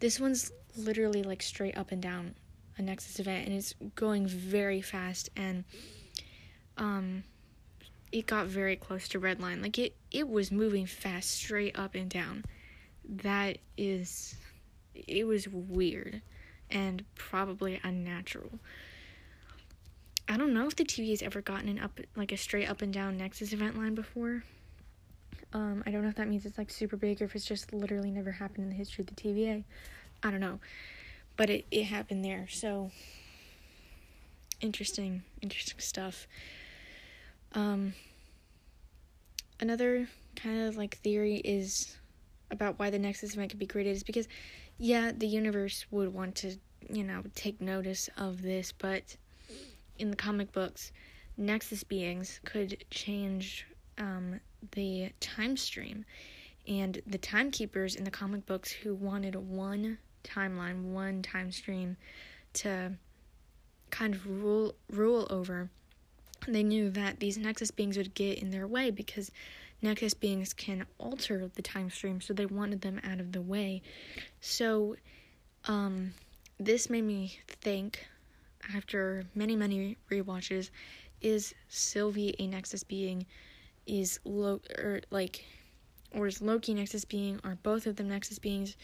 This 0.02 0.20
one's 0.20 0.52
literally 0.76 1.24
like 1.24 1.42
straight 1.42 1.78
up 1.78 1.94
and 1.94 2.02
down 2.02 2.36
a 2.78 2.82
Nexus 2.82 3.22
event, 3.22 3.48
and 3.48 3.56
it's 3.56 3.74
going 3.96 4.28
very 4.28 4.82
fast. 4.82 5.30
And 5.38 5.64
um, 6.78 7.24
it 8.12 8.28
got 8.28 8.48
very 8.48 8.76
close 8.76 9.08
to 9.10 9.20
red 9.20 9.40
line. 9.40 9.62
Like 9.62 9.80
it 9.80 9.96
it 10.12 10.28
was 10.28 10.52
moving 10.52 10.86
fast 10.86 11.32
straight 11.32 11.80
up 11.80 11.96
and 11.96 12.10
down. 12.10 12.44
That 13.08 13.60
is 13.78 14.36
it 15.08 15.26
was 15.26 15.48
weird 15.48 16.22
and 16.70 17.04
probably 17.16 17.80
unnatural. 17.84 18.60
I 20.30 20.36
don't 20.36 20.54
know 20.54 20.68
if 20.68 20.76
the 20.76 20.84
TV 20.84 21.12
has 21.12 21.22
ever 21.22 21.42
gotten 21.42 21.70
an 21.70 21.80
up 21.80 22.00
like 22.16 22.32
a 22.32 22.38
straight 22.38 22.70
up 22.70 22.82
and 22.82 22.94
down 22.94 23.18
Nexus 23.18 23.54
event 23.54 23.78
line 23.78 23.96
before. 23.96 24.44
Um, 25.54 25.84
I 25.86 25.92
don't 25.92 26.04
know 26.04 26.10
if 26.10 26.16
that 26.16 26.28
means 26.28 26.46
it's 26.46 26.58
like 26.58 26.70
super 26.70 26.98
big 26.98 27.22
or 27.22 27.26
if 27.26 27.36
it's 27.36 27.46
just 27.46 27.72
literally 27.72 28.12
never 28.12 28.32
happened 28.32 28.66
in 28.66 28.70
the 28.70 28.76
history 28.76 29.04
of 29.04 29.08
the 29.08 29.16
TVA. 29.16 29.64
I 30.24 30.32
don't 30.32 30.42
know. 30.42 30.60
But 31.38 31.50
it, 31.50 31.66
it 31.72 31.84
happened 31.84 32.26
there, 32.26 32.48
so 32.50 32.92
interesting, 34.60 35.24
interesting 35.42 35.80
stuff. 35.80 36.28
Um, 37.54 37.94
another 39.60 40.10
kind 40.36 40.68
of 40.68 40.76
like 40.76 40.98
theory 40.98 41.38
is 41.38 41.96
about 42.52 42.80
why 42.80 42.90
the 42.90 43.00
Nexus 43.00 43.34
event 43.34 43.50
could 43.50 43.60
be 43.60 43.66
created 43.66 43.92
is 43.92 44.04
because, 44.04 44.28
yeah, 44.78 45.12
the 45.16 45.28
universe 45.28 45.86
would 45.92 46.14
want 46.14 46.36
to, 46.36 46.58
you 46.90 47.04
know, 47.04 47.24
take 47.36 47.62
notice 47.62 48.10
of 48.18 48.42
this, 48.42 48.72
but 48.72 49.16
in 49.98 50.10
the 50.10 50.16
comic 50.16 50.52
books, 50.52 50.92
Nexus 51.38 51.84
beings 51.84 52.40
could 52.46 52.84
change 52.90 53.68
um, 53.98 54.40
the 54.72 55.12
time 55.20 55.58
stream. 55.58 56.06
And 56.68 57.02
the 57.08 57.18
timekeepers 57.18 57.96
in 57.96 58.04
the 58.04 58.12
comic 58.12 58.46
books 58.46 58.72
who 58.72 58.94
wanted 58.94 59.36
one 59.36 59.98
timeline, 60.24 60.92
one 60.92 61.22
time 61.22 61.52
stream 61.52 61.96
to 62.54 62.94
kind 63.90 64.14
of 64.14 64.28
rule 64.28 64.76
rule 64.90 65.26
over 65.30 65.70
they 66.48 66.64
knew 66.64 66.90
that 66.92 67.20
these 67.20 67.38
Nexus 67.38 67.72
beings 67.72 67.98
would 67.98 68.14
get 68.14 68.40
in 68.40 68.52
their 68.52 68.68
way 68.68 68.92
because 68.92 69.32
Nexus 69.82 70.14
beings 70.14 70.54
can 70.54 70.86
alter 70.98 71.50
the 71.54 71.62
time 71.62 71.90
stream, 71.90 72.20
so 72.20 72.34
they 72.34 72.46
wanted 72.46 72.82
them 72.82 73.00
out 73.04 73.20
of 73.20 73.32
the 73.32 73.42
way. 73.42 73.82
So, 74.42 74.96
um, 75.66 76.14
this 76.60 76.90
made 76.90 77.04
me 77.04 77.40
think, 77.48 78.06
after 78.76 79.24
many, 79.36 79.56
many 79.56 79.98
re-watches, 80.10 80.72
is 81.22 81.54
Sylvie 81.68 82.36
a 82.40 82.48
Nexus 82.48 82.84
being? 82.84 83.26
Is 83.86 84.20
Lo 84.26 84.60
or 84.78 85.02
like, 85.12 85.46
or 86.12 86.28
is 86.28 86.42
Loki 86.42 86.74
Nexus 86.74 87.06
being? 87.06 87.40
Are 87.44 87.58
both 87.64 87.86
of 87.86 87.96
them 87.96 88.10
Nexus 88.10 88.40
beings? 88.40 88.76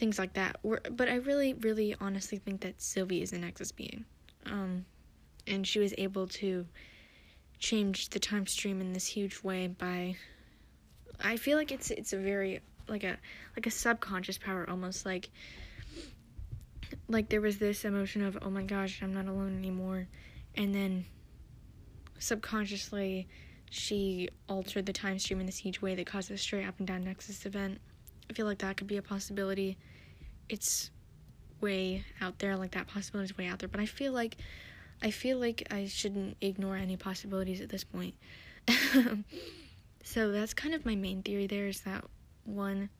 things 0.00 0.18
like 0.18 0.32
that. 0.32 0.56
But 0.62 1.08
I 1.08 1.16
really, 1.16 1.54
really 1.54 1.94
honestly 2.00 2.38
think 2.38 2.62
that 2.62 2.80
Sylvie 2.80 3.22
is 3.22 3.32
a 3.32 3.38
Nexus 3.38 3.70
being. 3.70 4.04
Um, 4.46 4.86
and 5.46 5.66
she 5.66 5.78
was 5.78 5.94
able 5.98 6.26
to 6.28 6.66
change 7.60 8.08
the 8.08 8.18
time 8.18 8.46
stream 8.46 8.80
in 8.80 8.92
this 8.92 9.06
huge 9.06 9.42
way 9.42 9.68
by 9.68 10.16
I 11.22 11.36
feel 11.36 11.58
like 11.58 11.70
it's 11.70 11.90
it's 11.90 12.12
a 12.12 12.16
very 12.16 12.60
like 12.88 13.04
a 13.04 13.18
like 13.54 13.66
a 13.66 13.70
subconscious 13.70 14.38
power 14.38 14.68
almost 14.68 15.06
like 15.06 15.28
like 17.08 17.28
there 17.28 17.42
was 17.42 17.58
this 17.58 17.84
emotion 17.84 18.24
of 18.24 18.38
oh 18.42 18.50
my 18.50 18.62
gosh 18.62 19.00
I'm 19.02 19.12
not 19.12 19.26
alone 19.26 19.56
anymore. 19.56 20.08
And 20.56 20.74
then 20.74 21.04
subconsciously 22.18 23.28
she 23.70 24.28
altered 24.48 24.86
the 24.86 24.92
time 24.92 25.18
stream 25.18 25.38
in 25.38 25.46
this 25.46 25.58
huge 25.58 25.80
way 25.80 25.94
that 25.94 26.06
caused 26.06 26.30
a 26.30 26.38
straight 26.38 26.66
up 26.66 26.74
and 26.78 26.88
down 26.88 27.04
nexus 27.04 27.46
event. 27.46 27.78
I 28.28 28.32
feel 28.32 28.46
like 28.46 28.58
that 28.58 28.76
could 28.76 28.86
be 28.86 28.96
a 28.96 29.02
possibility. 29.02 29.76
It's 30.48 30.90
way 31.60 32.04
out 32.20 32.38
there 32.38 32.56
like 32.56 32.72
that 32.72 32.88
possibility 32.88 33.30
is 33.30 33.38
way 33.38 33.46
out 33.46 33.58
there. 33.58 33.68
But 33.68 33.80
I 33.80 33.86
feel 33.86 34.12
like 34.12 34.36
I 35.02 35.10
feel 35.10 35.38
like 35.38 35.66
I 35.70 35.86
shouldn't 35.86 36.36
ignore 36.40 36.76
any 36.76 36.96
possibilities 36.96 37.60
at 37.60 37.68
this 37.68 37.84
point. 37.84 38.14
so 40.04 40.30
that's 40.30 40.54
kind 40.54 40.74
of 40.74 40.84
my 40.84 40.94
main 40.94 41.22
theory 41.22 41.46
there 41.46 41.66
is 41.66 41.80
that 41.82 42.04
one 42.44 42.90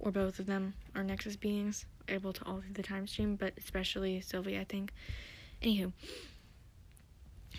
or 0.00 0.10
both 0.10 0.38
of 0.38 0.46
them 0.46 0.74
are 0.94 1.02
Nexus 1.02 1.36
beings 1.36 1.86
able 2.08 2.32
to 2.32 2.44
alter 2.44 2.66
the 2.72 2.82
time 2.82 3.06
stream, 3.06 3.36
but 3.36 3.52
especially 3.58 4.20
Sylvie, 4.20 4.58
I 4.58 4.64
think. 4.64 4.92
Anywho, 5.62 5.92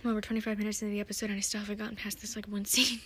well, 0.04 0.14
we're 0.14 0.22
25 0.22 0.58
minutes 0.58 0.82
into 0.82 0.94
the 0.94 1.02
episode 1.02 1.30
and 1.30 1.38
I 1.38 1.42
still 1.42 1.60
haven't 1.60 1.78
gotten 1.78 1.96
past 1.96 2.22
this 2.22 2.36
like 2.36 2.48
one 2.48 2.66
scene. 2.66 3.00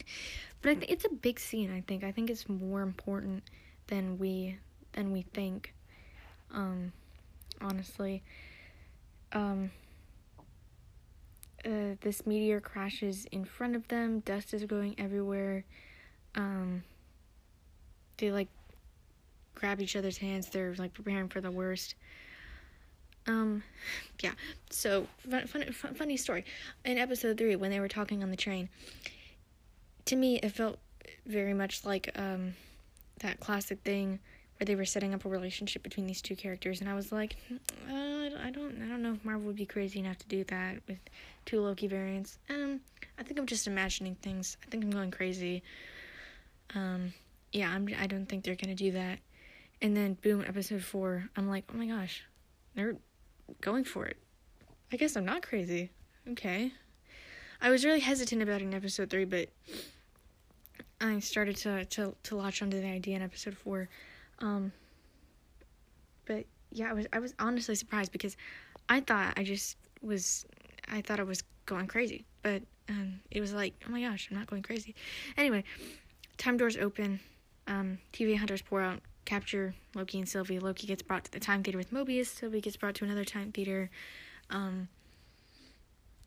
but 0.62 0.70
I 0.70 0.76
think 0.76 0.92
it's 0.92 1.06
a 1.06 1.10
big 1.10 1.40
scene, 1.40 1.72
I 1.72 1.82
think. 1.82 2.04
I 2.04 2.12
think 2.12 2.30
it's 2.30 2.48
more 2.48 2.82
important 2.82 3.44
than 3.88 4.18
we 4.18 4.58
than 4.94 5.12
we 5.12 5.24
think. 5.34 5.74
Um 6.52 6.94
honestly. 7.60 8.24
Um 9.32 9.72
uh, 11.66 11.96
this 12.02 12.26
meteor 12.26 12.60
crashes 12.60 13.26
in 13.32 13.46
front 13.46 13.76
of 13.76 13.88
them. 13.88 14.20
Dust 14.20 14.54
is 14.54 14.66
going 14.66 14.96
everywhere. 14.98 15.64
Um, 16.36 16.84
they 18.18 18.32
like 18.32 18.50
grab 19.56 19.82
each 19.82 19.96
other's 19.96 20.18
hands. 20.18 20.50
They're 20.50 20.76
like 20.78 20.94
preparing 20.94 21.30
for 21.30 21.42
the 21.42 21.52
worst. 21.52 21.96
Um, 23.28 23.64
yeah. 24.22 24.34
So 24.70 25.08
fun, 25.30 25.48
fun, 25.48 25.72
fun, 25.72 25.96
funny 25.96 26.18
story. 26.18 26.44
In 26.84 26.98
episode 26.98 27.38
three, 27.38 27.56
when 27.56 27.72
they 27.72 27.80
were 27.80 27.88
talking 27.88 28.22
on 28.24 28.30
the 28.30 28.38
train, 28.38 28.70
to 30.06 30.16
me 30.16 30.38
it 30.38 30.50
felt 30.50 30.80
very 31.26 31.54
much 31.54 31.86
like 31.86 32.12
um 32.16 32.54
that 33.20 33.40
classic 33.40 33.80
thing 33.84 34.20
where 34.58 34.66
they 34.66 34.76
were 34.76 34.86
setting 34.86 35.14
up 35.14 35.26
a 35.26 35.30
relationship 35.30 35.84
between 35.84 36.08
these 36.08 36.22
two 36.22 36.36
characters, 36.36 36.82
and 36.82 36.90
I 36.90 36.94
was 36.94 37.12
like, 37.12 37.36
uh, 37.52 37.94
I 37.94 38.52
don't, 38.52 38.82
I 38.82 38.88
don't 38.88 39.02
know 39.02 39.14
if 39.14 39.26
Marvel 39.26 39.48
would 39.48 39.56
be 39.56 39.66
crazy 39.66 40.00
enough 40.00 40.18
to 40.20 40.28
do 40.28 40.44
that 40.46 40.78
with 40.88 41.00
two 41.46 41.62
Loki 41.62 41.88
variants. 41.88 42.38
Um, 42.50 42.82
I 43.18 43.24
think 43.24 43.40
I'm 43.40 43.46
just 43.46 43.68
imagining 43.68 44.16
things. 44.16 44.58
I 44.66 44.70
think 44.70 44.84
I'm 44.84 44.92
going 44.92 45.12
crazy. 45.12 45.64
Um, 46.76 47.14
yeah, 47.52 47.70
I'm. 47.70 47.88
I 48.00 48.08
don't 48.08 48.28
think 48.28 48.44
they're 48.44 48.56
gonna 48.56 48.76
do 48.76 48.92
that. 48.92 49.20
And 49.82 49.96
then 49.96 50.18
boom, 50.22 50.44
episode 50.48 50.84
four. 50.84 51.30
I'm 51.36 51.50
like, 51.50 51.66
oh 51.74 51.78
my 51.78 51.88
gosh, 51.88 52.24
they're 52.76 52.96
going 53.62 53.84
for 53.84 54.06
it. 54.06 54.18
I 54.92 54.98
guess 54.98 55.16
I'm 55.16 55.26
not 55.26 55.42
crazy. 55.42 55.90
Okay. 56.30 56.72
I 57.62 57.70
was 57.70 57.86
really 57.86 58.00
hesitant 58.00 58.42
about 58.42 58.62
it 58.62 58.66
in 58.66 58.74
episode 58.74 59.10
three, 59.10 59.26
but 59.26 59.50
I 61.00 61.20
started 61.20 61.56
to 61.58 61.86
to 61.86 62.16
to 62.24 62.36
latch 62.36 62.62
onto 62.62 62.80
the 62.82 62.88
idea 62.88 63.16
in 63.16 63.22
episode 63.22 63.58
four. 63.58 63.90
Um, 64.40 64.72
but 66.26 66.46
yeah, 66.72 66.90
I 66.90 66.94
was 66.94 67.08
I 67.14 67.20
was 67.20 67.34
honestly 67.40 67.76
surprised 67.76 68.12
because 68.12 68.36
I 68.90 69.00
thought 69.00 69.34
I 69.38 69.44
just 69.44 69.78
was 70.02 70.46
I 70.90 71.02
thought 71.02 71.20
I 71.20 71.24
was 71.24 71.44
going 71.66 71.88
crazy, 71.88 72.26
but 72.42 72.62
um, 72.90 73.20
it 73.32 73.40
was 73.40 73.54
like, 73.54 73.74
oh 73.88 73.92
my 73.92 74.02
gosh, 74.02 74.28
I'm 74.30 74.38
not 74.38 74.48
going 74.48 74.64
crazy. 74.64 74.96
Anyway, 75.38 75.64
time 76.38 76.58
doors 76.58 76.78
open. 76.78 77.20
Um, 77.68 78.00
TVA 78.12 78.38
hunters 78.38 78.62
pour 78.62 78.82
out, 78.82 79.00
capture 79.24 79.74
Loki 79.96 80.20
and 80.20 80.28
Sylvie. 80.28 80.60
Loki 80.60 80.86
gets 80.86 81.02
brought 81.02 81.24
to 81.24 81.32
the 81.32 81.40
time 81.40 81.64
theater 81.64 81.78
with 81.78 81.94
Mobius. 81.94 82.28
Sylvie 82.28 82.60
gets 82.60 82.76
brought 82.76 82.96
to 82.96 83.06
another 83.06 83.24
time 83.24 83.52
theater. 83.52 83.90
Um, 84.50 84.90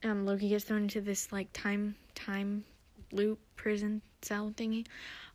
um, 0.02 0.24
Loki 0.24 0.48
gets 0.48 0.64
thrown 0.64 0.82
into 0.82 1.00
this 1.00 1.30
like 1.32 1.48
time 1.52 1.94
time 2.14 2.64
loop 3.12 3.38
prison 3.56 4.00
cell 4.22 4.52
thingy. 4.56 4.86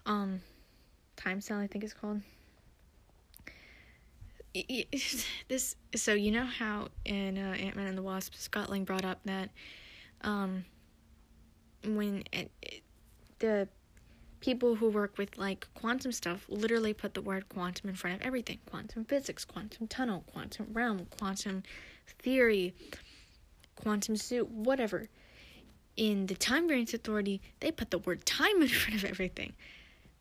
Um, 0.05 0.41
time 1.15 1.41
cell, 1.41 1.59
I 1.59 1.67
think 1.67 1.83
it's 1.83 1.93
called. 1.93 2.21
this 5.47 5.75
so 5.95 6.13
you 6.13 6.31
know 6.31 6.45
how 6.45 6.89
in 7.05 7.37
uh, 7.37 7.55
Ant 7.59 7.75
Man 7.75 7.87
and 7.87 7.97
the 7.97 8.01
Wasp, 8.01 8.33
Scott 8.35 8.69
Lang 8.69 8.83
brought 8.83 9.05
up 9.05 9.19
that 9.25 9.49
um, 10.21 10.65
when 11.85 12.23
it, 12.31 12.51
the 13.39 13.67
people 14.41 14.75
who 14.75 14.89
work 14.89 15.17
with 15.17 15.37
like 15.37 15.67
quantum 15.75 16.11
stuff 16.11 16.45
literally 16.49 16.93
put 16.93 17.13
the 17.13 17.21
word 17.21 17.47
quantum 17.47 17.89
in 17.89 17.95
front 17.95 18.19
of 18.19 18.25
everything 18.25 18.59
quantum 18.65 19.05
physics, 19.05 19.45
quantum 19.45 19.87
tunnel, 19.87 20.23
quantum 20.27 20.67
realm, 20.73 21.07
quantum 21.17 21.63
theory, 22.19 22.73
quantum 23.75 24.15
suit, 24.17 24.49
whatever. 24.49 25.09
In 25.97 26.25
the 26.27 26.35
Time 26.35 26.67
Variance 26.67 26.93
Authority, 26.93 27.41
they 27.59 27.71
put 27.71 27.91
the 27.91 27.99
word 27.99 28.25
time 28.25 28.61
in 28.61 28.67
front 28.69 29.03
of 29.03 29.09
everything. 29.09 29.53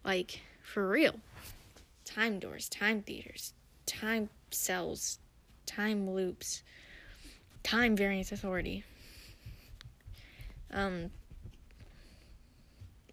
Like, 0.04 0.40
for 0.62 0.88
real. 0.88 1.20
Time 2.04 2.38
doors, 2.38 2.68
time 2.68 3.02
theaters, 3.02 3.54
time 3.90 4.31
cells, 4.53 5.18
time 5.66 6.09
loops, 6.09 6.62
time 7.64 7.96
variance 7.96 8.31
authority. 8.31 8.85
Um, 10.72 11.11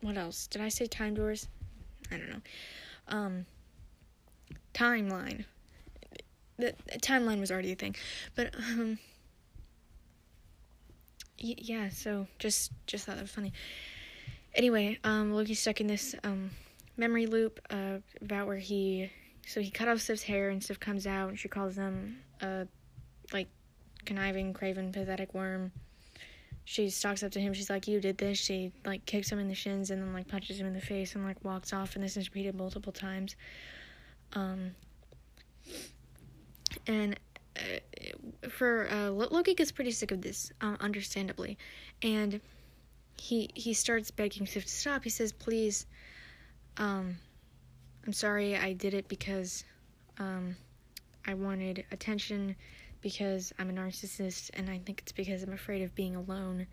what 0.01 0.17
else? 0.17 0.45
Did 0.45 0.61
I 0.61 0.69
say 0.69 0.85
time 0.85 1.15
doors? 1.15 1.47
I 2.11 2.17
don't 2.17 2.29
know. 2.29 2.41
Um, 3.07 3.45
timeline. 4.75 5.45
The, 6.59 6.73
the 6.91 6.99
timeline 6.99 7.39
was 7.39 7.51
already 7.51 7.71
a 7.71 7.75
thing, 7.75 7.95
but 8.35 8.53
um, 8.55 8.99
y- 11.41 11.55
yeah. 11.57 11.89
So 11.89 12.27
just 12.37 12.71
just 12.85 13.05
thought 13.05 13.15
that 13.15 13.23
was 13.23 13.31
funny. 13.31 13.53
Anyway, 14.53 14.99
um, 15.03 15.33
Loki's 15.33 15.59
stuck 15.59 15.81
in 15.81 15.87
this 15.87 16.15
um 16.23 16.51
memory 16.97 17.25
loop 17.25 17.59
uh, 17.69 17.97
about 18.21 18.47
where 18.47 18.57
he 18.57 19.11
so 19.47 19.61
he 19.61 19.71
cut 19.71 19.87
off 19.87 20.01
Sif's 20.01 20.23
hair, 20.23 20.49
and 20.49 20.61
Sif 20.61 20.79
comes 20.79 21.07
out, 21.07 21.29
and 21.29 21.39
she 21.39 21.47
calls 21.47 21.77
him 21.77 22.19
a 22.41 22.67
like 23.31 23.47
conniving, 24.05 24.53
craven, 24.53 24.91
pathetic 24.91 25.33
worm. 25.33 25.71
She 26.65 26.89
stalks 26.89 27.23
up 27.23 27.31
to 27.31 27.39
him. 27.39 27.53
She's 27.53 27.69
like, 27.69 27.87
"You 27.87 28.01
did 28.01 28.17
this." 28.17 28.37
She 28.37 28.73
like 28.85 29.05
kicks 29.05 29.31
him 29.31 29.39
in 29.39 29.47
the 29.47 29.55
shins 29.55 29.89
and 29.89 30.01
then 30.01 30.11
like 30.11 30.27
punches 30.27 30.59
him 30.59 30.67
in 30.67 30.73
the 30.73 30.81
face 30.81 31.15
and 31.15 31.23
like 31.23 31.41
walks 31.45 31.71
off. 31.71 31.95
And 31.95 32.03
this 32.03 32.17
is 32.17 32.27
repeated 32.27 32.55
multiple 32.55 32.91
times. 32.91 33.37
Um, 34.33 34.71
and 36.85 37.17
uh, 37.55 38.49
for 38.49 38.89
uh, 38.91 39.11
Loki 39.11 39.53
gets 39.53 39.71
pretty 39.71 39.91
sick 39.91 40.11
of 40.11 40.21
this, 40.21 40.51
uh, 40.59 40.75
understandably, 40.81 41.57
and 42.01 42.41
he 43.17 43.49
he 43.55 43.73
starts 43.73 44.11
begging 44.11 44.45
Sif 44.45 44.65
to 44.65 44.69
stop. 44.69 45.05
He 45.05 45.09
says, 45.09 45.31
"Please, 45.31 45.85
um, 46.75 47.17
I'm 48.07 48.13
sorry 48.13 48.55
I 48.55 48.71
did 48.71 48.93
it 48.93 49.09
because 49.09 49.65
um, 50.17 50.55
I 51.25 51.33
wanted 51.33 51.83
attention 51.91 52.55
because 53.01 53.51
I'm 53.59 53.69
a 53.69 53.73
narcissist 53.73 54.49
and 54.53 54.69
I 54.69 54.79
think 54.79 55.01
it's 55.01 55.11
because 55.11 55.43
I'm 55.43 55.51
afraid 55.51 55.81
of 55.81 55.93
being 55.93 56.15
alone. 56.15 56.67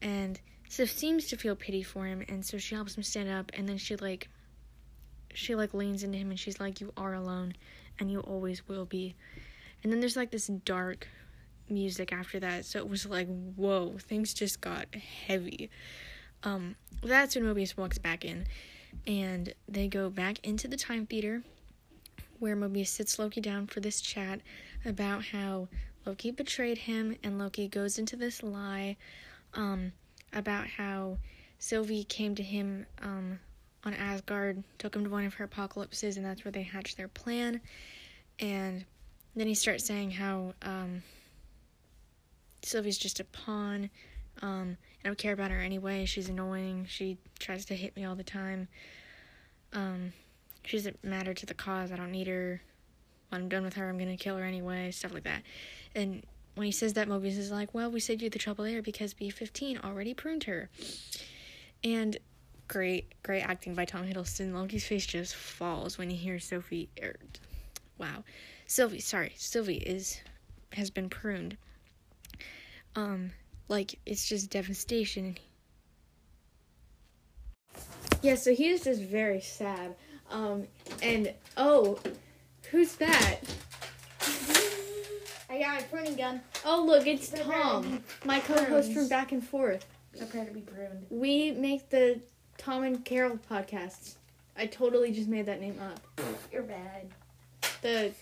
And 0.00 0.40
Sif 0.70 0.90
seems 0.90 1.26
to 1.26 1.36
feel 1.36 1.54
pity 1.54 1.82
for 1.82 2.06
him 2.06 2.24
and 2.30 2.42
so 2.42 2.56
she 2.56 2.74
helps 2.74 2.96
him 2.96 3.02
stand 3.02 3.28
up 3.28 3.52
and 3.52 3.68
then 3.68 3.76
she 3.76 3.96
like 3.96 4.30
she 5.34 5.54
like 5.54 5.74
leans 5.74 6.02
into 6.02 6.16
him 6.16 6.30
and 6.30 6.40
she's 6.40 6.58
like 6.58 6.80
you 6.80 6.94
are 6.96 7.12
alone 7.12 7.52
and 8.00 8.10
you 8.10 8.20
always 8.20 8.66
will 8.66 8.86
be. 8.86 9.14
And 9.82 9.92
then 9.92 10.00
there's 10.00 10.16
like 10.16 10.30
this 10.30 10.46
dark 10.46 11.06
music 11.68 12.10
after 12.10 12.40
that. 12.40 12.64
So 12.64 12.78
it 12.78 12.88
was 12.88 13.04
like 13.04 13.28
whoa, 13.56 13.96
things 13.98 14.32
just 14.32 14.62
got 14.62 14.86
heavy. 14.94 15.68
Um 16.42 16.76
that's 17.02 17.36
when 17.36 17.44
Mobius 17.44 17.76
walks 17.76 17.98
back 17.98 18.24
in 18.24 18.46
and 19.06 19.54
they 19.68 19.88
go 19.88 20.10
back 20.10 20.44
into 20.46 20.68
the 20.68 20.76
time 20.76 21.06
theater 21.06 21.42
where 22.38 22.56
Mobius 22.56 22.88
sits 22.88 23.18
Loki 23.18 23.40
down 23.40 23.66
for 23.66 23.80
this 23.80 24.00
chat 24.00 24.40
about 24.84 25.24
how 25.26 25.68
Loki 26.04 26.30
betrayed 26.30 26.78
him 26.78 27.16
and 27.22 27.38
Loki 27.38 27.68
goes 27.68 27.98
into 27.98 28.16
this 28.16 28.42
lie 28.42 28.96
um, 29.54 29.92
about 30.32 30.66
how 30.66 31.18
Sylvie 31.58 32.04
came 32.04 32.34
to 32.34 32.42
him 32.42 32.86
um, 33.00 33.38
on 33.84 33.94
Asgard, 33.94 34.62
took 34.78 34.94
him 34.94 35.04
to 35.04 35.10
one 35.10 35.24
of 35.24 35.34
her 35.34 35.44
apocalypses, 35.44 36.16
and 36.16 36.26
that's 36.26 36.44
where 36.44 36.52
they 36.52 36.62
hatched 36.62 36.96
their 36.96 37.08
plan. 37.08 37.60
And 38.40 38.84
then 39.36 39.46
he 39.46 39.54
starts 39.54 39.86
saying 39.86 40.10
how 40.10 40.54
um, 40.62 41.02
Sylvie's 42.62 42.98
just 42.98 43.20
a 43.20 43.24
pawn. 43.24 43.90
Um, 44.42 44.76
I 45.02 45.08
don't 45.08 45.18
care 45.18 45.32
about 45.32 45.50
her 45.50 45.60
anyway. 45.60 46.04
She's 46.04 46.28
annoying. 46.28 46.86
She 46.88 47.18
tries 47.38 47.64
to 47.66 47.74
hit 47.74 47.96
me 47.96 48.04
all 48.04 48.14
the 48.14 48.24
time. 48.24 48.68
Um, 49.72 50.12
she 50.64 50.76
doesn't 50.76 51.04
matter 51.04 51.34
to 51.34 51.46
the 51.46 51.54
cause. 51.54 51.92
I 51.92 51.96
don't 51.96 52.12
need 52.12 52.26
her. 52.26 52.62
when 53.28 53.42
I'm 53.42 53.48
done 53.48 53.64
with 53.64 53.74
her, 53.74 53.88
I'm 53.88 53.98
gonna 53.98 54.16
kill 54.16 54.36
her 54.36 54.44
anyway, 54.44 54.90
stuff 54.90 55.12
like 55.12 55.24
that. 55.24 55.42
And 55.94 56.24
when 56.54 56.66
he 56.66 56.72
says 56.72 56.94
that, 56.94 57.08
Mobius 57.08 57.38
is 57.38 57.50
like, 57.50 57.74
well, 57.74 57.90
we 57.90 58.00
saved 58.00 58.22
you 58.22 58.30
the 58.30 58.38
trouble 58.38 58.64
there 58.64 58.82
because 58.82 59.14
B15 59.14 59.84
already 59.84 60.14
pruned 60.14 60.44
her. 60.44 60.70
And 61.82 62.16
great, 62.68 63.12
great 63.22 63.42
acting 63.42 63.74
by 63.74 63.84
Tom 63.84 64.06
Hiddleston. 64.06 64.54
Loki's 64.54 64.86
face 64.86 65.06
just 65.06 65.34
falls 65.34 65.98
when 65.98 66.10
he 66.10 66.16
hears 66.16 66.44
Sophie. 66.44 66.88
Er, 67.02 67.16
wow, 67.98 68.24
Sylvie. 68.66 69.00
Sorry, 69.00 69.32
Sylvie 69.36 69.76
is 69.76 70.20
has 70.72 70.90
been 70.90 71.08
pruned. 71.08 71.56
Um, 72.96 73.32
like 73.68 73.98
it's 74.06 74.28
just 74.28 74.50
devastation. 74.50 75.38
Yeah, 78.22 78.36
so 78.36 78.54
he 78.54 78.68
is 78.68 78.84
just 78.84 79.02
very 79.02 79.40
sad. 79.40 79.94
Um, 80.30 80.66
and 81.02 81.32
oh, 81.56 81.98
who's 82.70 82.94
that? 82.96 83.40
I 85.50 85.58
got 85.58 85.74
my 85.76 85.82
pruning 85.82 86.16
gun. 86.16 86.40
Oh, 86.64 86.84
look, 86.84 87.06
it's 87.06 87.28
Tom, 87.28 88.02
my 88.24 88.40
co-host 88.40 88.92
from 88.92 89.08
Back 89.08 89.32
and 89.32 89.46
Forth. 89.46 89.86
Prepare 90.16 90.46
to 90.46 90.52
be 90.52 90.60
pruned. 90.60 91.06
We 91.10 91.52
make 91.52 91.90
the 91.90 92.20
Tom 92.56 92.84
and 92.84 93.04
Carol 93.04 93.38
podcasts. 93.50 94.14
I 94.56 94.66
totally 94.66 95.12
just 95.12 95.28
made 95.28 95.46
that 95.46 95.60
name 95.60 95.78
up. 95.80 96.00
You're 96.52 96.62
bad. 96.62 97.10
The 97.82 98.12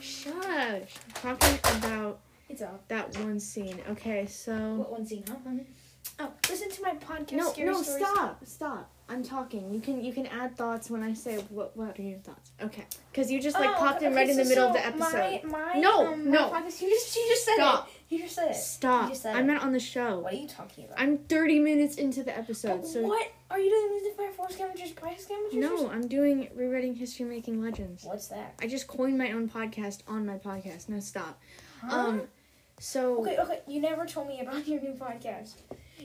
shush. 0.00 0.94
Talking 1.14 1.58
about 1.76 2.20
It's 2.48 2.62
off. 2.62 2.86
that 2.88 3.16
one 3.18 3.38
scene. 3.40 3.80
Okay, 3.90 4.26
so 4.26 4.54
What 4.76 4.90
one 4.92 5.06
scene, 5.06 5.24
huh? 5.28 5.34
Oh, 6.20 6.32
listen 6.48 6.70
to 6.70 6.82
my 6.82 6.94
podcast. 6.94 7.32
no, 7.32 7.50
Scary 7.52 7.68
no, 7.70 7.82
Stories. 7.82 8.06
stop, 8.06 8.46
stop. 8.46 8.90
I'm 9.10 9.22
talking. 9.22 9.72
You 9.72 9.80
can 9.80 10.02
you 10.04 10.12
can 10.12 10.26
add 10.26 10.56
thoughts 10.56 10.90
when 10.90 11.02
I 11.02 11.12
say 11.14 11.36
what. 11.50 11.76
What 11.76 11.98
are 11.98 12.02
your 12.02 12.18
thoughts? 12.18 12.50
Okay, 12.62 12.84
because 13.10 13.30
you 13.30 13.40
just 13.40 13.58
like 13.58 13.70
Oh, 13.70 13.74
popped 13.74 13.98
okay, 13.98 14.06
in 14.06 14.14
right 14.14 14.22
okay, 14.24 14.32
in 14.32 14.36
the 14.36 14.44
so- 14.44 14.48
middle 14.48 14.66
of 14.68 14.72
the 14.74 14.84
episode. 14.86 15.44
My, 15.44 15.74
my, 15.74 15.80
No, 15.80 16.12
um, 16.12 16.30
no. 16.30 16.50
My 16.50 16.60
podcast, 16.62 16.82
you 16.82 16.90
just 16.90 17.14
you 17.16 17.26
just 17.28 17.44
said 17.44 17.54
Stop. 17.54 17.88
it. 17.88 18.14
You 18.14 18.22
just 18.22 18.34
said 18.34 18.50
it. 18.50 18.56
Stop. 18.56 19.14
Said 19.14 19.36
I'm 19.36 19.48
it. 19.48 19.52
not 19.54 19.62
on 19.62 19.72
the 19.72 19.80
show. 19.80 20.20
What 20.20 20.32
are 20.32 20.36
you 20.36 20.48
talking 20.48 20.84
about? 20.86 21.00
I'm 21.00 21.18
30 21.18 21.58
minutes 21.60 21.96
into 21.96 22.22
the 22.22 22.36
episode, 22.36 22.82
But 22.82 22.86
so 22.86 23.02
what 23.02 23.28
are 23.50 23.58
you 23.60 23.70
doing 23.70 23.94
with 23.94 24.16
the 24.16 24.22
Fire 24.22 24.32
Force 24.32 24.54
Scavengers, 24.54 24.90
Price 24.92 25.24
Scavengers? 25.24 25.54
no. 25.54 25.88
I'm 25.90 26.06
doing 26.08 26.48
rewriting 26.54 26.94
history, 26.94 27.24
making 27.26 27.62
legends. 27.62 28.04
What's 28.04 28.28
that? 28.28 28.54
I 28.60 28.66
just 28.66 28.86
coined 28.88 29.16
my 29.18 29.32
own 29.32 29.48
podcast 29.48 30.00
on 30.08 30.26
my 30.26 30.36
podcast. 30.36 30.88
No, 30.88 31.00
stop. 31.00 31.38
Huh? 31.82 31.96
Um, 31.96 32.22
so 32.78 33.20
okay, 33.20 33.36
okay. 33.38 33.60
You 33.66 33.80
never 33.80 34.06
told 34.06 34.28
me 34.28 34.40
about 34.40 34.66
your 34.68 34.80
new 34.80 34.92
podcast. 34.94 35.54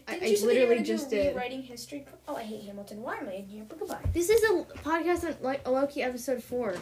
I, 0.08 0.16
I 0.22 0.26
you 0.26 0.36
say 0.36 0.48
that 0.48 0.54
you 0.56 0.62
were 0.62 0.68
literally 0.70 0.84
just 0.84 1.10
did. 1.10 1.36
Rewriting 1.36 1.62
history. 1.64 2.06
Oh, 2.28 2.36
I 2.36 2.44
hate 2.44 2.64
Hamilton. 2.64 3.02
Why 3.02 3.18
am 3.18 3.30
I 3.30 3.34
in 3.34 3.46
here? 3.48 3.64
But 3.68 3.80
goodbye. 3.80 4.00
This 4.14 4.30
is 4.30 4.42
a 4.44 4.64
podcast 4.80 5.24
on 5.26 5.36
like 5.42 5.66
a 5.68 5.72
Loki 5.72 6.02
episode 6.02 6.44
four. 6.44 6.76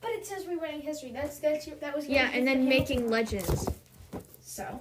But 0.00 0.10
it 0.10 0.26
says 0.26 0.46
rewriting 0.46 0.80
history. 0.80 1.12
That's 1.12 1.38
that's 1.38 1.66
your, 1.66 1.76
that 1.76 1.94
was 1.94 2.06
your 2.06 2.14
Yeah, 2.16 2.30
and 2.32 2.46
then 2.46 2.62
Hamilton. 2.64 2.68
making 2.68 3.10
legends. 3.10 3.68
So 4.40 4.80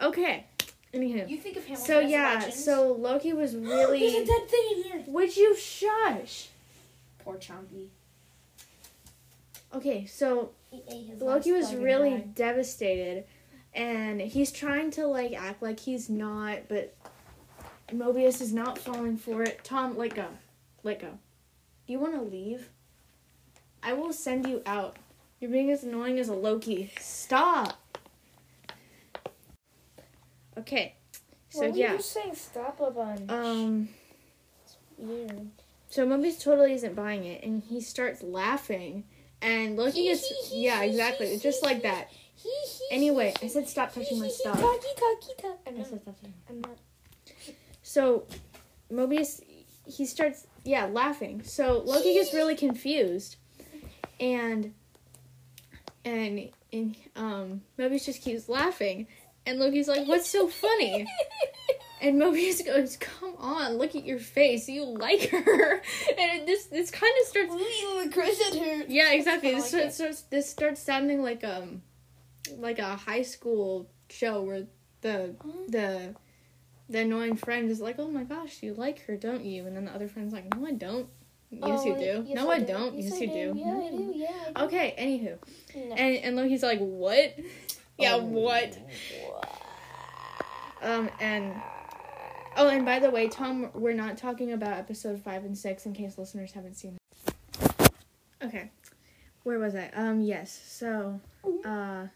Okay. 0.00 0.46
Anywho, 0.92 1.26
you 1.28 1.38
think 1.38 1.56
of 1.56 1.64
Hamilton? 1.64 1.86
so 1.86 2.00
as 2.00 2.10
yeah, 2.10 2.34
legends? 2.34 2.64
so 2.64 2.92
Loki 2.92 3.32
was 3.32 3.56
really. 3.56 4.00
There's 4.00 4.14
a 4.14 4.26
dead 4.26 4.48
thing 4.48 4.64
in 4.76 4.82
here. 4.82 5.02
Would 5.06 5.36
you 5.36 5.56
shush? 5.56 6.48
Poor 7.20 7.36
Chompy. 7.36 7.86
Okay, 9.74 10.04
so 10.04 10.18
He 10.26 10.40
ate 10.40 10.50
his 10.50 10.61
Loki 11.18 11.52
was 11.52 11.74
really 11.74 12.10
died. 12.10 12.34
devastated, 12.34 13.24
and 13.74 14.20
he's 14.20 14.50
trying 14.52 14.90
to 14.92 15.06
like 15.06 15.32
act 15.34 15.62
like 15.62 15.80
he's 15.80 16.08
not, 16.08 16.68
but 16.68 16.96
Mobius 17.90 18.40
is 18.40 18.52
not 18.52 18.78
falling 18.78 19.16
for 19.16 19.42
it. 19.42 19.62
Tom, 19.64 19.96
let 19.96 20.14
go, 20.14 20.26
let 20.82 21.00
go. 21.00 21.18
You 21.86 21.98
want 21.98 22.14
to 22.14 22.22
leave? 22.22 22.70
I 23.82 23.92
will 23.92 24.12
send 24.12 24.46
you 24.46 24.62
out. 24.64 24.96
You're 25.40 25.50
being 25.50 25.70
as 25.70 25.82
annoying 25.82 26.18
as 26.18 26.28
a 26.28 26.34
Loki. 26.34 26.92
Stop. 27.00 27.78
Okay, 30.56 30.94
so 31.48 31.68
were 31.70 31.76
yeah, 31.76 31.94
you 31.94 32.00
saying 32.02 32.34
stop 32.34 32.80
a 32.80 32.90
bunch? 32.90 33.30
um. 33.30 33.88
Weird. 34.98 35.48
So 35.88 36.06
Mobius 36.06 36.40
totally 36.42 36.72
isn't 36.74 36.94
buying 36.94 37.24
it, 37.24 37.42
and 37.42 37.62
he 37.62 37.80
starts 37.80 38.22
laughing, 38.22 39.04
and 39.42 39.76
Loki 39.76 40.08
is 40.08 40.24
yeah, 40.52 40.82
exactly, 40.82 41.36
just 41.38 41.62
like 41.62 41.82
that. 41.82 42.10
Anyway, 42.90 43.34
I 43.42 43.48
said 43.48 43.68
stop 43.68 43.92
touching 43.92 44.18
my 44.18 44.28
stuff. 44.28 44.58
Talkie, 44.60 44.86
talkie, 44.96 45.32
talkie. 45.40 45.58
I'm 45.66 45.74
I 45.74 45.78
not. 45.78 45.86
said 45.86 46.02
stop 46.02 46.16
touching. 46.16 46.34
I'm 46.48 46.60
not. 46.60 46.76
So 47.82 48.24
Mobius, 48.90 49.40
he 49.86 50.06
starts 50.06 50.46
yeah 50.64 50.86
laughing. 50.86 51.42
So 51.42 51.82
Loki 51.84 52.14
gets 52.14 52.32
really 52.32 52.56
confused, 52.56 53.36
and 54.20 54.74
and 56.04 56.48
and 56.72 56.96
um 57.16 57.62
Mobius 57.78 58.06
just 58.06 58.22
keeps 58.22 58.48
laughing, 58.48 59.06
and 59.46 59.58
Loki's 59.58 59.88
like, 59.88 60.06
"What's 60.08 60.28
so 60.28 60.48
funny?" 60.48 61.06
And 62.02 62.20
Mobius 62.20 62.64
goes, 62.66 62.96
"Come 62.96 63.36
on, 63.38 63.74
look 63.78 63.94
at 63.94 64.04
your 64.04 64.18
face. 64.18 64.68
You 64.68 64.84
like 64.84 65.30
her." 65.30 65.82
And 66.18 66.40
it, 66.40 66.46
this 66.46 66.66
this 66.66 66.90
kind 66.90 67.12
of 67.22 67.26
starts 67.28 67.54
Ooh, 67.54 68.10
Chris 68.12 68.40
at 68.52 68.58
her. 68.58 68.84
Yeah, 68.88 69.12
exactly. 69.12 69.54
This 69.54 69.72
like 69.72 69.80
starts, 69.92 69.96
starts 69.96 70.22
this 70.22 70.50
starts 70.50 70.82
sounding 70.82 71.22
like 71.22 71.44
um 71.44 71.82
like 72.58 72.78
a 72.80 72.96
high 72.96 73.22
school 73.22 73.88
show 74.10 74.42
where 74.42 74.64
the 75.02 75.36
the 75.68 76.14
the 76.88 76.98
annoying 76.98 77.36
friend 77.36 77.70
is 77.70 77.80
like, 77.80 77.96
"Oh 77.98 78.08
my 78.08 78.24
gosh, 78.24 78.62
you 78.62 78.74
like 78.74 79.06
her, 79.06 79.16
don't 79.16 79.44
you?" 79.44 79.66
And 79.66 79.76
then 79.76 79.84
the 79.84 79.92
other 79.94 80.08
friend's 80.08 80.32
like, 80.32 80.52
"No, 80.54 80.66
I 80.66 80.72
don't." 80.72 81.08
Yes, 81.50 81.84
you 81.84 81.94
do. 81.98 82.24
no, 82.34 82.50
I, 82.50 82.60
don't. 82.60 82.98
Yes, 82.98 83.20
you 83.20 83.26
do. 83.28 83.52
Yeah, 83.54 83.76
I 83.76 83.90
do. 83.90 84.12
Yeah. 84.16 84.30
I 84.56 84.58
do. 84.60 84.64
Okay. 84.64 84.94
Anywho, 84.98 85.86
No. 85.88 85.94
and 85.96 86.16
and 86.16 86.36
Loki's 86.36 86.62
like, 86.62 86.80
"What?" 86.80 87.38
Yeah, 87.98 88.14
Oh. 88.14 88.24
what? 88.24 88.76
Um, 90.80 91.10
and 91.20 91.54
oh, 92.56 92.68
and 92.68 92.84
by 92.84 92.98
the 92.98 93.10
way, 93.10 93.28
Tom, 93.28 93.70
we're 93.74 93.94
not 93.94 94.16
talking 94.16 94.52
about 94.52 94.78
episode 94.78 95.20
five 95.20 95.44
and 95.44 95.56
six 95.56 95.86
in 95.86 95.92
case 95.92 96.18
listeners 96.18 96.52
haven't 96.52 96.74
seen. 96.74 96.98
Okay, 98.42 98.70
where 99.44 99.58
was 99.58 99.74
I? 99.74 99.90
Um, 99.94 100.20
yes. 100.20 100.60
So, 100.66 101.20
uh, 101.64 102.06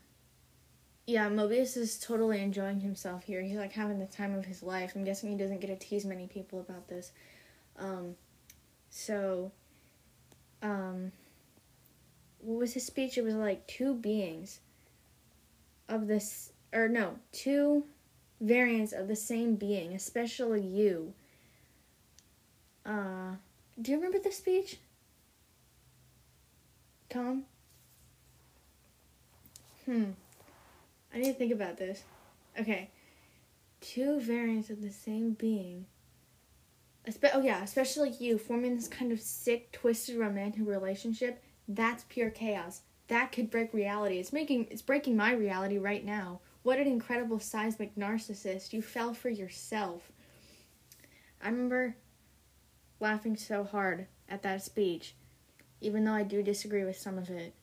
yeah, 1.07 1.29
Mobius 1.29 1.77
is 1.77 1.99
totally 1.99 2.41
enjoying 2.41 2.81
himself 2.81 3.25
here. 3.25 3.41
He's 3.43 3.57
like 3.57 3.73
having 3.73 3.99
the 3.99 4.07
time 4.07 4.35
of 4.35 4.45
his 4.45 4.63
life. 4.63 4.93
I'm 4.95 5.05
guessing 5.05 5.31
he 5.31 5.37
doesn't 5.37 5.61
get 5.61 5.69
to 5.69 5.77
tease 5.77 6.05
many 6.05 6.27
people 6.27 6.61
about 6.61 6.89
this. 6.89 7.13
Um, 7.79 8.17
so, 8.91 9.53
um, 10.63 11.13
what 12.39 12.59
was 12.59 12.75
his 12.75 12.87
speech? 12.87 13.19
It 13.19 13.25
was 13.25 13.35
like 13.35 13.67
two 13.67 13.95
beings 13.95 14.61
of 15.89 16.07
this, 16.09 16.53
or 16.73 16.89
no, 16.89 17.17
two 17.33 17.85
variants 18.41 18.93
of 18.93 19.09
the 19.09 19.17
same 19.17 19.57
being, 19.57 19.95
especially 19.95 20.61
you. 20.61 21.13
Uh, 22.85 23.35
do 23.81 23.91
you 23.91 23.97
remember 23.97 24.19
the 24.19 24.33
speech? 24.33 24.79
Tom? 27.09 27.45
Hmm. 29.85 30.11
I 31.15 31.19
need 31.19 31.33
to 31.33 31.35
think 31.35 31.53
about 31.53 31.77
this. 31.77 32.03
Okay. 32.59 32.91
Two 33.81 34.21
variants 34.21 34.71
of 34.71 34.83
the 34.83 34.91
same 34.91 35.33
being. 35.33 35.87
Espe- 37.09 37.31
oh 37.35 37.41
yeah, 37.41 37.63
especially 37.63 38.11
you 38.19 38.37
forming 38.37 38.75
this 38.75 38.89
kind 38.89 39.13
of 39.13 39.21
sick, 39.21 39.71
twisted 39.73 40.17
romantic 40.17 40.67
relationship. 40.67 41.43
That's 41.69 42.05
pure 42.09 42.31
chaos. 42.31 42.83
That 43.09 43.31
could 43.31 43.51
break 43.51 43.73
reality. 43.73 44.19
It's 44.19 44.33
making 44.33 44.67
it's 44.71 44.83
breaking 44.83 45.17
my 45.17 45.33
reality 45.33 45.79
right 45.79 46.05
now. 46.05 46.41
What 46.67 46.81
an 46.81 46.89
incredible 46.89 47.39
seismic 47.39 47.95
narcissist. 47.95 48.73
You 48.73 48.83
fell 48.83 49.15
for 49.15 49.29
yourself. 49.29 50.11
I 51.41 51.47
remember 51.47 51.95
laughing 52.99 53.37
so 53.37 53.63
hard 53.63 54.09
at 54.29 54.43
that 54.43 54.65
speech, 54.65 55.15
even 55.81 56.03
though 56.03 56.15
I 56.15 56.25
do 56.25 56.43
disagree 56.43 56.83
with 56.83 56.99
some 56.99 57.19
of 57.19 57.31
it. 57.31 57.55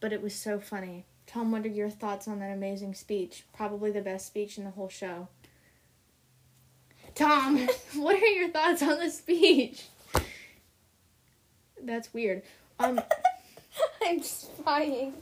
But 0.00 0.14
it 0.14 0.22
was 0.22 0.34
so 0.34 0.58
funny. 0.58 1.04
Tom, 1.26 1.52
what 1.52 1.66
are 1.66 1.68
your 1.68 1.90
thoughts 1.90 2.26
on 2.26 2.38
that 2.38 2.50
amazing 2.50 2.94
speech? 2.94 3.44
Probably 3.52 3.90
the 3.90 4.00
best 4.00 4.28
speech 4.28 4.56
in 4.56 4.64
the 4.64 4.70
whole 4.70 4.88
show. 4.88 5.28
Tom, 7.14 7.68
what 7.94 8.22
are 8.22 8.26
your 8.26 8.48
thoughts 8.48 8.80
on 8.80 9.00
the 9.00 9.10
speech? 9.10 9.84
That's 11.78 12.14
weird. 12.14 12.40
Um, 12.78 13.02
I'm 14.02 14.22
spying. 14.22 15.12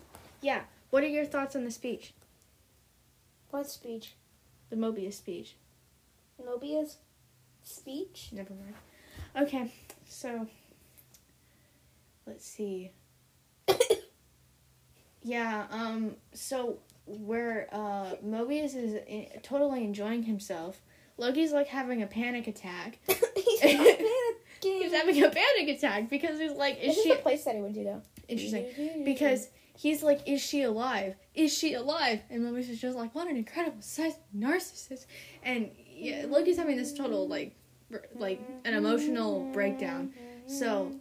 yeah. 0.40 0.60
What 0.90 1.02
are 1.02 1.08
your 1.08 1.26
thoughts 1.26 1.56
on 1.56 1.64
the 1.64 1.72
speech? 1.72 2.12
What 3.50 3.68
speech? 3.68 4.14
The 4.70 4.76
Mobius 4.76 5.14
speech. 5.14 5.56
Mobius 6.42 6.96
speech? 7.62 8.28
Never 8.32 8.52
mind. 8.54 8.74
Okay, 9.36 9.72
so 10.08 10.46
let's 12.26 12.46
see. 12.46 12.90
yeah, 15.22 15.66
um, 15.70 16.16
so 16.32 16.78
where 17.06 17.68
uh, 17.72 18.12
Mobius 18.24 18.76
is 18.76 18.94
i 19.10 19.28
totally 19.42 19.84
enjoying 19.84 20.22
himself, 20.22 20.80
Loki's 21.16 21.52
like 21.52 21.66
having 21.66 22.02
a 22.02 22.06
panic 22.06 22.46
attack. 22.46 22.98
He's 23.36 23.60
panicking. 23.60 24.06
he's 24.62 24.92
having 24.92 25.22
a 25.22 25.30
panic 25.30 25.76
attack 25.76 26.10
because 26.10 26.38
he's 26.38 26.52
like, 26.52 26.78
is 26.80 26.94
This 26.96 27.04
she 27.04 27.10
is 27.10 27.16
the 27.16 27.22
place 27.22 27.44
that 27.44 27.54
he 27.54 27.60
went 27.60 27.74
to 27.74 27.84
though. 27.84 28.02
interesting? 28.28 29.04
Because 29.04 29.48
he's 29.78 30.02
like, 30.02 30.20
is 30.26 30.42
she 30.42 30.62
alive? 30.62 31.14
Is 31.34 31.56
she 31.56 31.74
alive? 31.74 32.20
And 32.30 32.42
Mobius 32.42 32.68
is 32.68 32.80
just 32.80 32.96
like, 32.96 33.14
what 33.14 33.28
an 33.28 33.36
incredible 33.36 33.80
size 33.80 34.18
narcissist. 34.36 35.06
And 35.44 35.70
yeah, 35.88 36.24
Loki's 36.28 36.56
having 36.56 36.76
this 36.76 36.92
total 36.92 37.28
like, 37.28 37.54
like 38.16 38.40
an 38.64 38.74
emotional 38.74 39.48
breakdown. 39.52 40.12
So 40.46 40.92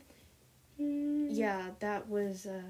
yeah, 0.77 1.69
that 1.79 2.07
was. 2.07 2.45
uh 2.45 2.61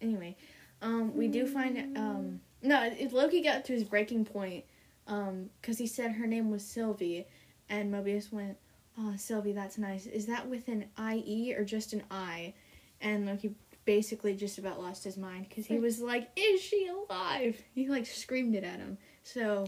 Anyway, 0.00 0.36
um, 0.80 1.16
we 1.16 1.26
do 1.26 1.44
find 1.46 1.96
um 1.96 2.40
no, 2.62 2.92
Loki 3.12 3.40
got 3.42 3.64
to 3.66 3.72
his 3.72 3.84
breaking 3.84 4.24
point, 4.24 4.64
um, 5.06 5.50
because 5.60 5.78
he 5.78 5.86
said 5.86 6.12
her 6.12 6.26
name 6.26 6.50
was 6.50 6.64
Sylvie, 6.64 7.26
and 7.68 7.92
Mobius 7.92 8.32
went, 8.32 8.56
"Oh, 8.98 9.14
Sylvie, 9.16 9.52
that's 9.52 9.78
nice. 9.78 10.06
Is 10.06 10.26
that 10.26 10.48
with 10.48 10.68
an 10.68 10.86
I 10.96 11.22
E 11.26 11.54
or 11.54 11.64
just 11.64 11.92
an 11.92 12.02
I?" 12.10 12.54
And 13.00 13.26
Loki 13.26 13.54
basically 13.88 14.36
just 14.36 14.58
about 14.58 14.78
lost 14.78 15.02
his 15.02 15.16
mind 15.16 15.46
because 15.48 15.64
he 15.64 15.78
was 15.78 15.98
like, 15.98 16.28
"Is 16.36 16.60
she 16.60 16.88
alive?" 16.88 17.58
He 17.74 17.88
like 17.88 18.04
screamed 18.04 18.54
it 18.54 18.62
at 18.62 18.80
him. 18.80 18.98
So 19.22 19.66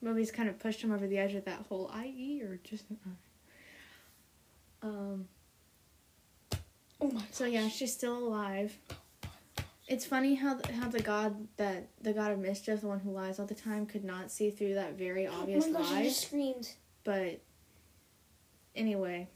Mobius 0.00 0.32
kind 0.32 0.48
of 0.48 0.60
pushed 0.60 0.80
him 0.80 0.92
over 0.92 1.08
the 1.08 1.18
edge 1.18 1.34
with 1.34 1.44
that 1.46 1.66
whole 1.68 1.90
I 1.92 2.06
E 2.16 2.40
or 2.40 2.60
just 2.62 2.84
an 2.88 3.16
Um. 4.80 5.28
Oh 7.00 7.10
my. 7.10 7.22
So 7.32 7.46
yeah, 7.46 7.66
she's 7.66 7.92
still 7.92 8.16
alive. 8.16 8.78
It's 9.88 10.06
funny 10.06 10.36
how 10.36 10.54
the, 10.54 10.72
how 10.72 10.88
the 10.88 11.02
god 11.02 11.48
that 11.56 11.88
the 12.00 12.12
god 12.12 12.30
of 12.30 12.38
mischief, 12.38 12.82
the 12.82 12.86
one 12.86 13.00
who 13.00 13.10
lies 13.10 13.40
all 13.40 13.46
the 13.46 13.56
time, 13.56 13.86
could 13.86 14.04
not 14.04 14.30
see 14.30 14.52
through 14.52 14.74
that 14.74 14.96
very 14.96 15.26
obvious 15.26 15.64
oh 15.66 15.70
my 15.72 15.80
gosh, 15.80 15.90
I 15.90 15.94
lie. 15.94 16.04
just 16.04 16.28
screamed. 16.28 16.70
But 17.02 17.40
anyway, 18.76 19.26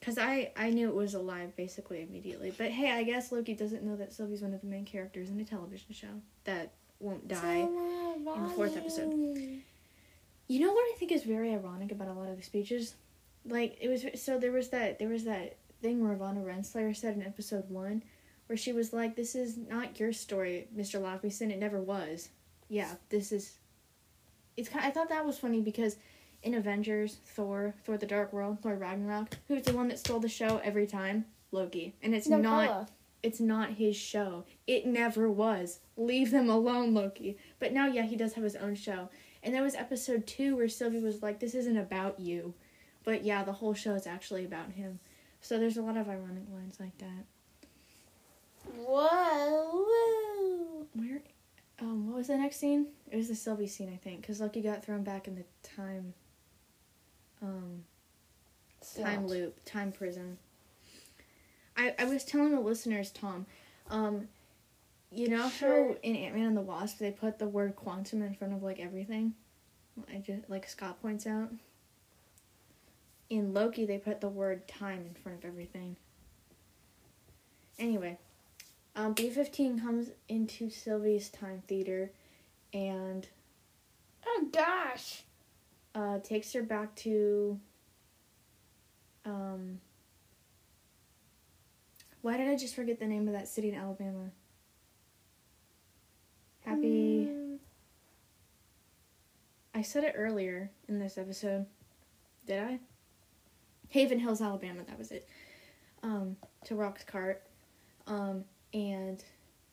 because 0.00 0.18
I 0.18 0.52
I 0.56 0.70
knew 0.70 0.88
it 0.88 0.94
was 0.94 1.14
alive 1.14 1.54
basically 1.56 2.02
immediately. 2.02 2.52
But 2.56 2.70
hey, 2.70 2.90
I 2.90 3.02
guess 3.02 3.30
Loki 3.30 3.54
doesn't 3.54 3.82
know 3.82 3.96
that 3.96 4.12
Sylvie's 4.12 4.42
one 4.42 4.54
of 4.54 4.60
the 4.60 4.66
main 4.66 4.84
characters 4.84 5.30
in 5.30 5.38
a 5.38 5.44
television 5.44 5.92
show 5.92 6.20
that 6.44 6.72
won't 6.98 7.28
die. 7.28 7.56
in 7.58 8.24
the 8.24 8.50
fourth 8.54 8.76
episode. 8.76 9.62
You 10.48 10.60
know 10.60 10.72
what 10.72 10.82
I 10.82 10.96
think 10.98 11.12
is 11.12 11.22
very 11.22 11.52
ironic 11.52 11.92
about 11.92 12.08
a 12.08 12.12
lot 12.12 12.28
of 12.28 12.36
the 12.36 12.42
speeches? 12.42 12.94
Like 13.46 13.78
it 13.80 13.88
was 13.88 14.04
so 14.20 14.38
there 14.38 14.52
was 14.52 14.70
that 14.70 14.98
there 14.98 15.08
was 15.08 15.24
that 15.24 15.56
thing 15.80 16.00
Ravonna 16.00 16.44
Renslayer 16.44 16.94
said 16.96 17.14
in 17.16 17.22
episode 17.22 17.70
one 17.70 18.02
where 18.46 18.56
she 18.56 18.72
was 18.72 18.92
like, 18.92 19.14
This 19.16 19.34
is 19.34 19.56
not 19.56 20.00
your 20.00 20.12
story, 20.12 20.66
Mr. 20.76 21.00
Laufeyson, 21.00 21.50
it 21.50 21.58
never 21.58 21.80
was. 21.80 22.30
Yeah, 22.68 22.94
this 23.08 23.32
is 23.32 23.52
it's 24.56 24.68
kind 24.68 24.84
I 24.84 24.90
thought 24.90 25.08
that 25.08 25.24
was 25.24 25.38
funny 25.38 25.60
because 25.60 25.96
in 26.42 26.54
Avengers, 26.54 27.18
Thor, 27.24 27.74
Thor 27.84 27.98
the 27.98 28.06
Dark 28.06 28.32
World, 28.32 28.58
Thor 28.62 28.76
Ragnarok, 28.76 29.36
who's 29.48 29.62
the 29.62 29.76
one 29.76 29.88
that 29.88 29.98
stole 29.98 30.20
the 30.20 30.28
show 30.28 30.60
every 30.64 30.86
time? 30.86 31.26
Loki. 31.52 31.94
And 32.02 32.14
it's 32.14 32.28
not 32.28 32.90
it's 33.22 33.40
not 33.40 33.72
his 33.72 33.96
show. 33.96 34.44
It 34.66 34.86
never 34.86 35.30
was. 35.30 35.80
Leave 35.96 36.30
them 36.30 36.48
alone, 36.48 36.94
Loki. 36.94 37.36
But 37.58 37.72
now, 37.72 37.86
yeah, 37.86 38.04
he 38.04 38.16
does 38.16 38.32
have 38.34 38.44
his 38.44 38.56
own 38.56 38.74
show. 38.74 39.10
And 39.42 39.54
there 39.54 39.62
was 39.62 39.74
episode 39.74 40.26
two 40.26 40.56
where 40.56 40.68
Sylvie 40.68 41.00
was 41.00 41.22
like, 41.22 41.40
"This 41.40 41.54
isn't 41.54 41.76
about 41.76 42.20
you," 42.20 42.54
but 43.04 43.24
yeah, 43.24 43.42
the 43.44 43.52
whole 43.52 43.74
show 43.74 43.94
is 43.94 44.06
actually 44.06 44.44
about 44.44 44.72
him. 44.72 45.00
So 45.40 45.58
there's 45.58 45.76
a 45.76 45.82
lot 45.82 45.96
of 45.96 46.08
ironic 46.08 46.44
lines 46.52 46.78
like 46.78 46.96
that. 46.98 47.24
Whoa. 48.76 49.86
Where, 50.94 51.22
um, 51.80 52.08
what 52.08 52.16
was 52.16 52.26
the 52.26 52.36
next 52.36 52.56
scene? 52.56 52.88
It 53.10 53.16
was 53.16 53.28
the 53.28 53.34
Sylvie 53.34 53.66
scene, 53.66 53.90
I 53.92 53.96
think, 53.96 54.20
because 54.20 54.40
Loki 54.40 54.60
got 54.60 54.84
thrown 54.84 55.02
back 55.02 55.26
in 55.26 55.34
the 55.34 55.44
time, 55.62 56.12
um, 57.42 57.84
time 59.02 59.26
loop, 59.26 59.58
time 59.64 59.92
prison. 59.92 60.38
I, 61.76 61.94
I 61.98 62.04
was 62.04 62.24
telling 62.24 62.52
the 62.52 62.60
listeners, 62.60 63.10
Tom, 63.10 63.46
um, 63.88 64.28
you 65.12 65.28
know 65.28 65.48
Sure. 65.48 65.88
how 65.88 65.96
in 66.02 66.16
Ant 66.16 66.34
Man 66.36 66.46
and 66.46 66.56
the 66.56 66.60
Wasp 66.60 66.98
they 66.98 67.10
put 67.10 67.38
the 67.38 67.48
word 67.48 67.74
quantum 67.76 68.22
in 68.22 68.34
front 68.34 68.52
of 68.54 68.62
like 68.62 68.78
everything? 68.80 69.34
I 70.12 70.18
just 70.18 70.48
like 70.48 70.68
Scott 70.68 71.00
points 71.02 71.26
out. 71.26 71.50
In 73.28 73.52
Loki 73.54 73.86
they 73.86 73.98
put 73.98 74.20
the 74.20 74.28
word 74.28 74.66
time 74.68 75.04
in 75.06 75.14
front 75.14 75.38
of 75.38 75.44
everything. 75.44 75.96
Anyway, 77.78 78.18
um, 78.94 79.12
B 79.14 79.30
fifteen 79.30 79.80
comes 79.80 80.10
into 80.28 80.68
Sylvie's 80.70 81.28
time 81.28 81.62
theater 81.66 82.10
and 82.72 83.26
Oh 84.26 84.46
gosh. 84.52 85.22
Uh, 85.94 86.18
takes 86.20 86.52
her 86.52 86.62
back 86.62 86.94
to 86.94 87.58
um 89.24 89.80
why 92.22 92.36
did 92.36 92.48
I 92.48 92.56
just 92.56 92.74
forget 92.74 93.00
the 93.00 93.06
name 93.06 93.26
of 93.26 93.34
that 93.34 93.48
city 93.48 93.70
in 93.70 93.74
Alabama? 93.74 94.30
Happy 96.64 97.28
Mm, 97.28 97.58
I 99.74 99.82
said 99.82 100.04
it 100.04 100.14
earlier 100.16 100.70
in 100.88 100.98
this 100.98 101.16
episode. 101.16 101.66
Did 102.46 102.62
I? 102.62 102.80
Haven 103.88 104.18
Hills, 104.18 104.40
Alabama, 104.40 104.82
that 104.86 104.98
was 104.98 105.10
it. 105.10 105.28
Um, 106.02 106.36
to 106.66 106.74
Roxxcart. 106.74 107.36
Um, 108.06 108.44
and 108.72 109.22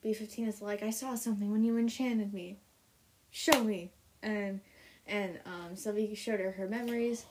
B 0.01 0.13
fifteen 0.13 0.47
is 0.47 0.61
like, 0.61 0.81
I 0.83 0.89
saw 0.89 1.15
something 1.15 1.51
when 1.51 1.63
you 1.63 1.77
enchanted 1.77 2.33
me. 2.33 2.57
Show 3.31 3.63
me. 3.63 3.91
And 4.23 4.61
and 5.07 5.39
um 5.45 5.75
Sylvie 5.75 6.13
showed 6.15 6.39
her 6.39 6.51
her 6.51 6.67
memories. 6.67 7.25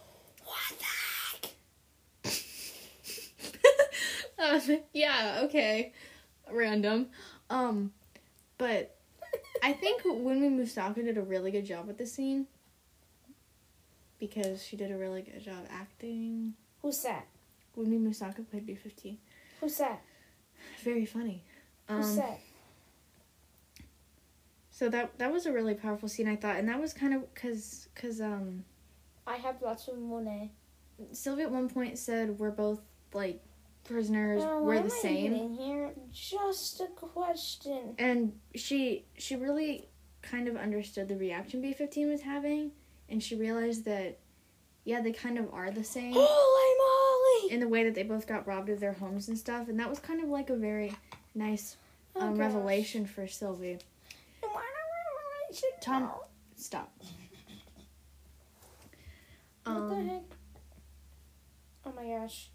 What 0.45 0.79
the 0.79 2.31
heck? 4.39 4.63
um, 4.73 4.81
yeah, 4.93 5.41
okay. 5.45 5.93
Random. 6.51 7.09
Um, 7.51 7.93
but 8.59 8.97
I 9.63 9.73
think 9.73 10.03
Wunmi 10.03 10.51
Mosaku 10.51 10.97
did 10.97 11.19
a 11.19 11.23
really 11.23 11.51
good 11.51 11.67
job 11.67 11.87
with 11.87 11.99
the 11.99 12.07
scene 12.07 12.47
because 14.19 14.65
she 14.65 14.77
did 14.77 14.91
a 14.91 14.97
really 14.97 15.23
good 15.23 15.43
job 15.43 15.67
acting. 15.71 16.55
Who's 16.83 17.03
that? 17.03 17.27
Wunmi 17.77 18.01
Mosaku 18.01 18.49
played 18.49 18.67
B15. 18.67 19.17
Who's 19.61 19.77
that? 19.79 20.03
Very 20.83 21.05
funny. 21.07 21.43
Who's 21.89 22.11
Um, 22.11 22.17
that? 22.17 22.41
So 24.77 24.91
that 24.91 25.19
that 25.19 25.33
was 25.33 25.47
a 25.47 25.53
really 25.53 25.73
powerful 25.73 26.07
scene 26.07 26.29
I 26.29 26.37
thought, 26.37 26.57
and 26.57 26.69
that 26.69 26.79
was 26.79 26.93
kind 26.93 27.15
of 27.15 27.23
cause 27.35 27.89
cause 27.95 28.21
um 28.21 28.63
I 29.27 29.37
have 29.37 29.63
lots 29.63 29.89
of 29.89 29.97
money. 29.99 30.53
Sylvie 31.13 31.43
at 31.45 31.51
one 31.51 31.71
point 31.71 31.97
said 31.99 32.39
we're 32.39 32.51
both 32.51 32.81
like 33.15 33.41
prisoners, 33.85 34.43
Oh, 34.45 34.63
we're 34.63 34.77
the 34.81 34.85
am 34.85 34.91
same. 34.91 35.33
even 35.35 35.55
here? 35.55 35.91
Just 36.13 36.81
a 36.83 36.87
question. 36.89 37.95
and 37.99 38.35
she 38.55 39.07
she 39.17 39.35
really 39.35 39.89
kind 40.21 40.47
of 40.47 40.57
understood 40.57 41.09
the 41.09 41.17
reaction 41.17 41.63
B15 41.63 42.11
was 42.11 42.21
having 42.21 42.73
and 43.09 43.23
she 43.23 43.35
realized 43.35 43.85
that 43.87 44.19
yeah 44.85 45.01
they 45.01 45.13
kind 45.13 45.39
of 45.39 45.49
are 45.55 45.71
the 45.71 45.85
same 45.85 46.13
Holy 46.17 46.79
moly! 46.79 47.55
in 47.55 47.61
the 47.61 47.69
way 47.69 47.83
that 47.85 47.95
they 47.95 48.03
both 48.03 48.27
got 48.27 48.47
robbed 48.47 48.69
of 48.69 48.81
their 48.81 48.93
homes 48.95 49.29
and 49.29 49.39
stuff 49.39 49.69
and 49.69 49.79
that 49.81 49.89
was 49.89 50.01
kind 50.01 50.21
of 50.23 50.29
like 50.29 50.51
a 50.51 50.57
very 50.57 50.93
nice 51.35 51.77
Oh, 52.17 52.21
um, 52.23 52.31
gosh. 52.35 52.41
revelation 52.41 53.07
for 53.07 53.27
Sylvie 53.29 53.79
revelation 55.63 55.81
Tom- 55.81 56.03
now? 56.03 56.21
stop 56.57 56.93
What 59.65 59.89
the 59.89 59.95
um 59.95 60.09
heck? 60.09 60.23
Oh 61.85 61.93
my 61.95 62.05
gosh. 62.19 62.49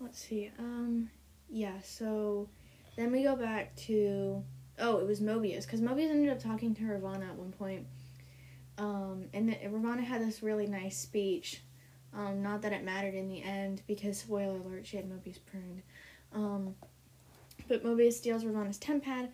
let's 0.00 0.18
see 0.18 0.50
um 0.58 1.10
yeah 1.48 1.80
so 1.82 2.48
then 2.96 3.10
we 3.12 3.22
go 3.22 3.36
back 3.36 3.74
to 3.76 4.42
oh 4.78 4.98
it 4.98 5.06
was 5.06 5.20
Mobius 5.20 5.62
because 5.64 5.80
Mobius 5.80 6.10
ended 6.10 6.30
up 6.30 6.42
talking 6.42 6.74
to 6.74 6.82
Ravonna 6.82 7.28
at 7.28 7.36
one 7.36 7.52
point 7.52 7.86
um 8.78 9.26
and 9.32 9.48
the, 9.48 9.54
Ravonna 9.68 10.02
had 10.02 10.20
this 10.22 10.42
really 10.42 10.66
nice 10.66 10.98
speech 10.98 11.62
um 12.14 12.42
not 12.42 12.62
that 12.62 12.72
it 12.72 12.84
mattered 12.84 13.14
in 13.14 13.28
the 13.28 13.42
end 13.42 13.82
because 13.86 14.18
spoiler 14.18 14.56
alert 14.56 14.86
she 14.86 14.96
had 14.96 15.08
Mobius 15.08 15.38
pruned 15.46 15.82
um 16.34 16.74
but 17.68 17.84
Mobius 17.84 18.14
steals 18.14 18.44
Ravonna's 18.44 18.78
TemPad 18.78 19.28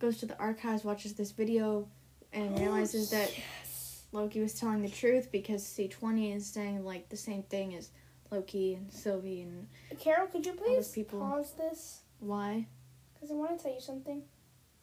goes 0.00 0.16
to 0.18 0.26
the 0.26 0.36
archives 0.38 0.82
watches 0.84 1.12
this 1.14 1.30
video 1.30 1.86
and 2.32 2.58
realizes 2.58 3.10
that 3.10 3.30
Yes. 3.36 4.02
Loki 4.12 4.40
was 4.40 4.54
telling 4.58 4.82
the 4.82 4.88
truth 4.88 5.30
because 5.30 5.62
C20 5.62 6.34
is 6.36 6.46
saying 6.46 6.84
like 6.84 7.08
the 7.08 7.16
same 7.16 7.42
thing 7.44 7.74
as 7.76 7.90
Loki 8.30 8.74
and 8.74 8.92
Sylvie 8.92 9.42
and 9.42 9.66
Carol, 10.00 10.26
could 10.28 10.44
you 10.46 10.52
please 10.54 10.88
people- 10.88 11.20
pause 11.20 11.52
this? 11.52 12.00
why 12.20 12.66
Because 13.14 13.30
I 13.30 13.34
want 13.34 13.56
to 13.56 13.62
tell 13.62 13.74
you 13.74 13.80
something. 13.80 14.22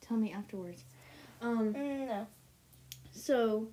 tell 0.02 0.18
me 0.18 0.32
afterwards 0.32 0.84
um 1.42 1.74
Mm, 1.74 2.08
no. 2.08 2.28
so 3.12 3.68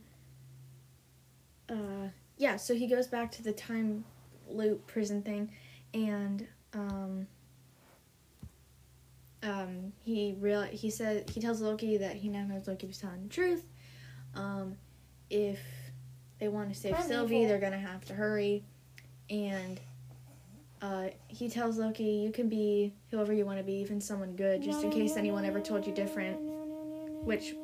uh 1.69 2.09
yeah 2.37 2.57
so 2.57 2.75
he 2.75 2.87
goes 2.87 3.07
back 3.07 3.31
to 3.33 3.43
the 3.43 3.53
time 3.53 4.05
loop 4.49 4.87
prison 4.87 5.23
thing 5.23 5.51
and 5.95 6.47
um 6.75 7.27
um 9.45 9.93
he 10.05 10.35
real 10.41 10.63
he 10.63 10.91
said 10.91 11.29
he 11.31 11.41
tells 11.41 11.61
Loki 11.61 11.97
that 11.99 12.17
he 12.17 12.29
now 12.29 12.45
knows 12.45 12.67
Loki 12.67 12.87
was 12.87 12.99
telling 12.99 13.23
the 13.23 13.29
truth 13.29 13.65
um 14.35 14.77
if 15.31 15.61
they 16.39 16.49
want 16.49 16.73
to 16.73 16.79
save 16.79 16.95
I'm 16.95 17.03
Sylvie 17.03 17.37
evil. 17.37 17.49
they're 17.49 17.61
gonna 17.61 17.79
have 17.79 18.05
to 18.07 18.15
hurry 18.15 18.65
and 19.31 19.81
uh, 20.83 21.09
he 21.29 21.49
tells 21.49 21.79
Loki, 21.79 22.05
"You 22.05 22.31
can 22.31 22.51
be 22.51 22.93
whoever 23.11 23.33
you 23.33 23.47
want 23.47 23.57
to 23.57 23.65
be, 23.65 23.73
even 23.75 24.03
someone 24.03 24.37
good, 24.37 24.61
just 24.63 24.85
in 24.85 24.91
case 24.91 25.17
anyone 25.17 25.47
ever 25.47 25.59
told 25.59 25.87
you 25.87 25.95
different." 25.95 26.39
Which 27.25 27.55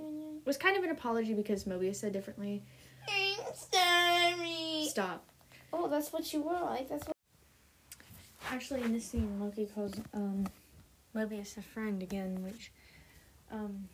was 0.47 0.57
kind 0.57 0.74
of 0.78 0.85
an 0.85 0.91
apology 0.91 1.35
because 1.35 1.64
Mobius 1.64 1.97
said 1.97 2.14
differently. 2.14 2.62
I'm 3.07 3.45
sorry. 3.55 4.87
Stop. 4.89 5.22
Oh, 5.70 5.87
that's 5.89 6.14
what 6.14 6.33
you 6.33 6.41
were 6.41 6.61
like. 6.62 6.89
That's 6.89 7.07
what. 7.07 7.14
Actually, 8.51 8.85
in 8.85 8.95
this 8.95 9.05
scene, 9.05 9.39
Loki 9.39 9.66
calls 9.66 9.93
um, 10.14 10.47
Mobius 11.15 11.57
a 11.57 11.63
friend 11.63 12.03
again, 12.03 12.43
which, 12.43 12.71
um, 13.51 13.89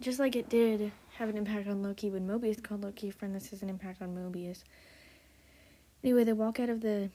just 0.00 0.18
like 0.18 0.34
it 0.34 0.48
did 0.48 0.92
have 1.18 1.28
an 1.28 1.36
impact 1.36 1.68
on 1.68 1.82
Loki 1.82 2.10
when 2.10 2.26
Mobius 2.26 2.62
called 2.62 2.82
Loki 2.82 3.10
a 3.10 3.12
friend, 3.12 3.34
this 3.34 3.50
has 3.50 3.62
an 3.62 3.68
impact 3.68 4.00
on 4.00 4.14
Mobius. 4.14 4.64
Anyway, 6.02 6.24
they 6.24 6.32
walk 6.32 6.58
out 6.58 6.70
of 6.70 6.80
the 6.80 7.10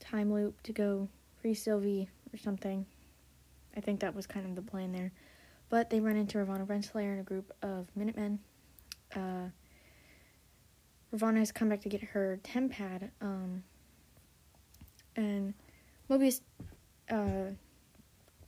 time 0.00 0.32
loop 0.32 0.60
to 0.64 0.72
go 0.72 1.08
free 1.40 1.54
Sylvie 1.54 2.08
or 2.34 2.38
something. 2.38 2.84
I 3.76 3.80
think 3.80 4.00
that 4.00 4.14
was 4.14 4.26
kind 4.26 4.46
of 4.46 4.56
the 4.56 4.62
plan 4.62 4.92
there. 4.92 5.12
But 5.68 5.90
they 5.90 6.00
run 6.00 6.16
into 6.16 6.38
Ravonna 6.38 6.66
Renslayer 6.66 7.12
and 7.12 7.20
a 7.20 7.22
group 7.22 7.52
of 7.62 7.86
Minutemen. 7.94 8.40
Uh, 9.14 9.48
has 11.12 11.52
come 11.52 11.68
back 11.68 11.80
to 11.82 11.88
get 11.88 12.02
her 12.02 12.40
TemPad, 12.42 13.10
um, 13.20 13.62
and 15.16 15.54
Mobius 16.10 16.40
uh, 17.08 17.52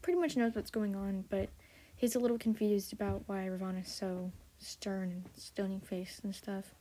pretty 0.03 0.19
much 0.19 0.37
knows 0.37 0.55
what's 0.55 0.71
going 0.71 0.97
on, 0.97 1.25
but 1.31 1.49
he's 1.95 2.17
a 2.17 2.19
little 2.19 2.39
confused 2.39 2.93
about 2.93 3.23
why 3.27 3.49
Ravonna 3.49 3.83
is 3.83 3.89
so 3.89 4.33
stern 4.59 5.11
and 5.11 5.25
stony 5.37 5.81
faced 5.85 6.25
and 6.25 6.35
stuff. 6.35 6.75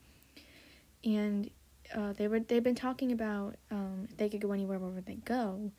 And 1.04 1.50
uh, 1.96 2.14
they 2.14 2.28
were 2.28 2.40
they've 2.40 2.64
been 2.64 2.76
talking 2.76 3.12
about 3.12 3.56
um, 3.70 4.08
they 4.18 4.28
could 4.28 4.42
go 4.42 4.52
anywhere, 4.52 4.80
where 4.80 4.90
would 4.90 5.06
they 5.06 5.16
go? 5.16 5.72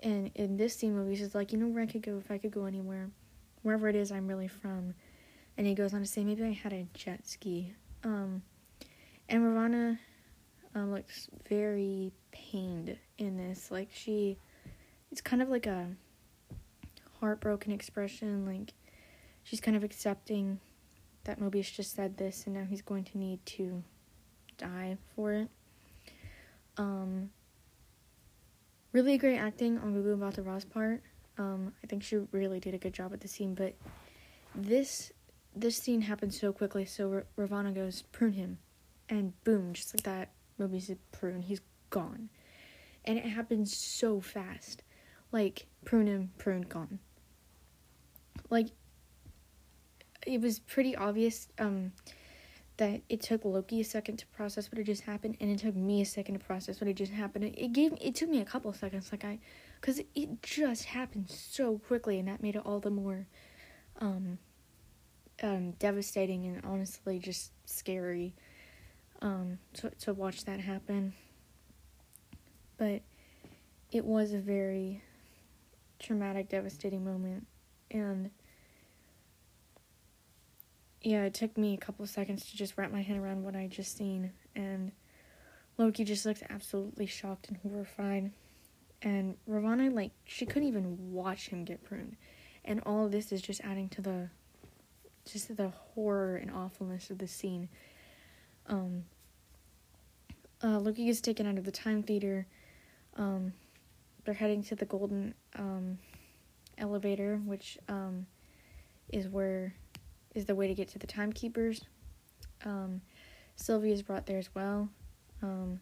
And 0.00 0.30
in 0.34 0.58
this 0.58 0.76
scene, 0.76 0.94
Mobius 0.94 1.20
is 1.20 1.34
like, 1.34 1.52
you 1.52 1.58
know 1.58 1.68
where 1.68 1.82
I 1.82 1.86
could 1.86 2.02
go 2.02 2.18
if 2.18 2.30
I 2.30 2.36
could 2.36 2.50
go 2.50 2.66
anywhere, 2.66 3.08
wherever 3.62 3.88
it 3.88 3.96
is 3.96 4.12
I'm 4.12 4.28
really 4.28 4.48
from. 4.48 4.94
And 5.56 5.66
he 5.66 5.74
goes 5.74 5.94
on 5.94 6.00
to 6.00 6.06
say, 6.06 6.24
maybe 6.24 6.44
I 6.44 6.52
had 6.52 6.72
a 6.74 6.86
jet 6.92 7.26
ski. 7.26 7.72
Um, 8.02 8.42
and 9.28 9.42
Ravonna 9.42 9.98
um, 10.74 10.92
looks 10.92 11.28
very 11.48 12.12
pained 12.32 12.96
in 13.18 13.36
this. 13.36 13.70
Like 13.70 13.90
she, 13.92 14.38
it's 15.10 15.20
kind 15.20 15.42
of 15.42 15.48
like 15.48 15.66
a 15.66 15.88
heartbroken 17.20 17.72
expression. 17.72 18.44
Like 18.46 18.74
she's 19.42 19.60
kind 19.60 19.76
of 19.76 19.84
accepting 19.84 20.60
that 21.24 21.40
Mobius 21.40 21.72
just 21.72 21.94
said 21.94 22.16
this, 22.16 22.44
and 22.46 22.54
now 22.54 22.64
he's 22.64 22.82
going 22.82 23.04
to 23.04 23.18
need 23.18 23.44
to 23.46 23.82
die 24.58 24.96
for 25.14 25.32
it. 25.32 25.48
Um, 26.76 27.30
really 28.92 29.16
great 29.16 29.38
acting 29.38 29.78
on 29.78 29.94
Gugu 29.94 30.16
Mbatha-Raw's 30.18 30.64
part. 30.64 31.02
Um, 31.38 31.72
I 31.82 31.86
think 31.86 32.02
she 32.02 32.16
really 32.32 32.60
did 32.60 32.74
a 32.74 32.78
good 32.78 32.92
job 32.92 33.12
at 33.12 33.20
the 33.20 33.28
scene, 33.28 33.54
but 33.54 33.74
this 34.54 35.12
this 35.56 35.76
scene 35.76 36.02
happened 36.02 36.34
so 36.34 36.52
quickly. 36.52 36.84
So 36.84 37.10
R- 37.10 37.26
Ravonna 37.38 37.74
goes 37.74 38.02
prune 38.12 38.32
him, 38.34 38.58
and 39.08 39.32
boom, 39.44 39.72
just 39.72 39.94
like 39.94 40.04
that, 40.04 40.30
Mobius 40.60 40.90
is 40.90 40.96
prune. 41.12 41.42
He's 41.42 41.60
gone, 41.90 42.28
and 43.04 43.18
it 43.18 43.26
happens 43.26 43.76
so 43.76 44.20
fast. 44.20 44.82
Like 45.32 45.66
prune 45.84 46.06
him, 46.06 46.30
prune 46.38 46.62
gone. 46.62 46.98
Like 48.50 48.68
it 50.26 50.40
was 50.40 50.58
pretty 50.58 50.96
obvious. 50.96 51.48
Um, 51.58 51.92
that 52.76 53.02
it 53.08 53.22
took 53.22 53.44
Loki 53.44 53.80
a 53.80 53.84
second 53.84 54.16
to 54.18 54.26
process 54.28 54.70
what 54.70 54.78
had 54.78 54.86
just 54.86 55.02
happened, 55.02 55.36
and 55.40 55.50
it 55.50 55.60
took 55.60 55.76
me 55.76 56.00
a 56.00 56.04
second 56.04 56.34
to 56.34 56.44
process 56.44 56.80
what 56.80 56.88
had 56.88 56.96
just 56.96 57.12
happened. 57.12 57.44
It 57.44 57.72
gave 57.72 57.92
me, 57.92 57.98
it 58.00 58.14
took 58.14 58.28
me 58.28 58.40
a 58.40 58.44
couple 58.44 58.72
seconds, 58.72 59.10
like 59.12 59.24
I, 59.24 59.38
because 59.80 60.00
it 60.14 60.42
just 60.42 60.84
happened 60.84 61.30
so 61.30 61.78
quickly, 61.78 62.18
and 62.18 62.26
that 62.26 62.42
made 62.42 62.56
it 62.56 62.62
all 62.64 62.80
the 62.80 62.90
more, 62.90 63.26
um, 64.00 64.38
um, 65.42 65.72
devastating 65.72 66.46
and 66.46 66.64
honestly 66.64 67.18
just 67.18 67.52
scary, 67.64 68.34
um, 69.24 69.58
to 69.72 69.90
to 70.00 70.12
watch 70.12 70.44
that 70.44 70.60
happen. 70.60 71.14
But 72.76 73.00
it 73.90 74.04
was 74.04 74.32
a 74.32 74.38
very 74.38 75.02
traumatic, 75.98 76.50
devastating 76.50 77.04
moment, 77.04 77.46
and 77.90 78.30
yeah, 81.00 81.24
it 81.24 81.34
took 81.34 81.56
me 81.56 81.74
a 81.74 81.78
couple 81.78 82.06
seconds 82.06 82.50
to 82.50 82.56
just 82.56 82.76
wrap 82.76 82.92
my 82.92 83.02
head 83.02 83.16
around 83.16 83.42
what 83.42 83.56
I 83.56 83.66
just 83.66 83.96
seen, 83.96 84.32
and 84.54 84.92
Loki 85.78 86.04
just 86.04 86.26
looked 86.26 86.42
absolutely 86.50 87.06
shocked 87.06 87.48
and 87.48 87.56
horrified. 87.56 88.30
And 89.02 89.36
Ravonna, 89.48 89.92
like, 89.92 90.12
she 90.24 90.46
couldn't 90.46 90.68
even 90.68 91.12
watch 91.12 91.48
him 91.48 91.64
get 91.64 91.84
pruned, 91.84 92.16
and 92.64 92.80
all 92.84 93.06
of 93.06 93.12
this 93.12 93.32
is 93.32 93.40
just 93.40 93.60
adding 93.62 93.88
to 93.90 94.02
the, 94.02 94.28
just 95.30 95.56
the 95.56 95.68
horror 95.68 96.36
and 96.36 96.50
awfulness 96.50 97.08
of 97.08 97.16
the 97.16 97.28
scene. 97.28 97.70
Um. 98.66 99.04
Uh, 100.64 100.78
Loki 100.78 101.04
gets 101.04 101.20
taken 101.20 101.46
out 101.46 101.58
of 101.58 101.64
the 101.64 101.70
time 101.70 102.02
theater. 102.02 102.46
Um, 103.16 103.52
they're 104.24 104.32
heading 104.32 104.62
to 104.64 104.74
the 104.74 104.86
golden 104.86 105.34
um 105.58 105.98
elevator, 106.78 107.36
which 107.44 107.76
um 107.88 108.26
is 109.10 109.28
where 109.28 109.74
is 110.34 110.46
the 110.46 110.54
way 110.54 110.66
to 110.66 110.74
get 110.74 110.88
to 110.88 110.98
the 110.98 111.06
timekeepers. 111.06 111.82
Um, 112.64 113.02
Sylvie 113.56 113.92
is 113.92 114.02
brought 114.02 114.24
there 114.24 114.38
as 114.38 114.48
well. 114.54 114.88
Um, 115.42 115.80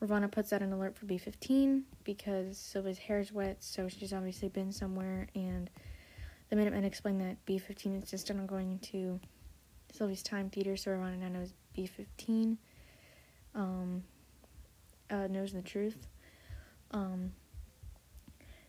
Ravonna 0.00 0.30
puts 0.30 0.52
out 0.52 0.62
an 0.62 0.72
alert 0.72 0.96
for 0.96 1.06
B15 1.06 1.82
because 2.04 2.56
Sylvie's 2.56 2.98
hair 2.98 3.18
is 3.20 3.30
wet, 3.30 3.58
so 3.60 3.88
she's 3.88 4.12
obviously 4.12 4.48
been 4.48 4.72
somewhere. 4.72 5.28
And 5.34 5.68
the 6.48 6.56
Minutemen 6.56 6.84
explain 6.84 7.18
that 7.18 7.44
B15 7.46 7.86
insisted 7.86 8.36
on 8.36 8.46
going 8.46 8.78
to 8.90 9.20
Sylvie's 9.92 10.22
time 10.22 10.48
theater, 10.50 10.76
so 10.76 10.92
Ravonna 10.92 11.18
now 11.18 11.28
knows 11.28 11.52
B15 11.76 12.56
um, 13.58 14.04
uh, 15.10 15.26
knows 15.26 15.52
the 15.52 15.60
truth. 15.60 16.06
Um, 16.92 17.32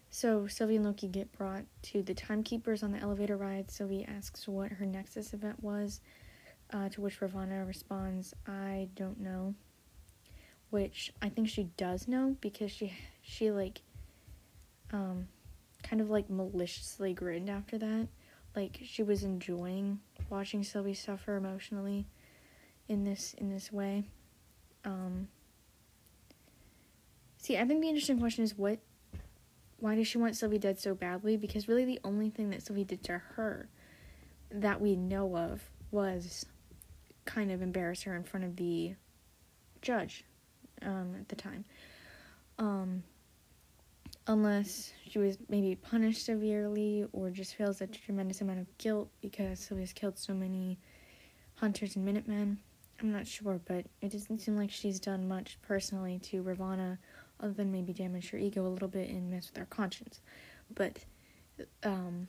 so 0.09 0.47
Sylvie 0.47 0.75
and 0.77 0.85
Loki 0.85 1.07
get 1.07 1.31
brought 1.31 1.63
to 1.83 2.01
the 2.01 2.15
timekeepers 2.15 2.81
on 2.81 2.91
the 2.91 2.97
elevator 2.97 3.37
ride. 3.37 3.69
Sylvie 3.69 4.05
asks 4.05 4.47
what 4.47 4.71
her 4.71 4.85
Nexus 4.85 5.33
event 5.33 5.63
was, 5.63 6.01
uh, 6.73 6.89
to 6.89 7.01
which 7.01 7.19
Ravonna 7.19 7.65
responds, 7.65 8.33
"I 8.47 8.89
don't 8.95 9.19
know." 9.19 9.53
Which 10.71 11.13
I 11.21 11.29
think 11.29 11.47
she 11.49 11.65
does 11.77 12.07
know 12.07 12.35
because 12.41 12.71
she 12.71 12.93
she 13.21 13.51
like, 13.51 13.81
um, 14.91 15.27
kind 15.83 16.01
of 16.01 16.09
like 16.09 16.29
maliciously 16.29 17.13
grinned 17.13 17.49
after 17.49 17.77
that, 17.77 18.07
like 18.55 18.79
she 18.83 19.03
was 19.03 19.23
enjoying 19.23 19.99
watching 20.29 20.63
Sylvie 20.63 20.93
suffer 20.95 21.35
emotionally, 21.37 22.07
in 22.87 23.03
this 23.03 23.35
in 23.35 23.49
this 23.49 23.71
way. 23.71 24.05
Um. 24.85 25.27
See, 27.37 27.57
I 27.57 27.65
think 27.65 27.81
the 27.81 27.87
interesting 27.87 28.19
question 28.19 28.43
is 28.43 28.57
what 28.57 28.79
why 29.79 29.95
does 29.95 30.07
she 30.07 30.17
want 30.17 30.35
Sylvie 30.35 30.59
dead 30.59 30.79
so 30.79 30.93
badly? 30.93 31.37
Because 31.37 31.67
really, 31.67 31.85
the 31.85 31.99
only 32.03 32.29
thing 32.29 32.49
that 32.49 32.61
Sylvie 32.61 32.83
did 32.83 33.03
to 33.05 33.17
her 33.35 33.69
that 34.51 34.81
we 34.81 34.95
know 34.95 35.35
of 35.37 35.61
was 35.91 36.45
kind 37.25 37.51
of 37.51 37.61
embarrass 37.61 38.03
her 38.03 38.15
in 38.15 38.23
front 38.23 38.45
of 38.45 38.55
the 38.55 38.95
judge 39.81 40.25
um, 40.81 41.15
at 41.19 41.29
the 41.29 41.35
time. 41.35 41.65
Um, 42.57 43.03
unless 44.27 44.91
she 45.07 45.19
was 45.19 45.37
maybe 45.47 45.75
punished 45.75 46.25
severely 46.25 47.05
or 47.13 47.29
just 47.29 47.55
feels 47.55 47.81
a 47.81 47.87
tremendous 47.87 48.41
amount 48.41 48.59
of 48.59 48.77
guilt 48.77 49.09
because 49.21 49.59
Sylvia's 49.59 49.93
killed 49.93 50.17
so 50.17 50.33
many 50.33 50.77
hunters 51.55 51.95
and 51.95 52.05
Minutemen. 52.05 52.59
I'm 52.99 53.11
not 53.11 53.27
sure, 53.27 53.59
but 53.65 53.85
it 54.01 54.11
doesn't 54.11 54.39
seem 54.39 54.57
like 54.57 54.71
she's 54.71 54.99
done 54.99 55.27
much 55.27 55.57
personally 55.61 56.19
to 56.23 56.43
Ravonna 56.43 56.97
other 57.39 57.53
than 57.53 57.71
maybe 57.71 57.93
damage 57.93 58.29
her 58.31 58.37
ego 58.37 58.65
a 58.65 58.67
little 58.67 58.87
bit 58.87 59.09
and 59.09 59.31
mess 59.31 59.49
with 59.49 59.57
her 59.57 59.65
conscience. 59.65 60.19
But 60.73 60.99
um, 61.83 62.27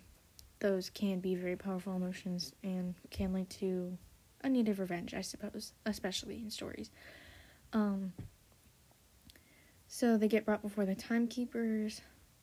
those 0.61 0.91
can 0.91 1.21
be 1.21 1.35
very 1.35 1.57
powerful 1.57 1.97
emotions 1.97 2.53
and 2.62 2.95
can 3.11 3.33
lead 3.33 3.51
to 3.51 3.97
a 4.43 4.49
need 4.49 4.68
of 4.68 4.79
revenge, 4.79 5.12
I 5.14 5.21
suppose, 5.23 5.73
especially 5.85 6.37
in 6.37 6.51
stories. 6.51 6.91
Um, 7.73 8.12
so 9.89 10.16
they 10.16 10.29
get 10.29 10.45
brought 10.45 10.62
before 10.62 10.87
the 10.87 10.95
timekeepers. 10.95 12.01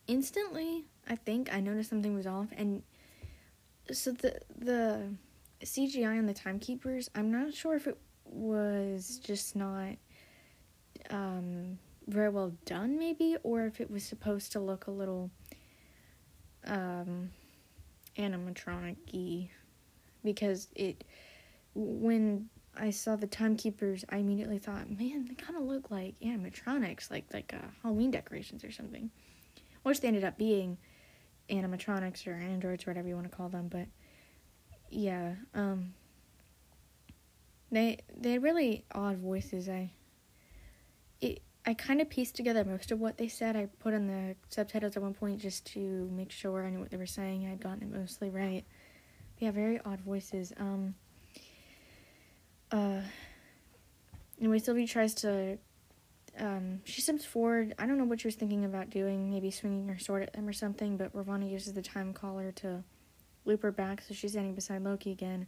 Instantly, 0.07 0.85
I 1.07 1.15
think 1.15 1.53
I 1.53 1.59
noticed 1.59 1.89
something 1.89 2.13
was 2.13 2.27
off, 2.27 2.47
and 2.55 2.83
so 3.91 4.11
the 4.11 4.39
the 4.57 5.09
CGI 5.63 6.17
on 6.17 6.25
the 6.25 6.33
timekeepers, 6.33 7.09
I'm 7.15 7.31
not 7.31 7.53
sure 7.53 7.75
if 7.75 7.87
it 7.87 7.97
was 8.29 9.19
just 9.23 9.55
not 9.55 9.95
um 11.09 11.77
very 12.07 12.29
well 12.29 12.53
done 12.65 12.97
maybe 12.97 13.35
or 13.43 13.65
if 13.65 13.81
it 13.81 13.91
was 13.91 14.03
supposed 14.03 14.51
to 14.51 14.59
look 14.59 14.87
a 14.87 14.91
little 14.91 15.29
um 16.65 17.29
animatronic-y 18.17 19.49
because 20.23 20.67
it 20.75 21.03
when 21.75 22.49
I 22.79 22.89
saw 22.91 23.15
the 23.15 23.27
timekeepers, 23.27 24.05
I 24.09 24.17
immediately 24.17 24.59
thought, 24.59 24.89
man, 24.89 25.25
they 25.25 25.35
kind 25.35 25.57
of 25.57 25.63
look 25.63 25.89
like 25.89 26.19
animatronics, 26.19 27.09
like 27.09 27.25
like 27.33 27.53
uh, 27.53 27.67
Halloween 27.81 28.11
decorations 28.11 28.63
or 28.63 28.71
something. 28.71 29.09
Which 29.83 30.01
they 30.01 30.07
ended 30.07 30.23
up 30.23 30.37
being 30.37 30.77
animatronics 31.49 32.27
or 32.27 32.33
androids, 32.33 32.85
or 32.85 32.91
whatever 32.91 33.07
you 33.07 33.15
want 33.15 33.29
to 33.29 33.35
call 33.35 33.49
them. 33.49 33.67
But 33.67 33.87
yeah, 34.89 35.35
um, 35.53 35.93
they 37.71 37.99
they 38.15 38.33
had 38.33 38.43
really 38.43 38.85
odd 38.93 39.17
voices. 39.17 39.67
I 39.67 39.91
it 41.21 41.41
I 41.65 41.73
kind 41.73 41.99
of 41.99 42.09
pieced 42.09 42.35
together 42.35 42.63
most 42.63 42.91
of 42.91 42.99
what 42.99 43.17
they 43.17 43.27
said. 43.27 43.57
I 43.57 43.67
put 43.79 43.93
in 43.93 44.07
the 44.07 44.35
subtitles 44.49 44.95
at 44.95 45.03
one 45.03 45.13
point 45.13 45.41
just 45.41 45.65
to 45.73 46.09
make 46.13 46.31
sure 46.31 46.65
I 46.65 46.69
knew 46.69 46.79
what 46.79 46.91
they 46.91 46.97
were 46.97 47.05
saying. 47.05 47.45
I 47.45 47.49
had 47.49 47.61
gotten 47.61 47.83
it 47.83 47.93
mostly 47.93 48.29
right. 48.29 48.63
Yeah, 49.39 49.51
very 49.51 49.79
odd 49.81 49.99
voices. 49.99 50.53
Um. 50.57 50.95
Uh. 52.71 53.01
Anyway, 54.39 54.59
Sylvie 54.59 54.87
tries 54.87 55.13
to. 55.15 55.57
Um, 56.39 56.81
she 56.85 57.01
steps 57.01 57.25
forward. 57.25 57.73
I 57.79 57.87
don't 57.87 57.97
know 57.97 58.05
what 58.05 58.21
she 58.21 58.27
was 58.27 58.35
thinking 58.35 58.63
about 58.63 58.89
doing. 58.89 59.29
Maybe 59.29 59.49
swinging 59.49 59.87
her 59.87 59.97
sword 59.97 60.23
at 60.23 60.33
them 60.33 60.47
or 60.47 60.53
something. 60.53 60.95
But 60.95 61.13
Ravonna 61.13 61.49
uses 61.51 61.73
the 61.73 61.81
time 61.81 62.13
collar 62.13 62.51
to 62.53 62.83
loop 63.43 63.63
her 63.63 63.71
back, 63.71 64.01
so 64.01 64.13
she's 64.13 64.31
standing 64.31 64.53
beside 64.53 64.83
Loki 64.83 65.11
again. 65.11 65.47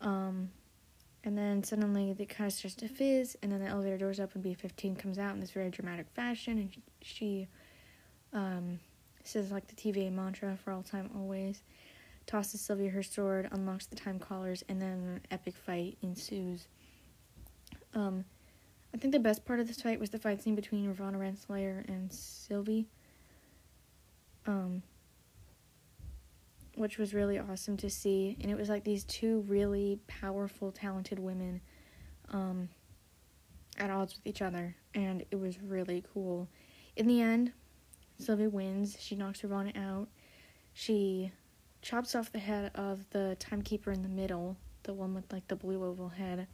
Um, 0.00 0.50
and 1.24 1.36
then 1.38 1.62
suddenly 1.62 2.14
it 2.18 2.28
kind 2.28 2.48
of 2.48 2.52
starts 2.52 2.74
to 2.76 2.88
fizz, 2.88 3.36
and 3.42 3.52
then 3.52 3.60
the 3.60 3.68
elevator 3.68 3.98
doors 3.98 4.20
open. 4.20 4.42
B 4.42 4.54
fifteen 4.54 4.96
comes 4.96 5.18
out 5.18 5.34
in 5.34 5.40
this 5.40 5.50
very 5.50 5.70
dramatic 5.70 6.06
fashion, 6.14 6.58
and 6.58 6.70
she 7.00 7.48
um, 8.32 8.80
says 9.24 9.50
like 9.50 9.66
the 9.68 9.74
TVA 9.74 10.12
mantra 10.12 10.56
for 10.62 10.72
all 10.72 10.82
time, 10.82 11.10
always. 11.16 11.62
Tosses 12.26 12.60
Sylvia 12.60 12.90
her 12.90 13.02
sword, 13.02 13.48
unlocks 13.50 13.86
the 13.86 13.96
time 13.96 14.18
collars, 14.18 14.64
and 14.68 14.80
then 14.80 14.88
an 14.92 15.20
epic 15.30 15.54
fight 15.56 15.98
ensues. 16.02 16.66
Um, 17.94 18.24
I 18.94 18.98
think 18.98 19.12
the 19.12 19.18
best 19.18 19.44
part 19.44 19.60
of 19.60 19.66
this 19.66 19.80
fight 19.80 19.98
was 19.98 20.10
the 20.10 20.18
fight 20.18 20.42
scene 20.42 20.54
between 20.54 20.92
Ravonna 20.92 21.16
Renslayer 21.16 21.86
and 21.88 22.12
Sylvie. 22.12 22.86
Um, 24.46 24.82
which 26.82 26.98
was 26.98 27.14
really 27.14 27.38
awesome 27.38 27.76
to 27.78 27.88
see. 27.88 28.36
And 28.40 28.50
it 28.50 28.58
was 28.58 28.68
like 28.68 28.84
these 28.84 29.04
two 29.04 29.44
really 29.48 30.00
powerful, 30.08 30.72
talented 30.72 31.18
women 31.18 31.60
um, 32.30 32.68
at 33.78 33.88
odds 33.88 34.16
with 34.16 34.26
each 34.26 34.42
other. 34.42 34.76
And 34.94 35.24
it 35.30 35.36
was 35.36 35.62
really 35.62 36.04
cool. 36.12 36.48
In 36.96 37.06
the 37.06 37.22
end, 37.22 37.52
Sylvie 38.18 38.48
wins. 38.48 38.96
She 39.00 39.14
knocks 39.14 39.40
Ravonna 39.40 39.76
out. 39.76 40.08
She 40.74 41.32
chops 41.82 42.14
off 42.14 42.32
the 42.32 42.38
head 42.38 42.72
of 42.74 43.08
the 43.10 43.36
timekeeper 43.38 43.92
in 43.92 44.02
the 44.02 44.08
middle, 44.08 44.56
the 44.82 44.92
one 44.92 45.14
with 45.14 45.32
like 45.32 45.46
the 45.48 45.56
blue 45.56 45.84
oval 45.84 46.08
head. 46.08 46.46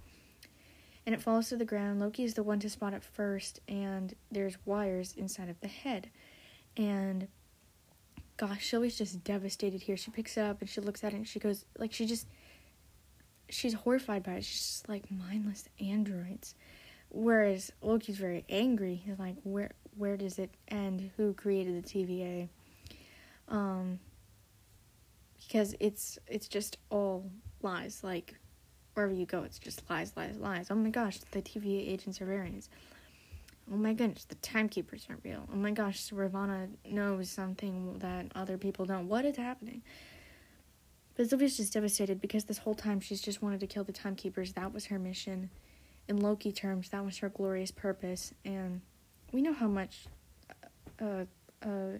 And 1.06 1.14
it 1.14 1.22
falls 1.22 1.48
to 1.48 1.56
the 1.56 1.64
ground. 1.64 2.00
Loki 2.00 2.24
is 2.24 2.34
the 2.34 2.42
one 2.42 2.60
to 2.60 2.68
spot 2.68 2.92
it 2.92 3.02
first, 3.02 3.60
and 3.66 4.14
there's 4.30 4.58
wires 4.66 5.14
inside 5.16 5.48
of 5.48 5.58
the 5.60 5.68
head. 5.68 6.10
And 6.76 7.28
gosh, 8.38 8.70
Sylvie's 8.70 8.96
just 8.96 9.22
devastated 9.24 9.82
here. 9.82 9.96
She 9.96 10.10
picks 10.10 10.36
it 10.36 10.42
up 10.42 10.60
and 10.60 10.70
she 10.70 10.80
looks 10.80 11.04
at 11.04 11.12
it 11.12 11.16
and 11.16 11.28
she 11.28 11.38
goes, 11.38 11.66
like, 11.76 11.92
she 11.92 12.06
just, 12.06 12.26
she's 13.50 13.74
horrified 13.74 14.22
by 14.22 14.34
it. 14.34 14.44
She's 14.44 14.60
just 14.60 14.88
like 14.88 15.04
mindless 15.10 15.68
androids. 15.80 16.54
Whereas 17.10 17.72
Loki's 17.82 18.16
very 18.16 18.44
angry. 18.48 19.02
He's 19.04 19.18
like, 19.18 19.36
where, 19.42 19.72
where 19.96 20.16
does 20.16 20.38
it 20.38 20.50
end? 20.68 21.10
Who 21.16 21.34
created 21.34 21.82
the 21.82 21.88
TVA? 21.88 22.48
Um, 23.48 23.98
because 25.36 25.74
it's, 25.80 26.18
it's 26.28 26.46
just 26.48 26.78
all 26.90 27.30
lies. 27.60 28.04
Like, 28.04 28.36
wherever 28.94 29.12
you 29.12 29.26
go, 29.26 29.42
it's 29.42 29.58
just 29.58 29.82
lies, 29.90 30.12
lies, 30.16 30.36
lies. 30.36 30.68
Oh 30.70 30.74
my 30.76 30.90
gosh, 30.90 31.18
the 31.32 31.42
TVA 31.42 31.88
agents 31.88 32.20
are 32.20 32.26
variants. 32.26 32.68
Oh 33.70 33.76
my 33.76 33.92
goodness, 33.92 34.24
the 34.24 34.34
timekeepers 34.36 35.06
aren't 35.08 35.24
real. 35.24 35.46
Oh 35.52 35.56
my 35.56 35.72
gosh, 35.72 36.10
Ravonna 36.10 36.68
knows 36.90 37.28
something 37.28 37.98
that 37.98 38.26
other 38.34 38.56
people 38.56 38.86
don't. 38.86 39.08
What 39.08 39.24
is 39.24 39.36
happening? 39.36 39.82
But 41.16 41.28
Sylvia's 41.28 41.56
just 41.56 41.72
devastated 41.72 42.20
because 42.20 42.44
this 42.44 42.58
whole 42.58 42.74
time 42.74 43.00
she's 43.00 43.20
just 43.20 43.42
wanted 43.42 43.60
to 43.60 43.66
kill 43.66 43.84
the 43.84 43.92
timekeepers. 43.92 44.52
That 44.52 44.72
was 44.72 44.86
her 44.86 44.98
mission. 44.98 45.50
In 46.06 46.18
Loki 46.18 46.52
terms, 46.52 46.88
that 46.90 47.04
was 47.04 47.18
her 47.18 47.28
glorious 47.28 47.70
purpose. 47.70 48.32
And 48.44 48.80
we 49.32 49.42
know 49.42 49.52
how 49.52 49.68
much 49.68 50.06
uh, 51.00 51.24
uh, 51.62 51.98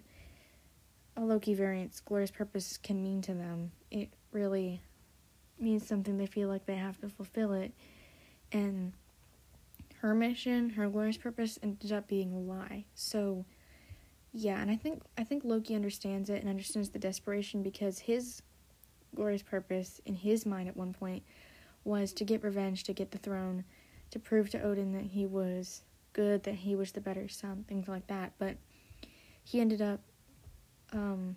a 1.17 1.21
Loki 1.21 1.53
variant's 1.53 2.01
glorious 2.01 2.31
purpose 2.31 2.79
can 2.79 3.03
mean 3.03 3.21
to 3.23 3.35
them. 3.35 3.73
It 3.91 4.09
really 4.33 4.81
means 5.59 5.87
something 5.87 6.17
they 6.17 6.27
feel 6.27 6.49
like 6.49 6.65
they 6.65 6.77
have 6.77 6.99
to 7.01 7.09
fulfill 7.09 7.53
it. 7.53 7.73
And 8.53 8.93
her 10.01 10.15
mission, 10.15 10.71
her 10.71 10.89
glorious 10.89 11.17
purpose 11.17 11.59
ended 11.63 11.93
up 11.93 12.07
being 12.09 12.33
a 12.33 12.39
lie. 12.39 12.85
So 12.95 13.45
yeah, 14.33 14.61
and 14.61 14.71
I 14.71 14.77
think 14.77 15.03
I 15.17 15.25
think 15.25 15.45
Loki 15.45 15.75
understands 15.75 16.31
it 16.31 16.41
and 16.41 16.49
understands 16.49 16.91
the 16.91 16.99
desperation 16.99 17.63
because 17.63 17.99
his 17.99 18.43
glorious 19.15 19.43
purpose 19.43 20.01
in 20.07 20.15
his 20.15 20.47
mind 20.47 20.69
at 20.69 20.77
one 20.77 20.93
point 20.93 21.23
was 21.85 22.13
to 22.13 22.25
get 22.25 22.45
revenge, 22.45 22.85
to 22.85 22.93
get 22.93 23.11
the 23.11 23.19
throne, 23.19 23.65
to 24.11 24.19
prove 24.19 24.51
to 24.51 24.63
Odin 24.63 24.93
that 24.93 25.05
he 25.05 25.27
was 25.27 25.83
good, 26.13 26.43
that 26.45 26.55
he 26.55 26.77
was 26.77 26.93
the 26.93 27.01
better 27.01 27.29
son, 27.29 27.65
things 27.67 27.89
like 27.89 28.07
that. 28.09 28.33
But 28.39 28.57
he 29.43 29.61
ended 29.61 29.81
up 29.81 30.01
um, 30.93 31.37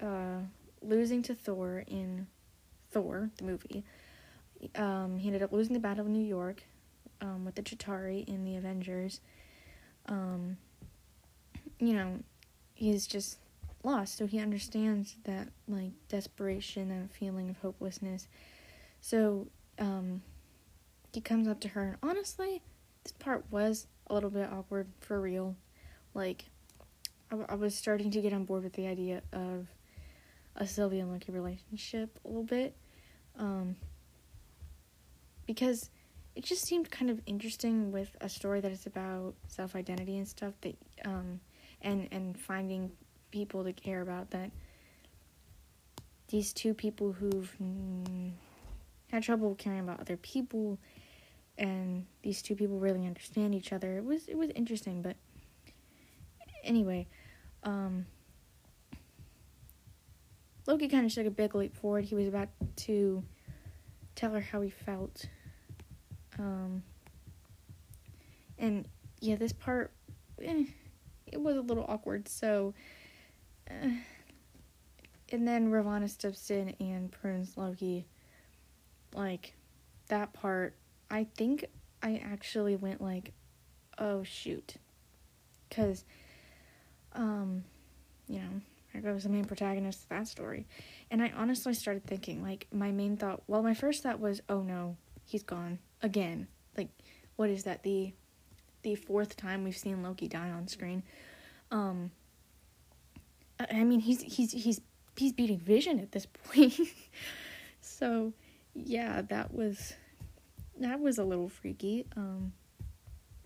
uh, 0.00 0.40
losing 0.80 1.22
to 1.22 1.34
Thor 1.34 1.84
in 1.86 2.26
Thor, 2.90 3.30
the 3.36 3.44
movie, 3.44 3.84
um, 4.74 5.18
he 5.18 5.28
ended 5.28 5.42
up 5.42 5.52
losing 5.52 5.74
the 5.74 5.80
Battle 5.80 6.04
of 6.04 6.10
New 6.10 6.24
York 6.24 6.62
um, 7.20 7.44
with 7.44 7.54
the 7.54 7.62
Chitauri 7.62 8.26
in 8.26 8.44
the 8.44 8.56
Avengers. 8.56 9.20
Um, 10.06 10.56
you 11.78 11.94
know, 11.94 12.20
he's 12.74 13.06
just 13.06 13.38
lost, 13.84 14.16
so 14.16 14.26
he 14.26 14.40
understands 14.40 15.16
that 15.24 15.48
like 15.68 15.92
desperation 16.08 16.90
and 16.90 17.10
feeling 17.10 17.50
of 17.50 17.58
hopelessness. 17.58 18.26
So 19.00 19.48
um, 19.78 20.22
he 21.12 21.20
comes 21.20 21.46
up 21.46 21.60
to 21.60 21.68
her, 21.68 21.82
and 21.82 21.96
honestly, 22.02 22.62
this 23.04 23.12
part 23.12 23.44
was 23.50 23.86
a 24.08 24.14
little 24.14 24.30
bit 24.30 24.48
awkward 24.50 24.88
for 25.00 25.20
real. 25.20 25.56
Like, 26.14 26.46
I, 27.30 27.54
was 27.54 27.74
starting 27.74 28.10
to 28.10 28.20
get 28.20 28.32
on 28.32 28.44
board 28.44 28.64
with 28.64 28.72
the 28.72 28.86
idea 28.86 29.22
of 29.32 29.68
a 30.56 30.66
Sylvia 30.66 31.02
and 31.02 31.12
Loki 31.12 31.30
relationship 31.30 32.18
a 32.24 32.28
little 32.28 32.42
bit. 32.42 32.74
Because 35.48 35.88
it 36.36 36.44
just 36.44 36.64
seemed 36.64 36.88
kind 36.88 37.10
of 37.10 37.20
interesting 37.26 37.90
with 37.90 38.16
a 38.20 38.28
story 38.28 38.60
that 38.60 38.70
is 38.70 38.86
about 38.86 39.34
self 39.48 39.74
identity 39.74 40.18
and 40.18 40.28
stuff 40.28 40.54
that 40.60 40.76
um 41.04 41.40
and 41.82 42.06
and 42.12 42.38
finding 42.38 42.92
people 43.32 43.64
to 43.64 43.72
care 43.72 44.00
about 44.00 44.30
that 44.30 44.52
these 46.28 46.52
two 46.52 46.74
people 46.74 47.12
who've 47.12 47.56
mm, 47.60 48.30
had 49.10 49.22
trouble 49.22 49.54
caring 49.56 49.80
about 49.80 49.98
other 49.98 50.16
people 50.18 50.78
and 51.56 52.06
these 52.22 52.40
two 52.40 52.54
people 52.54 52.78
really 52.78 53.04
understand 53.04 53.52
each 53.52 53.72
other 53.72 53.98
it 53.98 54.04
was 54.04 54.28
it 54.28 54.38
was 54.38 54.50
interesting 54.54 55.02
but 55.02 55.16
anyway 56.62 57.04
um 57.64 58.06
Loki 60.68 60.86
kind 60.86 61.06
of 61.06 61.14
took 61.14 61.26
a 61.26 61.30
big 61.30 61.54
leap 61.54 61.74
forward. 61.74 62.04
He 62.04 62.14
was 62.14 62.28
about 62.28 62.50
to 62.76 63.24
tell 64.14 64.32
her 64.32 64.40
how 64.40 64.60
he 64.60 64.68
felt 64.68 65.24
um, 66.38 66.82
and 68.58 68.88
yeah, 69.20 69.36
this 69.36 69.52
part, 69.52 69.92
eh, 70.42 70.64
it 71.26 71.40
was 71.40 71.56
a 71.56 71.60
little 71.60 71.84
awkward. 71.88 72.28
So, 72.28 72.74
uh, 73.70 73.88
and 75.30 75.46
then 75.46 75.70
Ravonna 75.70 76.08
steps 76.08 76.50
in 76.50 76.74
and 76.80 77.10
prunes 77.10 77.56
Loki. 77.56 78.06
Like, 79.14 79.54
that 80.08 80.32
part, 80.32 80.74
I 81.10 81.26
think 81.36 81.64
I 82.02 82.22
actually 82.24 82.76
went 82.76 83.00
like, 83.00 83.32
oh 83.98 84.22
shoot. 84.22 84.74
Because, 85.68 86.04
um, 87.12 87.64
you 88.26 88.38
know, 88.38 88.60
there 88.92 89.02
goes 89.02 89.24
the 89.24 89.28
main 89.28 89.44
protagonist 89.44 90.04
of 90.04 90.08
that 90.10 90.28
story. 90.28 90.66
And 91.10 91.22
I 91.22 91.32
honestly 91.36 91.74
started 91.74 92.04
thinking, 92.06 92.42
like, 92.42 92.66
my 92.72 92.90
main 92.90 93.16
thought, 93.16 93.42
well, 93.46 93.62
my 93.62 93.74
first 93.74 94.02
thought 94.02 94.20
was, 94.20 94.40
oh 94.48 94.62
no, 94.62 94.96
he's 95.26 95.42
gone 95.42 95.78
again. 96.02 96.48
Like, 96.76 96.88
what 97.36 97.50
is 97.50 97.64
that? 97.64 97.82
The 97.82 98.12
the 98.82 98.94
fourth 98.94 99.36
time 99.36 99.64
we've 99.64 99.76
seen 99.76 100.02
Loki 100.02 100.28
die 100.28 100.50
on 100.50 100.68
screen. 100.68 101.02
Um, 101.70 102.10
I 103.58 103.84
mean, 103.84 104.00
he's 104.00 104.22
he's 104.22 104.52
he's 104.52 104.80
he's 105.16 105.32
beating 105.32 105.58
Vision 105.58 105.98
at 106.00 106.12
this 106.12 106.26
point. 106.52 106.78
so, 107.80 108.32
yeah, 108.74 109.22
that 109.22 109.52
was 109.52 109.94
that 110.80 111.00
was 111.00 111.18
a 111.18 111.24
little 111.24 111.48
freaky. 111.48 112.06
Um, 112.16 112.52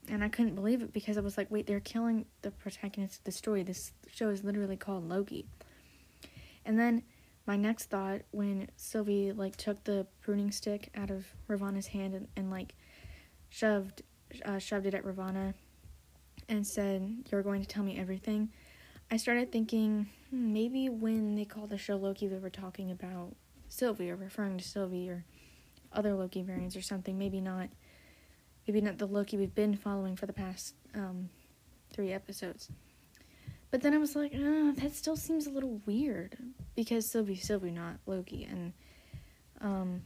and 0.09 0.23
I 0.23 0.29
couldn't 0.29 0.55
believe 0.55 0.83
it 0.83 0.93
because 0.93 1.17
I 1.17 1.21
was 1.21 1.39
like, 1.39 1.51
wait, 1.51 1.67
they're 1.67 1.81
killing 1.81 2.27
the 2.43 2.51
protagonist 2.51 3.19
of 3.19 3.25
the 3.25 3.33
story. 3.33 3.63
This 3.63 3.93
show 4.13 4.29
is 4.29 4.43
literally 4.43 4.77
called 4.77 5.09
Loki. 5.09 5.47
And 6.65 6.79
then 6.79 7.03
my 7.47 7.57
next 7.57 7.91
thought 7.91 8.23
when 8.31 8.69
Sylvie 8.77 9.33
like 9.33 9.57
took 9.57 9.83
the 9.85 10.07
pruning 10.21 10.51
stick 10.51 10.91
out 10.95 11.11
of 11.11 11.27
Ravonna's 11.49 11.89
hand 11.89 12.15
and, 12.15 12.29
and 12.37 12.51
like 12.51 12.75
shoved 13.49 14.03
uh, 14.45 14.59
shoved 14.59 14.87
it 14.87 14.95
at 14.95 15.05
Ravonna 15.05 15.55
and 16.49 16.67
said, 16.67 17.25
"You're 17.31 17.43
going 17.43 17.61
to 17.61 17.69
tell 17.69 17.83
me 17.83 17.99
everything." 17.99 18.51
I 19.11 19.17
started 19.17 19.53
thinking 19.53 20.09
hmm, 20.31 20.53
maybe 20.53 20.89
when 20.89 21.35
they 21.35 21.45
called 21.45 21.71
the 21.71 21.79
show 21.79 21.97
Loki, 21.97 22.29
they 22.29 22.39
were 22.39 22.51
talking 22.51 22.91
about 22.91 23.35
Sylvie 23.69 24.11
or 24.11 24.17
referring 24.17 24.59
to 24.59 24.65
Sylvie 24.65 25.11
or 25.11 25.25
other 25.93 26.15
Loki 26.15 26.43
variants 26.43 26.77
or 26.77 26.83
something. 26.83 27.19
Maybe 27.19 27.41
not. 27.41 27.69
Maybe 28.67 28.81
not 28.81 28.99
the 28.99 29.07
Loki 29.07 29.37
we've 29.37 29.55
been 29.55 29.77
following 29.77 30.15
for 30.15 30.27
the 30.27 30.33
past 30.33 30.77
um, 30.95 31.31
three 31.93 32.13
episodes. 32.13 32.71
But 33.73 33.81
then 33.81 33.95
I 33.95 33.99
was 33.99 34.15
like, 34.15 34.33
oh, 34.37 34.73
that 34.73 34.95
still 34.95 35.17
seems 35.17 35.47
a 35.47 35.51
little 35.51 35.81
weird 35.87 36.37
because 36.77 37.09
Sylvie's 37.09 37.43
Sylvie, 37.43 37.71
not 37.71 37.97
Loki, 38.05 38.45
and 38.45 38.75
um, 39.63 40.03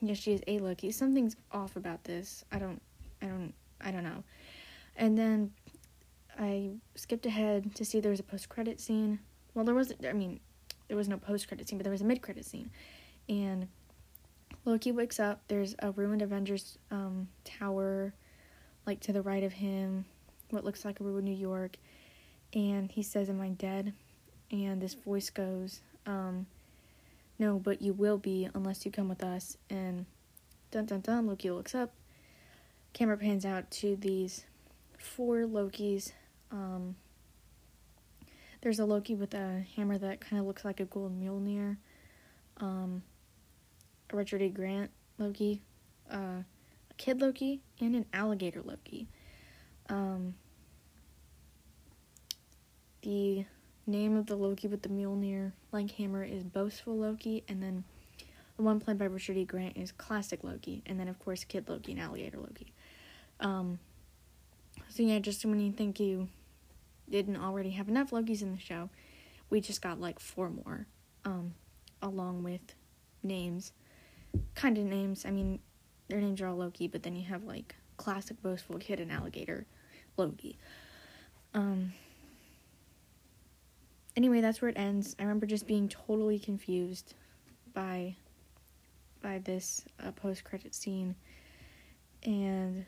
yes, 0.00 0.16
she 0.16 0.32
is 0.32 0.40
a 0.46 0.58
Loki. 0.58 0.90
Something's 0.90 1.36
off 1.52 1.76
about 1.76 2.04
this. 2.04 2.42
I 2.50 2.58
don't, 2.58 2.80
I 3.20 3.26
don't, 3.26 3.52
I 3.82 3.90
don't 3.90 4.02
know. 4.02 4.24
And 4.96 5.16
then 5.18 5.52
I 6.38 6.70
skipped 6.94 7.26
ahead 7.26 7.74
to 7.74 7.84
see 7.84 8.00
there 8.00 8.10
was 8.10 8.18
a 8.18 8.24
post 8.24 8.48
credit 8.48 8.80
scene. 8.80 9.18
Well, 9.52 9.66
there 9.66 9.74
wasn't. 9.74 10.06
I 10.06 10.14
mean, 10.14 10.40
there 10.88 10.96
was 10.96 11.06
no 11.06 11.18
post 11.18 11.48
credit 11.48 11.68
scene, 11.68 11.76
but 11.76 11.84
there 11.84 11.92
was 11.92 12.00
a 12.00 12.06
mid 12.06 12.22
credit 12.22 12.46
scene, 12.46 12.70
and 13.28 13.68
Loki 14.64 14.90
wakes 14.90 15.20
up. 15.20 15.42
There's 15.48 15.74
a 15.80 15.90
ruined 15.90 16.22
Avengers 16.22 16.78
um, 16.90 17.28
tower, 17.44 18.14
like 18.86 19.00
to 19.00 19.12
the 19.12 19.20
right 19.20 19.42
of 19.42 19.52
him, 19.52 20.06
what 20.48 20.64
looks 20.64 20.86
like 20.86 20.98
a 21.00 21.04
ruined 21.04 21.26
New 21.26 21.36
York 21.36 21.76
and 22.54 22.90
he 22.90 23.02
says, 23.02 23.28
Am 23.28 23.40
I 23.40 23.48
dead? 23.48 23.92
And 24.50 24.80
this 24.80 24.94
voice 24.94 25.30
goes, 25.30 25.80
um, 26.06 26.46
No, 27.38 27.58
but 27.58 27.82
you 27.82 27.92
will 27.92 28.18
be 28.18 28.48
unless 28.54 28.84
you 28.84 28.92
come 28.92 29.08
with 29.08 29.22
us. 29.22 29.56
And 29.70 30.06
dun 30.70 30.86
dun 30.86 31.00
dun, 31.00 31.26
Loki 31.26 31.50
looks 31.50 31.74
up. 31.74 31.92
Camera 32.92 33.16
pans 33.16 33.46
out 33.46 33.70
to 33.70 33.96
these 33.96 34.44
four 34.98 35.38
Lokis. 35.44 36.12
Um, 36.50 36.96
there's 38.60 38.78
a 38.78 38.84
Loki 38.84 39.14
with 39.14 39.34
a 39.34 39.64
hammer 39.76 39.98
that 39.98 40.20
kind 40.20 40.38
of 40.38 40.46
looks 40.46 40.64
like 40.64 40.80
a 40.80 40.84
gold 40.84 41.18
Mjolnir. 41.18 41.76
Um, 42.58 43.02
a 44.12 44.16
Richard 44.16 44.42
E. 44.42 44.48
Grant 44.48 44.90
Loki, 45.18 45.62
uh, 46.10 46.42
a 46.42 46.94
kid 46.96 47.20
Loki, 47.20 47.60
and 47.80 47.96
an 47.96 48.06
alligator 48.12 48.62
Loki. 48.62 49.08
Um, 49.88 50.34
the 53.02 53.44
name 53.86 54.16
of 54.16 54.26
the 54.26 54.36
Loki 54.36 54.68
with 54.68 54.82
the 54.82 54.88
Mjolnir 54.88 55.52
like 55.72 55.90
hammer 55.92 56.24
is 56.24 56.44
Boastful 56.44 56.96
Loki, 56.96 57.44
and 57.48 57.62
then 57.62 57.84
the 58.56 58.62
one 58.62 58.80
played 58.80 58.98
by 58.98 59.06
Richard 59.06 59.36
E. 59.36 59.44
Grant 59.44 59.76
is 59.76 59.92
Classic 59.92 60.42
Loki, 60.42 60.82
and 60.86 60.98
then 60.98 61.08
of 61.08 61.18
course 61.18 61.44
Kid 61.44 61.68
Loki 61.68 61.92
and 61.92 62.00
Alligator 62.00 62.38
Loki. 62.38 62.72
Um, 63.40 63.78
so 64.88 65.02
yeah, 65.02 65.18
just 65.18 65.44
when 65.44 65.60
you 65.60 65.72
think 65.72 65.98
you 65.98 66.28
didn't 67.10 67.36
already 67.36 67.70
have 67.70 67.88
enough 67.88 68.10
Lokis 68.10 68.42
in 68.42 68.52
the 68.52 68.60
show, 68.60 68.88
we 69.50 69.60
just 69.60 69.82
got 69.82 70.00
like 70.00 70.18
four 70.18 70.48
more, 70.48 70.86
um, 71.24 71.54
along 72.00 72.42
with 72.42 72.74
names, 73.22 73.72
kind 74.54 74.78
of 74.78 74.84
names. 74.84 75.26
I 75.26 75.30
mean, 75.30 75.58
their 76.08 76.20
names 76.20 76.40
are 76.40 76.48
all 76.48 76.56
Loki, 76.56 76.88
but 76.88 77.02
then 77.02 77.16
you 77.16 77.24
have 77.26 77.44
like 77.44 77.74
Classic 77.96 78.40
Boastful 78.42 78.78
Kid 78.78 79.00
and 79.00 79.10
Alligator 79.10 79.66
Loki. 80.16 80.58
Um, 81.54 81.92
anyway, 84.16 84.40
that's 84.40 84.60
where 84.62 84.68
it 84.68 84.78
ends. 84.78 85.16
I 85.18 85.22
remember 85.22 85.46
just 85.46 85.66
being 85.66 85.88
totally 85.88 86.38
confused 86.38 87.14
by 87.72 88.16
by 89.22 89.38
this 89.38 89.84
uh, 90.04 90.10
post 90.12 90.44
credit 90.44 90.74
scene, 90.74 91.14
and 92.24 92.84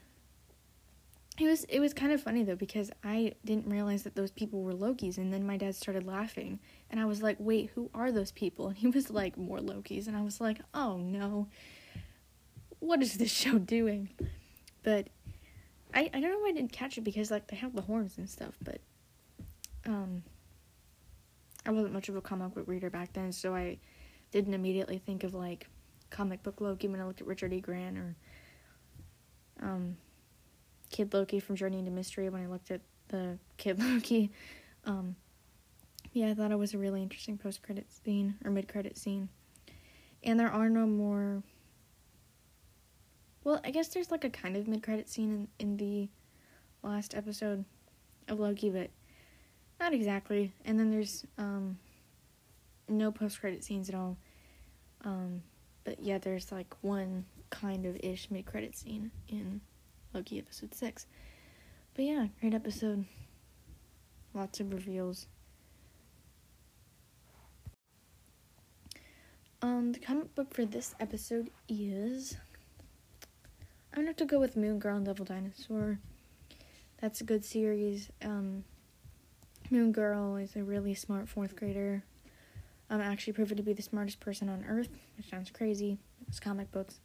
it 1.38 1.46
was 1.46 1.64
it 1.64 1.80
was 1.80 1.92
kind 1.92 2.12
of 2.12 2.20
funny 2.22 2.42
though 2.42 2.56
because 2.56 2.90
I 3.02 3.34
didn't 3.44 3.66
realize 3.66 4.02
that 4.04 4.14
those 4.14 4.30
people 4.30 4.62
were 4.62 4.72
Lokis, 4.72 5.18
and 5.18 5.32
then 5.32 5.46
my 5.46 5.56
dad 5.56 5.74
started 5.74 6.06
laughing, 6.06 6.60
and 6.90 7.00
I 7.00 7.06
was 7.06 7.22
like, 7.22 7.36
"Wait, 7.38 7.70
who 7.74 7.90
are 7.94 8.12
those 8.12 8.30
people?" 8.32 8.68
And 8.68 8.76
he 8.76 8.88
was 8.88 9.10
like, 9.10 9.36
"More 9.36 9.58
Lokis," 9.58 10.06
and 10.06 10.16
I 10.16 10.22
was 10.22 10.40
like, 10.40 10.60
"Oh 10.72 10.98
no, 10.98 11.48
what 12.80 13.02
is 13.02 13.14
this 13.16 13.32
show 13.32 13.58
doing?" 13.58 14.10
But 14.82 15.08
I 15.92 16.10
I 16.12 16.20
don't 16.20 16.30
know 16.30 16.38
why 16.40 16.50
I 16.50 16.52
didn't 16.52 16.72
catch 16.72 16.98
it 16.98 17.04
because 17.04 17.30
like 17.30 17.48
they 17.48 17.56
have 17.56 17.74
the 17.74 17.82
horns 17.82 18.18
and 18.18 18.28
stuff, 18.28 18.54
but 18.62 18.80
um 19.86 20.22
I 21.66 21.70
wasn't 21.70 21.94
much 21.94 22.08
of 22.08 22.16
a 22.16 22.20
comic 22.20 22.54
book 22.54 22.64
reader 22.66 22.90
back 22.90 23.12
then, 23.12 23.32
so 23.32 23.54
I 23.54 23.78
didn't 24.30 24.54
immediately 24.54 24.98
think 24.98 25.24
of 25.24 25.34
like 25.34 25.68
comic 26.10 26.42
book 26.42 26.60
Loki 26.60 26.88
when 26.88 27.00
I 27.00 27.06
looked 27.06 27.20
at 27.20 27.26
Richard 27.26 27.52
E. 27.52 27.60
Grant 27.60 27.98
or 27.98 28.16
um, 29.62 29.96
Kid 30.90 31.12
Loki 31.14 31.40
from 31.40 31.56
Journey 31.56 31.78
into 31.78 31.90
Mystery 31.90 32.28
when 32.28 32.42
I 32.42 32.46
looked 32.46 32.70
at 32.70 32.80
the 33.08 33.38
Kid 33.56 33.82
Loki. 33.82 34.30
Um, 34.84 35.16
yeah, 36.12 36.28
I 36.28 36.34
thought 36.34 36.52
it 36.52 36.58
was 36.58 36.74
a 36.74 36.78
really 36.78 37.02
interesting 37.02 37.38
post 37.38 37.62
credit 37.62 37.86
scene 37.90 38.34
or 38.44 38.50
mid 38.50 38.68
credit 38.68 38.96
scene. 38.96 39.28
And 40.22 40.38
there 40.38 40.50
are 40.50 40.68
no 40.68 40.86
more. 40.86 41.42
Well, 43.42 43.60
I 43.64 43.70
guess 43.70 43.88
there's 43.88 44.10
like 44.10 44.24
a 44.24 44.30
kind 44.30 44.56
of 44.56 44.68
mid 44.68 44.82
credit 44.82 45.08
scene 45.08 45.48
in, 45.58 45.66
in 45.66 45.76
the 45.76 46.08
last 46.82 47.14
episode 47.14 47.64
of 48.28 48.38
Loki, 48.38 48.70
but 48.70 48.90
not 49.84 49.92
exactly. 49.92 50.50
And 50.64 50.80
then 50.80 50.90
there's 50.90 51.26
um, 51.36 51.76
no 52.88 53.12
post 53.12 53.38
credit 53.38 53.62
scenes 53.62 53.90
at 53.90 53.94
all. 53.94 54.16
Um, 55.04 55.42
but 55.84 56.00
yeah, 56.00 56.16
there's 56.16 56.50
like 56.50 56.74
one 56.80 57.26
kind 57.50 57.84
of 57.84 57.94
ish 58.02 58.30
mid 58.30 58.46
credit 58.46 58.74
scene 58.74 59.10
in 59.28 59.60
Loki 60.14 60.38
episode 60.38 60.74
6. 60.74 61.06
But 61.94 62.04
yeah, 62.06 62.28
great 62.40 62.54
episode. 62.54 63.04
Lots 64.32 64.58
of 64.60 64.72
reveals. 64.72 65.26
Um, 69.60 69.92
the 69.92 69.98
comic 69.98 70.34
book 70.34 70.54
for 70.54 70.64
this 70.64 70.94
episode 70.98 71.50
is. 71.68 72.38
I'm 73.92 74.00
gonna 74.00 74.08
have 74.08 74.16
to 74.16 74.24
go 74.24 74.40
with 74.40 74.56
Moon 74.56 74.78
Girl 74.78 74.96
and 74.96 75.04
Devil 75.04 75.26
Dinosaur. 75.26 75.98
That's 77.02 77.20
a 77.20 77.24
good 77.24 77.44
series. 77.44 78.08
Um, 78.24 78.64
Moon 79.70 79.92
Girl 79.92 80.36
is 80.36 80.56
a 80.56 80.62
really 80.62 80.94
smart 80.94 81.28
fourth 81.28 81.56
grader. 81.56 82.04
Um, 82.90 83.00
actually 83.00 83.32
proven 83.32 83.56
to 83.56 83.62
be 83.62 83.72
the 83.72 83.82
smartest 83.82 84.20
person 84.20 84.48
on 84.48 84.64
earth, 84.68 84.90
which 85.16 85.30
sounds 85.30 85.50
crazy. 85.50 85.98
It's 86.28 86.38
comic 86.38 86.70
books. 86.70 87.00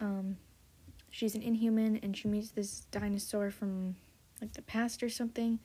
Um, 0.00 0.36
she's 1.10 1.34
an 1.34 1.42
inhuman 1.42 1.98
and 2.02 2.16
she 2.16 2.28
meets 2.28 2.50
this 2.50 2.80
dinosaur 2.90 3.50
from 3.50 3.96
like 4.40 4.52
the 4.52 4.62
past 4.62 5.02
or 5.02 5.08
something. 5.08 5.58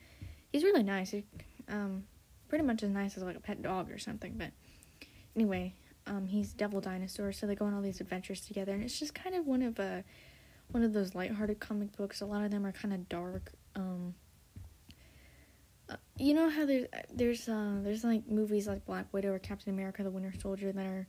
He's 0.52 0.64
really 0.64 0.82
nice. 0.82 1.10
He, 1.10 1.24
um, 1.68 2.04
pretty 2.48 2.64
much 2.64 2.82
as 2.82 2.90
nice 2.90 3.16
as 3.16 3.22
like 3.22 3.36
a 3.36 3.40
pet 3.40 3.62
dog 3.62 3.90
or 3.90 3.98
something. 3.98 4.34
But 4.36 4.50
anyway, 5.36 5.74
um, 6.06 6.26
he's 6.26 6.52
devil 6.52 6.80
dinosaur, 6.80 7.32
so 7.32 7.46
they 7.46 7.54
go 7.54 7.66
on 7.66 7.74
all 7.74 7.82
these 7.82 8.00
adventures 8.00 8.40
together, 8.40 8.72
and 8.72 8.82
it's 8.82 8.98
just 8.98 9.14
kind 9.14 9.36
of 9.36 9.46
one 9.46 9.62
of 9.62 9.78
a 9.78 9.82
uh, 9.82 10.02
one 10.72 10.84
of 10.84 10.92
those 10.92 11.16
lighthearted 11.16 11.58
comic 11.58 11.96
books. 11.96 12.20
A 12.20 12.26
lot 12.26 12.44
of 12.44 12.52
them 12.52 12.64
are 12.64 12.70
kind 12.70 12.94
of 12.94 13.08
dark. 13.08 13.52
Um, 13.74 14.14
you 16.16 16.34
know 16.34 16.48
how 16.48 16.66
there's 16.66 16.86
there's 17.12 17.48
uh 17.48 17.78
there's 17.82 18.04
like 18.04 18.28
movies 18.28 18.66
like 18.66 18.84
Black 18.86 19.06
Widow 19.12 19.32
or 19.32 19.38
Captain 19.38 19.72
America: 19.72 20.02
The 20.02 20.10
Winter 20.10 20.32
Soldier 20.40 20.72
that 20.72 20.86
are 20.86 21.06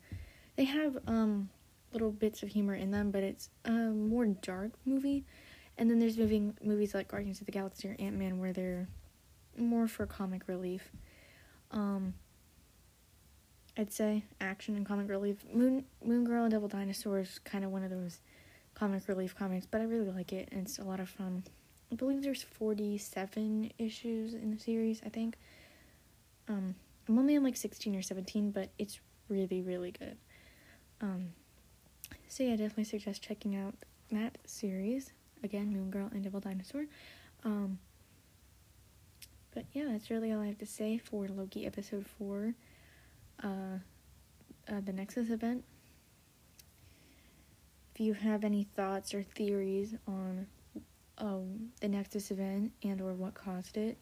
they 0.56 0.66
have 0.66 0.98
um 1.08 1.50
little 1.94 2.12
bits 2.12 2.44
of 2.44 2.50
humor 2.50 2.76
in 2.76 2.92
them, 2.92 3.12
but 3.12 3.24
it's 3.24 3.50
a 3.66 3.72
more 3.72 4.26
dark 4.26 4.72
movie. 4.86 5.26
And 5.78 5.90
then 5.90 6.00
there's 6.00 6.18
moving 6.18 6.56
movies 6.64 6.94
like 6.94 7.08
Guardians 7.08 7.40
of 7.40 7.46
the 7.46 7.52
Galaxy 7.52 7.88
or 7.90 7.96
Ant 8.00 8.16
Man 8.16 8.40
where 8.40 8.54
they're 8.54 8.88
more 9.58 9.88
for 9.88 10.06
comic 10.06 10.48
relief. 10.48 10.92
Um, 11.72 12.14
I'd 13.78 13.92
say 13.92 14.26
action 14.40 14.76
and 14.76 14.86
comic 14.86 15.10
relief. 15.10 15.44
Moon 15.54 15.86
Moon 16.04 16.24
Girl 16.24 16.44
and 16.44 16.52
Devil 16.52 16.68
Dinosaur 16.68 17.20
is 17.20 17.40
kind 17.40 17.64
of 17.64 17.72
one 17.72 17.84
of 17.84 17.90
those 17.90 18.20
comic 18.74 19.08
relief 19.08 19.36
comics, 19.36 19.66
but 19.66 19.82
I 19.82 19.86
really 19.86 20.12
like 20.12 20.34
it 20.34 20.50
and 20.52 20.62
it's 20.62 20.80
a 20.80 20.84
lot 20.84 21.00
of 21.00 21.10
fun. 21.10 21.44
I 21.92 21.96
believe 21.96 22.24
there's 22.24 22.44
47 22.44 23.72
issues 23.78 24.34
in 24.34 24.52
the 24.52 24.60
series, 24.60 25.02
I 25.06 25.10
think. 25.10 25.38
Um, 26.48 26.76
I'm 27.08 27.20
only 27.20 27.36
on 27.36 27.44
like 27.44 27.58
16 27.58 27.96
or 27.96 28.02
17, 28.02 28.52
but 28.52 28.70
it's 28.80 29.00
really, 29.28 29.62
really 29.62 29.92
good. 29.92 30.18
Um, 31.02 31.30
so 32.28 32.44
yeah, 32.44 32.52
definitely 32.52 32.86
suggest 32.86 33.22
checking 33.22 33.56
out 33.56 33.76
that 34.12 34.38
series. 34.46 35.12
Again, 35.44 35.74
Moon 35.74 35.90
Girl 35.90 36.10
and 36.14 36.24
Devil 36.24 36.40
Dinosaur. 36.40 36.86
Um, 37.44 37.80
but 39.54 39.66
yeah, 39.74 39.86
that's 39.90 40.10
really 40.10 40.32
all 40.32 40.42
I 40.42 40.48
have 40.48 40.60
to 40.60 40.66
say 40.66 40.98
for 40.98 41.28
Loki 41.28 41.66
episode 41.66 42.06
4, 42.18 42.54
uh, 43.44 43.48
uh, 43.48 44.80
the 44.86 44.94
Nexus 44.94 45.30
event. 45.30 45.66
If 47.94 48.00
you 48.00 48.14
have 48.14 48.46
any 48.46 48.64
thoughts 48.64 49.14
or 49.14 49.24
theories 49.24 49.96
on 50.08 50.48
um, 51.18 51.70
the 51.80 51.88
Nexus 51.88 52.32
event 52.32 52.72
and 52.84 53.02
or 53.02 53.14
what 53.14 53.34
caused 53.34 53.78
it. 53.78 53.98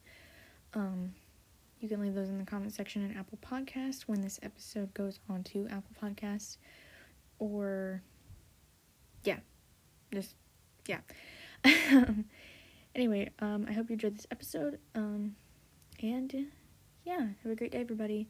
Um, 0.73 1.13
you 1.79 1.87
can 1.87 2.01
leave 2.01 2.13
those 2.13 2.29
in 2.29 2.37
the 2.37 2.45
comment 2.45 2.73
section 2.73 3.03
in 3.03 3.17
Apple 3.17 3.39
Podcast 3.41 4.03
when 4.03 4.21
this 4.21 4.39
episode 4.43 4.93
goes 4.93 5.19
on 5.29 5.43
to 5.45 5.67
Apple 5.67 5.95
Podcasts. 6.01 6.57
Or, 7.39 8.01
yeah, 9.23 9.37
just, 10.13 10.35
yeah. 10.87 10.99
anyway, 12.95 13.29
um, 13.39 13.65
I 13.67 13.73
hope 13.73 13.89
you 13.89 13.93
enjoyed 13.93 14.17
this 14.17 14.27
episode. 14.29 14.77
Um, 14.93 15.35
and, 16.01 16.47
yeah, 17.05 17.27
have 17.43 17.51
a 17.51 17.55
great 17.55 17.71
day, 17.71 17.79
everybody. 17.79 18.27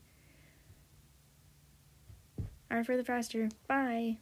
Alright, 2.72 2.86
further 2.86 3.04
faster. 3.04 3.50
Bye. 3.68 4.18